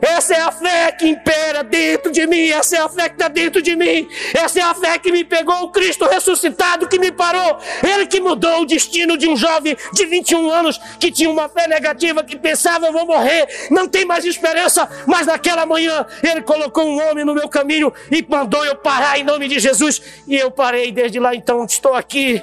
Essa 0.02 0.36
é 0.36 0.42
a 0.42 0.52
fé 0.52 0.92
que 0.92 1.08
impera 1.08 1.64
dentro 1.64 2.12
de 2.12 2.28
mim. 2.28 2.50
Essa 2.50 2.78
é 2.78 2.80
a 2.80 2.90
fé 2.90 3.10
que 3.10 3.16
está 3.16 3.28
dentro 3.28 3.62
de 3.62 3.76
mim. 3.76 4.08
Essa 4.34 4.60
é 4.60 4.62
a 4.62 4.74
fé 4.74 5.00
que 5.00 5.12
me 5.12 5.24
pegou 5.24 5.56
o 5.64 5.72
Cristo 5.72 6.06
ressuscitado 6.06 6.88
que 6.88 7.00
me 7.00 7.12
parou. 7.12 7.58
Ele 7.84 8.06
que 8.06 8.20
mudou 8.20 8.62
o 8.62 8.66
destino 8.66 9.18
de 9.18 9.28
um 9.28 9.36
jovem 9.36 9.76
de 9.94 10.06
21 10.06 10.50
anos 10.50 10.80
que 11.00 11.12
tinha 11.12 11.30
uma 11.30 11.50
fé 11.50 11.68
negativa, 11.68 12.24
que 12.24 12.36
pensava 12.36 12.86
eu 12.86 12.94
vou 12.94 13.06
morrer, 13.06 13.48
não 13.72 13.88
tem 13.88 14.06
mais 14.06 14.26
esperança. 14.26 14.88
Mas 15.08 15.26
naquela 15.26 15.66
manhã 15.66 16.06
ele 16.22 16.42
colocou 16.42 16.86
um 16.86 17.10
homem 17.10 17.26
no 17.26 17.34
meu 17.34 17.48
caminho 17.48 17.92
e 18.12 18.24
mandou 18.28 18.64
eu 18.66 18.76
parar 18.76 19.18
em 19.18 19.24
nome 19.24 19.48
de 19.48 19.60
Jesus. 19.60 20.02
E 20.28 20.36
eu 20.36 20.52
parei 20.52 20.92
desde 20.92 21.20
lá 21.20 21.34
então 21.34 21.66
estou 21.66 21.94
aqui. 21.94 22.42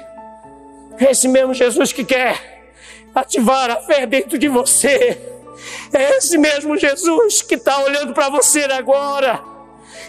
Esse 0.99 1.27
mesmo 1.27 1.53
Jesus 1.53 1.91
que 1.91 2.03
quer 2.03 2.53
ativar 3.13 3.69
a 3.69 3.77
fé 3.77 4.05
dentro 4.05 4.37
de 4.37 4.47
você. 4.47 5.17
É 5.93 6.17
esse 6.17 6.37
mesmo 6.37 6.77
Jesus 6.77 7.41
que 7.41 7.55
está 7.55 7.79
olhando 7.83 8.13
para 8.13 8.29
você 8.29 8.63
agora 8.65 9.41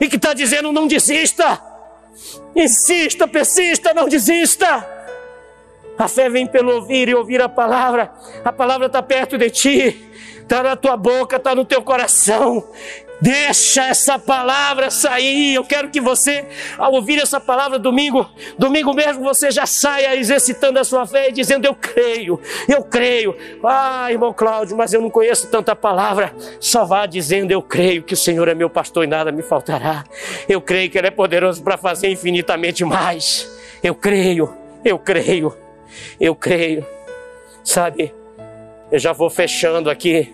e 0.00 0.08
que 0.08 0.16
está 0.16 0.32
dizendo: 0.32 0.72
não 0.72 0.86
desista, 0.86 1.60
insista, 2.54 3.28
persista, 3.28 3.92
não 3.94 4.08
desista. 4.08 4.88
A 5.96 6.08
fé 6.08 6.28
vem 6.28 6.46
pelo 6.46 6.74
ouvir 6.74 7.08
e 7.08 7.14
ouvir 7.14 7.40
a 7.40 7.48
palavra, 7.48 8.12
a 8.44 8.52
palavra 8.52 8.86
está 8.86 9.00
perto 9.00 9.38
de 9.38 9.48
ti, 9.48 10.10
está 10.40 10.62
na 10.62 10.74
tua 10.74 10.96
boca, 10.96 11.36
está 11.36 11.54
no 11.54 11.64
teu 11.64 11.82
coração. 11.82 12.68
Deixa 13.20 13.86
essa 13.86 14.18
palavra 14.18 14.90
sair. 14.90 15.54
Eu 15.54 15.64
quero 15.64 15.88
que 15.88 16.00
você, 16.00 16.44
ao 16.76 16.92
ouvir 16.92 17.18
essa 17.20 17.40
palavra 17.40 17.78
domingo, 17.78 18.28
domingo 18.58 18.92
mesmo, 18.92 19.22
você 19.22 19.50
já 19.50 19.66
saia 19.66 20.16
exercitando 20.16 20.78
a 20.78 20.84
sua 20.84 21.06
fé 21.06 21.28
e 21.28 21.32
dizendo: 21.32 21.64
Eu 21.64 21.74
creio, 21.74 22.40
eu 22.68 22.82
creio. 22.82 23.36
Ah, 23.62 24.10
irmão 24.10 24.32
Cláudio, 24.32 24.76
mas 24.76 24.92
eu 24.92 25.00
não 25.00 25.10
conheço 25.10 25.48
tanta 25.48 25.74
palavra. 25.76 26.34
Só 26.60 26.84
vá 26.84 27.06
dizendo: 27.06 27.50
Eu 27.50 27.62
creio 27.62 28.02
que 28.02 28.14
o 28.14 28.16
Senhor 28.16 28.48
é 28.48 28.54
meu 28.54 28.68
pastor 28.68 29.04
e 29.04 29.06
nada 29.06 29.30
me 29.30 29.42
faltará. 29.42 30.04
Eu 30.48 30.60
creio 30.60 30.90
que 30.90 30.98
Ele 30.98 31.08
é 31.08 31.12
poderoso 31.12 31.62
para 31.62 31.78
fazer 31.78 32.08
infinitamente 32.08 32.84
mais. 32.84 33.50
Eu 33.82 33.94
creio, 33.94 34.52
eu 34.84 34.98
creio, 34.98 35.56
eu 36.20 36.34
creio. 36.34 36.86
Sabe, 37.62 38.14
eu 38.90 38.98
já 38.98 39.12
vou 39.12 39.30
fechando 39.30 39.88
aqui, 39.88 40.32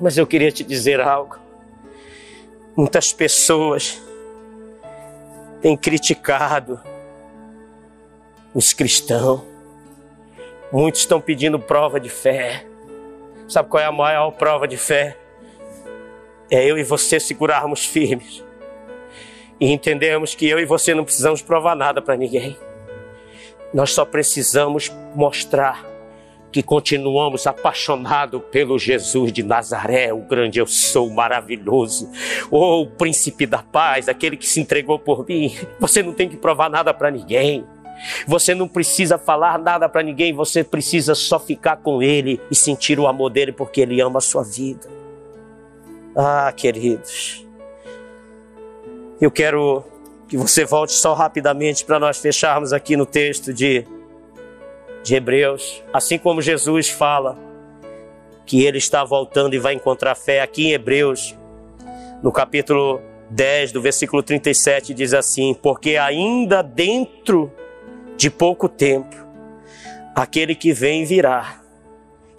mas 0.00 0.16
eu 0.16 0.26
queria 0.26 0.52
te 0.52 0.62
dizer 0.62 1.00
algo. 1.00 1.43
Muitas 2.76 3.12
pessoas 3.12 4.02
têm 5.62 5.76
criticado 5.76 6.80
os 8.52 8.72
cristãos. 8.72 9.42
Muitos 10.72 11.02
estão 11.02 11.20
pedindo 11.20 11.56
prova 11.56 12.00
de 12.00 12.08
fé. 12.08 12.66
Sabe 13.46 13.68
qual 13.68 13.80
é 13.80 13.86
a 13.86 13.92
maior 13.92 14.32
prova 14.32 14.66
de 14.66 14.76
fé? 14.76 15.16
É 16.50 16.68
eu 16.68 16.76
e 16.76 16.82
você 16.82 17.20
segurarmos 17.20 17.86
firmes 17.86 18.42
e 19.60 19.70
entendermos 19.70 20.34
que 20.34 20.48
eu 20.48 20.58
e 20.58 20.64
você 20.64 20.94
não 20.94 21.04
precisamos 21.04 21.40
provar 21.40 21.76
nada 21.76 22.02
para 22.02 22.16
ninguém. 22.16 22.58
Nós 23.72 23.92
só 23.92 24.04
precisamos 24.04 24.90
mostrar 25.14 25.93
que 26.54 26.62
continuamos 26.62 27.48
apaixonados 27.48 28.40
pelo 28.52 28.78
Jesus 28.78 29.32
de 29.32 29.42
Nazaré, 29.42 30.12
o 30.12 30.20
grande 30.20 30.60
eu 30.60 30.68
sou, 30.68 31.10
maravilhoso, 31.10 32.08
oh, 32.48 32.82
o 32.82 32.86
príncipe 32.86 33.44
da 33.44 33.58
paz, 33.58 34.08
aquele 34.08 34.36
que 34.36 34.46
se 34.46 34.60
entregou 34.60 34.96
por 34.96 35.26
mim. 35.26 35.52
Você 35.80 36.00
não 36.00 36.12
tem 36.12 36.28
que 36.28 36.36
provar 36.36 36.70
nada 36.70 36.94
para 36.94 37.10
ninguém. 37.10 37.66
Você 38.28 38.54
não 38.54 38.68
precisa 38.68 39.18
falar 39.18 39.58
nada 39.58 39.88
para 39.88 40.04
ninguém, 40.04 40.32
você 40.32 40.62
precisa 40.62 41.16
só 41.16 41.40
ficar 41.40 41.78
com 41.78 42.00
Ele 42.00 42.40
e 42.48 42.54
sentir 42.54 43.00
o 43.00 43.08
amor 43.08 43.30
dele, 43.30 43.50
porque 43.50 43.80
Ele 43.80 44.00
ama 44.00 44.18
a 44.18 44.22
sua 44.22 44.44
vida. 44.44 44.88
Ah, 46.14 46.52
queridos, 46.56 47.44
eu 49.20 49.30
quero 49.32 49.82
que 50.28 50.36
você 50.36 50.64
volte 50.64 50.92
só 50.92 51.14
rapidamente 51.14 51.84
para 51.84 51.98
nós 51.98 52.18
fecharmos 52.18 52.72
aqui 52.72 52.96
no 52.96 53.06
texto 53.06 53.52
de 53.52 53.84
de 55.04 55.14
Hebreus, 55.14 55.84
assim 55.92 56.16
como 56.18 56.40
Jesus 56.40 56.88
fala 56.88 57.36
que 58.46 58.64
ele 58.64 58.78
está 58.78 59.04
voltando 59.04 59.54
e 59.54 59.58
vai 59.58 59.74
encontrar 59.74 60.14
fé 60.14 60.40
aqui 60.40 60.68
em 60.68 60.72
Hebreus, 60.72 61.36
no 62.22 62.32
capítulo 62.32 63.02
10, 63.28 63.72
do 63.72 63.82
versículo 63.82 64.22
37, 64.22 64.94
diz 64.94 65.12
assim: 65.12 65.52
Porque 65.52 65.98
ainda 65.98 66.62
dentro 66.62 67.52
de 68.16 68.30
pouco 68.30 68.66
tempo, 68.66 69.14
aquele 70.14 70.54
que 70.54 70.72
vem 70.72 71.04
virá 71.04 71.60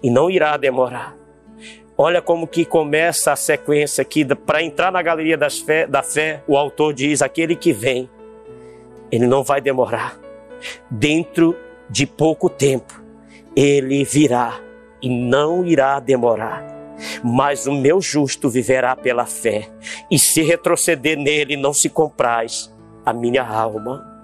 e 0.02 0.10
não 0.10 0.28
irá 0.28 0.56
demorar. 0.56 1.16
Olha 1.96 2.20
como 2.20 2.48
que 2.48 2.64
começa 2.64 3.32
a 3.32 3.36
sequência 3.36 4.02
aqui, 4.02 4.24
para 4.34 4.60
entrar 4.60 4.90
na 4.90 5.00
galeria 5.00 5.38
fé, 5.48 5.86
da 5.86 6.02
fé, 6.02 6.42
o 6.48 6.56
autor 6.56 6.92
diz: 6.92 7.22
aquele 7.22 7.54
que 7.54 7.72
vem, 7.72 8.10
ele 9.10 9.26
não 9.28 9.44
vai 9.44 9.60
demorar. 9.60 10.18
Dentro 10.90 11.56
de 11.88 12.06
pouco 12.06 12.48
tempo, 12.48 13.02
ele 13.54 14.04
virá 14.04 14.60
e 15.02 15.08
não 15.08 15.64
irá 15.64 16.00
demorar. 16.00 16.64
Mas 17.22 17.66
o 17.66 17.72
meu 17.72 18.00
justo 18.00 18.48
viverá 18.48 18.96
pela 18.96 19.26
fé, 19.26 19.68
e 20.10 20.18
se 20.18 20.42
retroceder 20.42 21.18
nele, 21.18 21.56
não 21.56 21.72
se 21.72 21.88
compraz 21.88 22.74
a 23.04 23.12
minha 23.12 23.46
alma. 23.46 24.15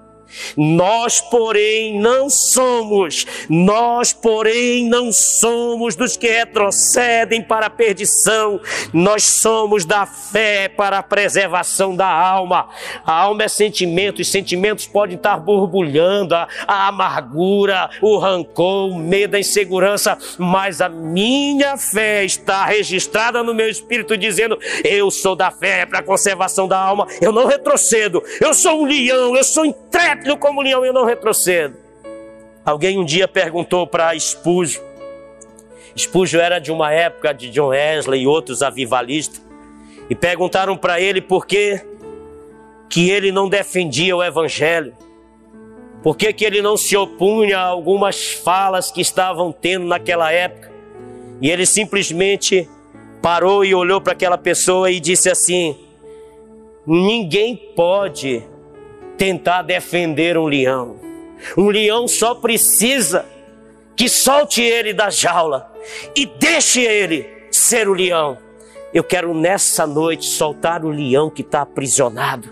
Nós, 0.55 1.21
porém, 1.21 1.99
não 1.99 2.29
somos, 2.29 3.25
nós, 3.49 4.13
porém, 4.13 4.87
não 4.87 5.11
somos 5.11 5.95
dos 5.95 6.17
que 6.17 6.27
retrocedem 6.27 7.41
para 7.41 7.67
a 7.67 7.69
perdição, 7.69 8.59
nós 8.91 9.23
somos 9.23 9.85
da 9.85 10.05
fé 10.05 10.67
para 10.67 10.99
a 10.99 11.03
preservação 11.03 11.95
da 11.95 12.07
alma. 12.07 12.69
A 13.05 13.13
alma 13.13 13.43
é 13.43 13.47
sentimento, 13.47 14.21
e 14.21 14.25
sentimentos 14.25 14.87
podem 14.87 15.15
estar 15.15 15.37
borbulhando, 15.37 16.35
a, 16.35 16.47
a 16.67 16.87
amargura, 16.87 17.89
o 18.01 18.17
rancor, 18.17 18.89
o 18.89 18.97
medo, 18.97 19.35
a 19.35 19.39
insegurança, 19.39 20.17
mas 20.37 20.81
a 20.81 20.89
minha 20.89 21.77
fé 21.77 22.23
está 22.23 22.65
registrada 22.65 23.43
no 23.43 23.53
meu 23.53 23.69
espírito, 23.69 24.17
dizendo: 24.17 24.57
Eu 24.83 25.09
sou 25.11 25.35
da 25.35 25.51
fé 25.51 25.85
para 25.85 25.99
a 25.99 26.03
conservação 26.03 26.67
da 26.67 26.77
alma, 26.77 27.07
eu 27.21 27.31
não 27.31 27.45
retrocedo, 27.45 28.23
eu 28.39 28.53
sou 28.53 28.81
um 28.81 28.85
leão, 28.85 29.35
eu 29.35 29.43
sou 29.43 29.65
intrépido 29.65 30.22
rápido 30.23 30.37
como 30.37 30.61
leão, 30.61 30.85
eu 30.85 30.93
não 30.93 31.05
retrocedo. 31.05 31.75
Alguém 32.65 32.97
um 32.97 33.03
dia 33.03 33.27
perguntou 33.27 33.85
para 33.85 34.17
Spurgeon, 34.17 34.81
Spurgeon 35.97 36.39
era 36.39 36.59
de 36.59 36.71
uma 36.71 36.91
época 36.91 37.33
de 37.33 37.49
John 37.49 37.67
Wesley 37.67 38.21
e 38.21 38.27
outros 38.27 38.63
avivalistas, 38.63 39.43
e 40.09 40.15
perguntaram 40.15 40.77
para 40.77 40.99
ele 40.99 41.21
por 41.21 41.45
que, 41.45 41.81
que 42.89 43.09
ele 43.09 43.31
não 43.31 43.49
defendia 43.49 44.15
o 44.15 44.23
evangelho, 44.23 44.95
por 46.01 46.15
que, 46.15 46.31
que 46.31 46.45
ele 46.45 46.61
não 46.61 46.77
se 46.77 46.95
opunha 46.95 47.59
a 47.59 47.65
algumas 47.65 48.31
falas 48.31 48.89
que 48.89 49.01
estavam 49.01 49.51
tendo 49.51 49.85
naquela 49.85 50.31
época, 50.31 50.71
e 51.41 51.49
ele 51.51 51.65
simplesmente 51.65 52.67
parou 53.21 53.65
e 53.65 53.75
olhou 53.75 53.99
para 53.99 54.13
aquela 54.13 54.37
pessoa 54.37 54.89
e 54.89 55.01
disse 55.01 55.29
assim: 55.29 55.77
Ninguém 56.87 57.55
pode 57.75 58.43
tentar 59.17 59.61
defender 59.61 60.37
um 60.37 60.45
leão. 60.45 60.99
Um 61.57 61.69
leão 61.69 62.07
só 62.07 62.35
precisa 62.35 63.25
que 63.95 64.09
solte 64.09 64.61
ele 64.61 64.93
da 64.93 65.09
jaula 65.09 65.71
e 66.15 66.25
deixe 66.25 66.81
ele 66.81 67.27
ser 67.51 67.87
o 67.87 67.93
leão. 67.93 68.37
Eu 68.93 69.03
quero 69.03 69.33
nessa 69.33 69.87
noite 69.87 70.25
soltar 70.25 70.85
o 70.85 70.89
leão 70.89 71.29
que 71.29 71.41
está 71.41 71.61
aprisionado. 71.61 72.49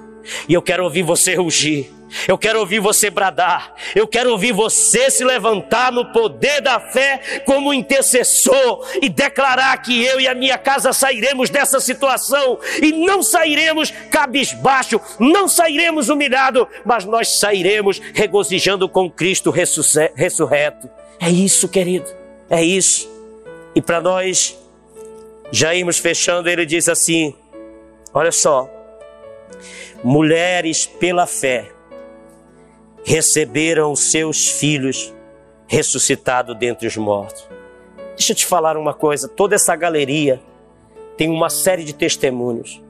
E 0.48 0.54
eu 0.54 0.62
quero 0.62 0.84
ouvir 0.84 1.04
você 1.04 1.36
rugir. 1.36 1.92
Eu 2.28 2.38
quero 2.38 2.60
ouvir 2.60 2.80
você 2.80 3.10
bradar. 3.10 3.74
Eu 3.96 4.08
quero 4.08 4.32
ouvir 4.32 4.52
você 4.52 5.10
se 5.10 5.24
levantar 5.24 5.92
no 5.92 6.12
poder 6.12 6.62
da 6.62 6.80
fé 6.80 7.42
como 7.46 7.74
intercessor 7.74 8.88
e 9.02 9.10
declarar 9.10 9.78
que 9.82 10.04
eu 10.04 10.20
e 10.20 10.28
a 10.28 10.36
minha 10.36 10.58
casa 10.58 10.94
sairemos 10.94 11.50
dessa 11.50 11.80
situação 11.80 12.60
e 12.82 12.92
não 12.92 13.24
sairemos 13.24 13.92
cabisbaixo, 14.10 15.00
não 15.20 15.48
sairemos 15.48 16.10
humilhado, 16.10 16.68
mas 16.86 17.06
nós 17.06 17.40
sairemos 17.40 18.00
regozijando 18.14 18.88
com 18.90 19.10
Cristo 19.10 19.52
ressurreto. 19.52 20.90
É 21.20 21.30
isso, 21.30 21.68
querido. 21.68 22.10
É 22.50 22.64
isso. 22.64 23.10
E 23.74 23.82
para 23.82 24.02
nós 24.02 24.58
já 25.52 25.74
irmos 25.74 25.98
fechando, 25.98 26.50
ele 26.50 26.66
diz 26.66 26.90
assim: 26.90 27.34
Olha 28.14 28.32
só, 28.32 28.70
mulheres 30.04 30.86
pela 30.86 31.26
fé 31.26 31.72
receberam 33.04 33.96
seus 33.96 34.48
filhos 34.48 35.14
ressuscitados 35.68 36.58
dentre 36.58 36.88
os 36.88 36.98
mortos. 36.98 37.48
Deixa 38.16 38.34
eu 38.34 38.36
te 38.36 38.46
falar 38.46 38.78
uma 38.78 38.94
coisa: 38.94 39.28
toda 39.28 39.56
essa 39.56 39.76
galeria 39.76 40.42
tem 41.18 41.30
uma 41.30 41.50
série 41.50 41.84
de 41.84 41.94
testemunhos. 41.94 42.82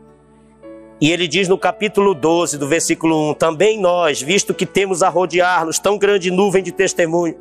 E 0.99 1.11
ele 1.11 1.27
diz 1.27 1.47
no 1.47 1.57
capítulo 1.57 2.13
12, 2.13 2.57
do 2.57 2.67
versículo 2.67 3.31
1: 3.31 3.33
Também 3.35 3.79
nós, 3.79 4.21
visto 4.21 4.53
que 4.53 4.65
temos 4.65 5.01
a 5.01 5.09
rodear-nos 5.09 5.79
tão 5.79 5.97
grande 5.97 6.29
nuvem 6.29 6.61
de 6.61 6.71
testemunho, 6.71 7.37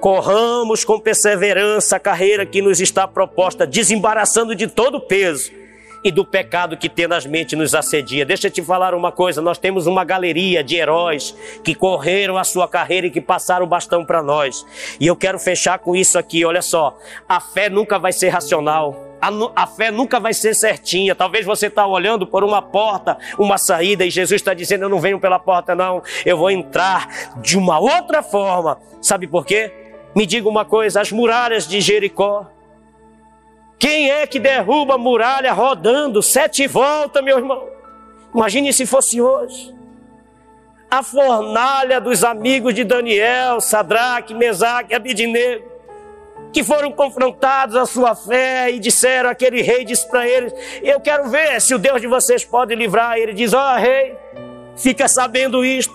corramos 0.00 0.84
com 0.84 0.98
perseverança 0.98 1.96
a 1.96 2.00
carreira 2.00 2.46
que 2.46 2.62
nos 2.62 2.80
está 2.80 3.06
proposta, 3.06 3.66
desembaraçando 3.66 4.54
de 4.54 4.66
todo 4.66 4.96
o 4.96 5.00
peso 5.00 5.59
e 6.02 6.10
do 6.10 6.24
pecado 6.24 6.76
que 6.76 6.88
tenazmente 6.88 7.54
nos 7.54 7.74
assedia. 7.74 8.24
Deixa 8.24 8.46
eu 8.46 8.50
te 8.50 8.62
falar 8.62 8.94
uma 8.94 9.12
coisa: 9.12 9.40
nós 9.42 9.58
temos 9.58 9.86
uma 9.86 10.04
galeria 10.04 10.62
de 10.64 10.76
heróis 10.76 11.34
que 11.62 11.74
correram 11.74 12.38
a 12.38 12.44
sua 12.44 12.66
carreira 12.66 13.06
e 13.06 13.10
que 13.10 13.20
passaram 13.20 13.64
o 13.64 13.68
bastão 13.68 14.04
para 14.04 14.22
nós. 14.22 14.66
E 14.98 15.06
eu 15.06 15.16
quero 15.16 15.38
fechar 15.38 15.78
com 15.78 15.94
isso 15.94 16.18
aqui: 16.18 16.44
olha 16.44 16.62
só, 16.62 16.96
a 17.28 17.40
fé 17.40 17.68
nunca 17.68 17.98
vai 17.98 18.12
ser 18.12 18.28
racional. 18.28 19.06
A, 19.20 19.28
a, 19.54 19.66
fé 19.66 19.90
nunca 19.90 20.18
vai 20.18 20.32
ser 20.32 20.54
certinha. 20.54 21.14
Talvez 21.14 21.44
você 21.44 21.66
está 21.66 21.86
olhando 21.86 22.26
por 22.26 22.42
uma 22.42 22.62
porta, 22.62 23.18
uma 23.38 23.58
saída, 23.58 24.04
e 24.06 24.10
Jesus 24.10 24.40
está 24.40 24.54
dizendo: 24.54 24.84
Eu 24.84 24.88
não 24.88 24.98
venho 24.98 25.20
pela 25.20 25.38
porta, 25.38 25.74
não. 25.74 26.02
Eu 26.24 26.38
vou 26.38 26.50
entrar 26.50 27.36
de 27.42 27.58
uma 27.58 27.78
outra 27.78 28.22
forma. 28.22 28.78
Sabe 29.02 29.26
por 29.26 29.44
quê? 29.44 29.72
Me 30.14 30.24
diga 30.24 30.48
uma 30.48 30.64
coisa: 30.64 31.00
as 31.00 31.12
muralhas 31.12 31.68
de 31.68 31.80
Jericó 31.80 32.46
quem 33.80 34.10
é 34.10 34.26
que 34.26 34.38
derruba 34.38 34.96
a 34.96 34.98
muralha 34.98 35.54
rodando 35.54 36.22
sete 36.22 36.66
voltas, 36.66 37.24
meu 37.24 37.38
irmão? 37.38 37.66
Imagine 38.34 38.74
se 38.74 38.84
fosse 38.84 39.22
hoje. 39.22 39.74
A 40.90 41.02
fornalha 41.02 41.98
dos 41.98 42.22
amigos 42.22 42.74
de 42.74 42.84
Daniel, 42.84 43.58
Sadraque, 43.58 44.34
Mesaque 44.34 44.94
Abidnego, 44.94 45.64
que 46.52 46.62
foram 46.62 46.92
confrontados 46.92 47.74
à 47.74 47.86
sua 47.86 48.14
fé 48.14 48.70
e 48.70 48.78
disseram, 48.78 49.30
aquele 49.30 49.62
rei 49.62 49.82
disse 49.82 50.06
para 50.06 50.28
eles, 50.28 50.52
eu 50.82 51.00
quero 51.00 51.30
ver 51.30 51.58
se 51.60 51.74
o 51.74 51.78
Deus 51.78 52.02
de 52.02 52.06
vocês 52.06 52.44
pode 52.44 52.74
livrar. 52.74 53.16
Ele 53.16 53.32
diz, 53.32 53.54
ó 53.54 53.74
oh, 53.74 53.78
rei, 53.78 54.14
fica 54.76 55.08
sabendo 55.08 55.64
isto. 55.64 55.94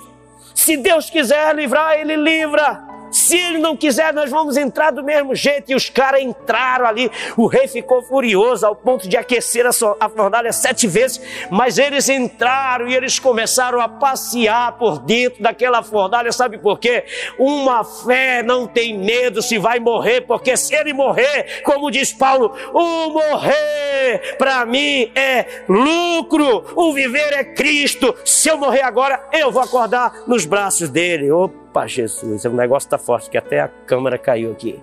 Se 0.55 0.75
Deus 0.75 1.07
quiser 1.07 1.53
livrar, 1.53 1.99
Ele 1.99 2.15
livra. 2.15 2.94
Se 3.25 3.35
ele 3.35 3.57
não 3.57 3.75
quiser, 3.75 4.13
nós 4.13 4.29
vamos 4.29 4.55
entrar 4.55 4.91
do 4.91 5.03
mesmo 5.03 5.33
jeito. 5.33 5.71
E 5.71 5.75
os 5.75 5.89
caras 5.89 6.21
entraram 6.21 6.85
ali. 6.85 7.09
O 7.35 7.47
rei 7.47 7.67
ficou 7.67 8.03
furioso 8.03 8.67
ao 8.67 8.75
ponto 8.75 9.09
de 9.09 9.17
aquecer 9.17 9.65
a, 9.65 10.09
fornalha 10.09 10.53
sete 10.53 10.85
vezes. 10.85 11.19
Mas 11.49 11.79
eles 11.79 12.07
entraram 12.07 12.87
e 12.87 12.95
eles 12.95 13.17
começaram 13.17 13.81
a 13.81 13.89
passear 13.89 14.73
por 14.73 14.99
dentro 14.99 15.41
daquela 15.41 15.81
fornalha. 15.81 16.31
Sabe 16.31 16.59
por 16.59 16.77
quê? 16.77 17.03
Uma 17.39 17.83
fé 17.83 18.43
não 18.43 18.67
tem 18.67 18.95
medo 18.95 19.41
se 19.41 19.57
vai 19.57 19.79
morrer, 19.79 20.21
porque 20.21 20.55
se 20.55 20.75
ele 20.75 20.93
morrer, 20.93 21.63
como 21.63 21.89
diz 21.89 22.13
Paulo, 22.13 22.55
o 22.73 23.09
morrer 23.09 24.35
para 24.37 24.63
mim 24.67 25.11
é 25.15 25.63
lucro, 25.67 26.63
o 26.75 26.93
viver 26.93 27.33
é 27.33 27.43
Cristo. 27.43 28.13
Se 28.23 28.49
eu 28.49 28.57
morrer 28.57 28.83
agora, 28.83 29.27
eu 29.33 29.51
vou 29.51 29.63
acordar 29.63 30.13
nos 30.27 30.45
braços 30.45 30.89
dele. 30.89 31.31
Opa! 31.31 31.64
Opa, 31.75 31.87
Jesus, 31.87 32.45
o 32.45 32.51
negócio 32.51 32.87
está 32.87 32.97
forte, 32.97 33.29
que 33.29 33.37
até 33.37 33.59
a 33.59 33.67
câmera 33.67 34.17
caiu 34.17 34.53
aqui. 34.53 34.81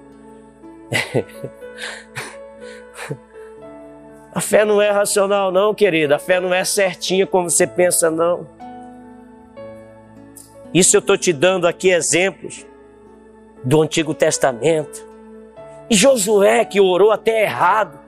a 4.34 4.40
fé 4.42 4.62
não 4.62 4.82
é 4.82 4.90
racional, 4.90 5.50
não, 5.50 5.74
querida. 5.74 6.16
A 6.16 6.18
fé 6.18 6.38
não 6.38 6.52
é 6.52 6.62
certinha 6.66 7.26
como 7.26 7.48
você 7.48 7.66
pensa, 7.66 8.10
não. 8.10 8.46
Isso 10.74 10.94
eu 10.94 10.98
estou 10.98 11.16
te 11.16 11.32
dando 11.32 11.66
aqui 11.66 11.88
exemplos 11.88 12.66
do 13.64 13.80
Antigo 13.80 14.12
Testamento. 14.12 15.02
E 15.88 15.94
Josué, 15.94 16.62
que 16.66 16.78
orou 16.78 17.10
até 17.10 17.44
errado, 17.44 17.98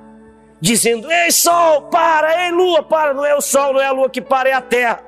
dizendo: 0.61 1.11
Ei, 1.11 1.33
sol, 1.33 1.85
para! 1.85 2.45
Ei, 2.45 2.53
lua, 2.53 2.83
para! 2.83 3.15
Não 3.15 3.25
é 3.25 3.35
o 3.35 3.41
sol, 3.41 3.73
não 3.73 3.81
é 3.81 3.87
a 3.87 3.93
lua 3.93 4.11
que 4.11 4.21
para, 4.21 4.51
é 4.51 4.53
a 4.53 4.61
terra. 4.61 5.01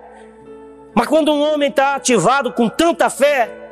Mas 0.95 1.07
quando 1.07 1.31
um 1.31 1.43
homem 1.43 1.69
está 1.69 1.95
ativado 1.95 2.51
com 2.55 2.71
tanta 2.71 3.11
fé, 3.11 3.66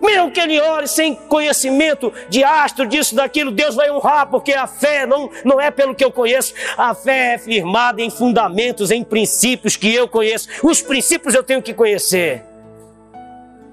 mesmo 0.00 0.30
que 0.30 0.40
ele 0.40 0.60
ore 0.60 0.86
sem 0.86 1.14
conhecimento 1.14 2.12
de 2.28 2.44
astro, 2.44 2.86
disso, 2.86 3.14
daquilo, 3.14 3.50
Deus 3.50 3.74
vai 3.74 3.90
honrar, 3.90 4.28
porque 4.28 4.52
a 4.52 4.66
fé 4.66 5.06
não, 5.06 5.30
não 5.44 5.60
é 5.60 5.70
pelo 5.70 5.94
que 5.94 6.04
eu 6.04 6.12
conheço, 6.12 6.54
a 6.76 6.94
fé 6.94 7.34
é 7.34 7.38
firmada 7.38 8.02
em 8.02 8.10
fundamentos, 8.10 8.90
em 8.90 9.02
princípios 9.02 9.76
que 9.76 9.92
eu 9.94 10.06
conheço. 10.08 10.48
Os 10.62 10.82
princípios 10.82 11.34
eu 11.34 11.42
tenho 11.42 11.62
que 11.62 11.72
conhecer. 11.72 12.44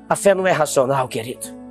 A 0.08 0.16
fé 0.16 0.34
não 0.34 0.46
é 0.46 0.52
racional, 0.52 1.08
querido. 1.08 1.64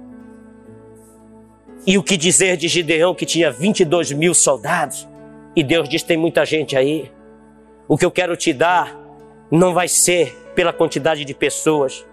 E 1.86 1.98
o 1.98 2.02
que 2.02 2.16
dizer 2.16 2.56
de 2.56 2.68
Gideão 2.68 3.14
que 3.14 3.26
tinha 3.26 3.50
22 3.50 4.12
mil 4.12 4.34
soldados? 4.34 5.08
E 5.54 5.64
Deus 5.64 5.88
diz: 5.88 6.02
tem 6.02 6.16
muita 6.16 6.44
gente 6.44 6.76
aí. 6.76 7.10
O 7.88 7.98
que 7.98 8.04
eu 8.04 8.10
quero 8.10 8.36
te 8.36 8.52
dar 8.52 8.96
não 9.50 9.74
vai 9.74 9.88
ser 9.88 10.34
pela 10.54 10.72
quantidade 10.72 11.24
de 11.24 11.34
pessoas, 11.34 12.06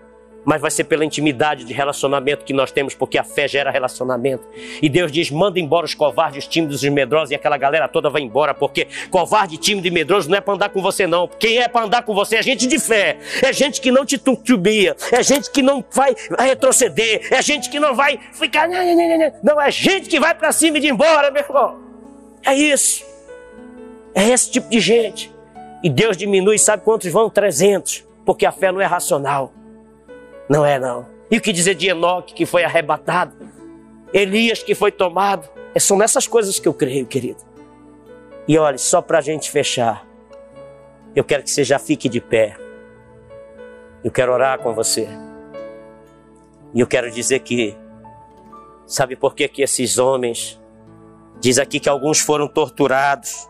mas 0.50 0.60
vai 0.60 0.72
ser 0.72 0.86
pela 0.86 1.06
intimidade 1.06 1.64
de 1.64 1.72
relacionamento 1.74 2.43
que 2.43 2.54
nós 2.54 2.72
temos, 2.72 2.95
porque 2.95 3.20
a 3.20 3.24
fé 3.24 3.47
gera 3.47 3.70
relacionamento. 3.70 4.47
E 4.82 4.89
Deus 4.89 5.12
diz: 5.12 5.30
manda 5.30 5.60
embora 5.60 5.86
os 5.86 5.93
covardes, 5.93 6.47
tímidos 6.47 6.84
e 6.84 6.89
medrosos, 6.89 7.30
e 7.30 7.36
aquela 7.36 7.56
galera 7.56 7.88
toda 7.88 8.10
vai 8.10 8.24
embora, 8.24 8.52
porque 8.52 8.88
covarde, 9.12 9.58
tímido 9.58 9.88
e 9.88 9.91
medroso 9.91 10.28
não 10.28 10.39
é 10.39 10.41
para 10.41 10.56
andar 10.56 10.70
com 10.70 10.82
você, 10.82 11.06
não. 11.06 11.28
Quem 11.28 11.60
é 11.60 11.68
para 11.68 11.86
andar 11.86 12.02
com 12.02 12.16
você 12.16 12.38
é 12.38 12.41
gente 12.41 12.66
de 12.66 12.80
fé, 12.80 13.20
é 13.43 13.54
gente 13.54 13.80
que 13.80 13.91
não 13.91 14.04
te 14.04 14.18
titubia, 14.18 14.95
é 15.12 15.22
gente 15.22 15.52
que 15.52 15.62
não 15.62 15.86
vai 15.91 16.16
retroceder, 16.39 17.28
é 17.30 17.43
gente 17.43 17.70
que 17.70 17.80
não 17.80 17.93
vai 17.93 18.20
ficar. 18.34 18.68
Não, 19.43 19.62
é 19.62 19.70
gente 19.70 20.10
que 20.10 20.20
vai 20.20 20.34
para 20.34 20.52
cima 20.52 20.80
e 20.80 20.82
de 20.82 20.88
embora, 20.88 21.30
meu 21.30 21.43
irmão. 21.43 21.80
É 22.43 22.56
isso. 22.56 23.06
É 24.16 24.28
esse 24.28 24.50
tipo 24.50 24.68
de 24.68 24.80
gente. 24.80 25.32
E 25.84 25.91
Deus 25.91 26.18
diminui, 26.18 26.58
sabe 26.58 26.84
quantos 26.84 27.12
vão? 27.12 27.30
300, 27.30 28.04
porque 28.26 28.47
a 28.47 28.52
fé 28.52 28.72
não 28.72 28.82
é 28.82 28.86
racional. 28.86 29.54
Não 30.50 30.66
é, 30.66 30.80
não. 30.80 31.06
E 31.30 31.38
o 31.38 31.41
que 31.41 31.54
dizer 31.54 31.76
de 31.76 31.88
Enoque 31.88 32.34
que 32.34 32.45
foi 32.45 32.64
arrebatado? 32.64 33.36
Elias 34.12 34.64
que 34.64 34.74
foi 34.74 34.91
tomado? 34.91 35.47
É, 35.76 35.80
são 35.80 35.95
nessas 35.95 36.28
coisas 36.28 36.60
que 36.60 36.68
eu 36.68 36.74
creio, 36.74 37.06
querido. 37.06 37.41
E 38.47 38.58
olhe, 38.58 38.80
só 38.80 39.00
para 39.00 39.20
a 39.20 39.22
gente 39.22 39.52
fechar, 39.52 40.08
eu 41.16 41.24
quero 41.24 41.43
que 41.43 41.52
você 41.52 41.64
já 41.64 41.78
fique 41.78 42.10
de 42.10 42.20
pé. 42.20 42.58
Eu 44.04 44.10
quero 44.10 44.34
orar 44.34 44.58
com 44.58 44.74
você. 44.74 45.08
E 46.74 46.80
eu 46.80 46.88
quero 46.88 47.12
dizer 47.12 47.39
que, 47.39 47.78
sabe 48.88 49.16
por 49.16 49.36
que, 49.36 49.47
que 49.47 49.62
esses 49.62 50.00
homens, 50.00 50.60
diz 51.39 51.60
aqui 51.60 51.80
que 51.80 51.89
alguns 51.89 52.20
foram 52.20 52.47
torturados, 52.47 53.47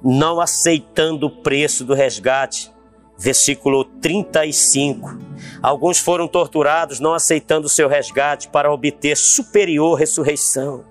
não 0.00 0.40
aceitando 0.40 1.26
o 1.26 1.42
preço 1.42 1.84
do 1.84 1.94
resgate, 1.94 2.72
versículo 3.18 3.84
35. 3.84 5.18
Alguns 5.60 5.98
foram 5.98 6.28
torturados, 6.28 7.00
não 7.00 7.12
aceitando 7.12 7.66
o 7.66 7.70
seu 7.70 7.88
resgate 7.88 8.48
para 8.48 8.72
obter 8.72 9.16
superior 9.16 9.98
ressurreição. 9.98 10.84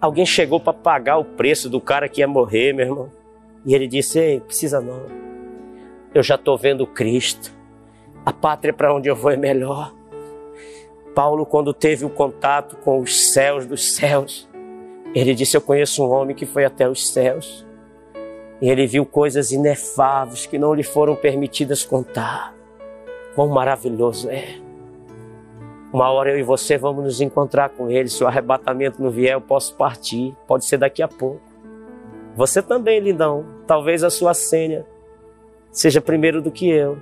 Alguém 0.00 0.26
chegou 0.26 0.60
para 0.60 0.72
pagar 0.74 1.16
o 1.16 1.24
preço 1.24 1.68
do 1.68 1.80
cara 1.80 2.08
que 2.08 2.20
ia 2.20 2.28
morrer, 2.28 2.72
meu 2.72 2.86
irmão. 2.86 3.12
E 3.64 3.74
ele 3.74 3.88
disse: 3.88 4.18
Ei, 4.18 4.40
precisa 4.40 4.80
não. 4.80 5.06
Eu 6.14 6.22
já 6.22 6.34
estou 6.36 6.56
vendo 6.56 6.86
Cristo. 6.86 7.52
A 8.24 8.32
pátria 8.32 8.72
para 8.72 8.94
onde 8.94 9.08
eu 9.08 9.16
vou 9.16 9.30
é 9.30 9.36
melhor. 9.36 9.94
Paulo, 11.14 11.44
quando 11.44 11.72
teve 11.72 12.04
o 12.04 12.10
contato 12.10 12.76
com 12.76 13.00
os 13.00 13.32
céus 13.32 13.66
dos 13.66 13.94
céus, 13.94 14.48
ele 15.14 15.34
disse: 15.34 15.56
Eu 15.56 15.60
conheço 15.60 16.04
um 16.04 16.10
homem 16.10 16.36
que 16.36 16.46
foi 16.46 16.64
até 16.64 16.88
os 16.88 17.12
céus 17.12 17.66
e 18.60 18.68
ele 18.68 18.86
viu 18.86 19.06
coisas 19.06 19.52
inefáveis 19.52 20.46
que 20.46 20.58
não 20.58 20.74
lhe 20.74 20.82
foram 20.82 21.14
permitidas 21.14 21.84
contar. 21.84 22.54
Quão 23.34 23.48
maravilhoso 23.48 24.28
é. 24.30 24.56
Uma 25.92 26.10
hora 26.10 26.30
eu 26.30 26.38
e 26.38 26.42
você 26.42 26.76
vamos 26.76 27.04
nos 27.04 27.20
encontrar 27.20 27.70
com 27.70 27.90
ele. 27.90 28.08
Se 28.08 28.22
o 28.22 28.26
arrebatamento 28.26 29.00
não 29.02 29.10
vier, 29.10 29.32
eu 29.32 29.40
posso 29.40 29.74
partir. 29.74 30.36
Pode 30.46 30.64
ser 30.66 30.76
daqui 30.76 31.02
a 31.02 31.08
pouco. 31.08 31.40
Você 32.36 32.60
também, 32.60 33.00
lindão. 33.00 33.46
Talvez 33.66 34.02
a 34.02 34.10
sua 34.10 34.34
senha 34.34 34.84
seja 35.70 36.00
primeiro 36.00 36.42
do 36.42 36.50
que 36.50 36.68
eu. 36.68 36.98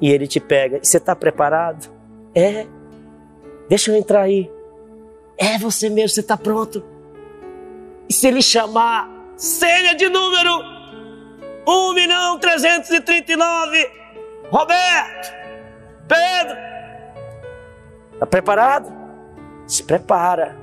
e 0.00 0.10
ele 0.10 0.26
te 0.26 0.40
pega. 0.40 0.78
Você 0.82 0.96
está 0.96 1.14
preparado? 1.14 1.90
É. 2.34 2.66
Deixa 3.68 3.90
eu 3.90 3.96
entrar 3.96 4.22
aí. 4.22 4.50
É 5.36 5.58
você 5.58 5.88
mesmo, 5.88 6.08
você 6.08 6.20
está 6.20 6.36
pronto. 6.36 6.82
E 8.08 8.12
se 8.12 8.26
ele 8.26 8.40
chamar, 8.42 9.08
senha 9.36 9.94
de 9.94 10.08
número 10.08 10.77
1 11.68 11.92
milhão 11.92 12.38
339, 12.38 13.90
Roberto, 14.50 15.34
Pedro, 16.08 16.56
está 18.14 18.26
preparado? 18.26 18.90
Se 19.66 19.84
prepara, 19.84 20.56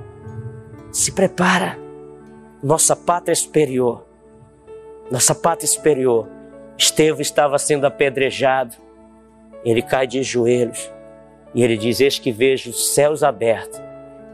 se 0.92 1.12
prepara. 1.12 1.78
Nossa 2.64 2.96
pátria 2.96 3.36
superior, 3.36 4.04
nossa 5.12 5.36
pátria 5.36 5.68
superior. 5.68 6.28
Estevão 6.76 7.22
estava 7.22 7.60
sendo 7.60 7.86
apedrejado. 7.86 8.76
Ele 9.64 9.84
cai 9.84 10.08
de 10.08 10.24
joelhos 10.24 10.92
e 11.54 11.64
ele 11.64 11.78
diz: 11.78 12.00
Eis 12.00 12.18
que 12.18 12.32
vejo 12.32 12.72
os 12.72 12.96
céus 12.96 13.22
abertos 13.22 13.80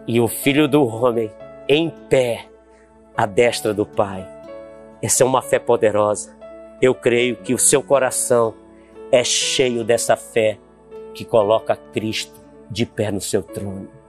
e 0.08 0.22
o 0.22 0.28
filho 0.30 0.70
do 0.70 0.86
homem 0.88 1.30
em 1.68 1.90
pé 1.90 2.46
à 3.18 3.26
destra 3.26 3.74
do 3.74 3.86
Pai. 3.86 4.26
Essa 5.02 5.24
é 5.24 5.26
uma 5.26 5.42
fé 5.42 5.60
poderosa. 5.60 6.41
Eu 6.82 6.96
creio 6.96 7.36
que 7.38 7.54
o 7.54 7.60
seu 7.60 7.84
coração 7.84 8.56
é 9.12 9.24
cheio 9.24 9.84
dessa 9.84 10.16
fé 10.16 10.58
que 11.14 11.24
coloca 11.24 11.76
Cristo 11.76 12.42
de 12.70 12.86
pé 12.86 13.12
no 13.12 13.22
seu 13.22 13.44
trono. 13.44 14.01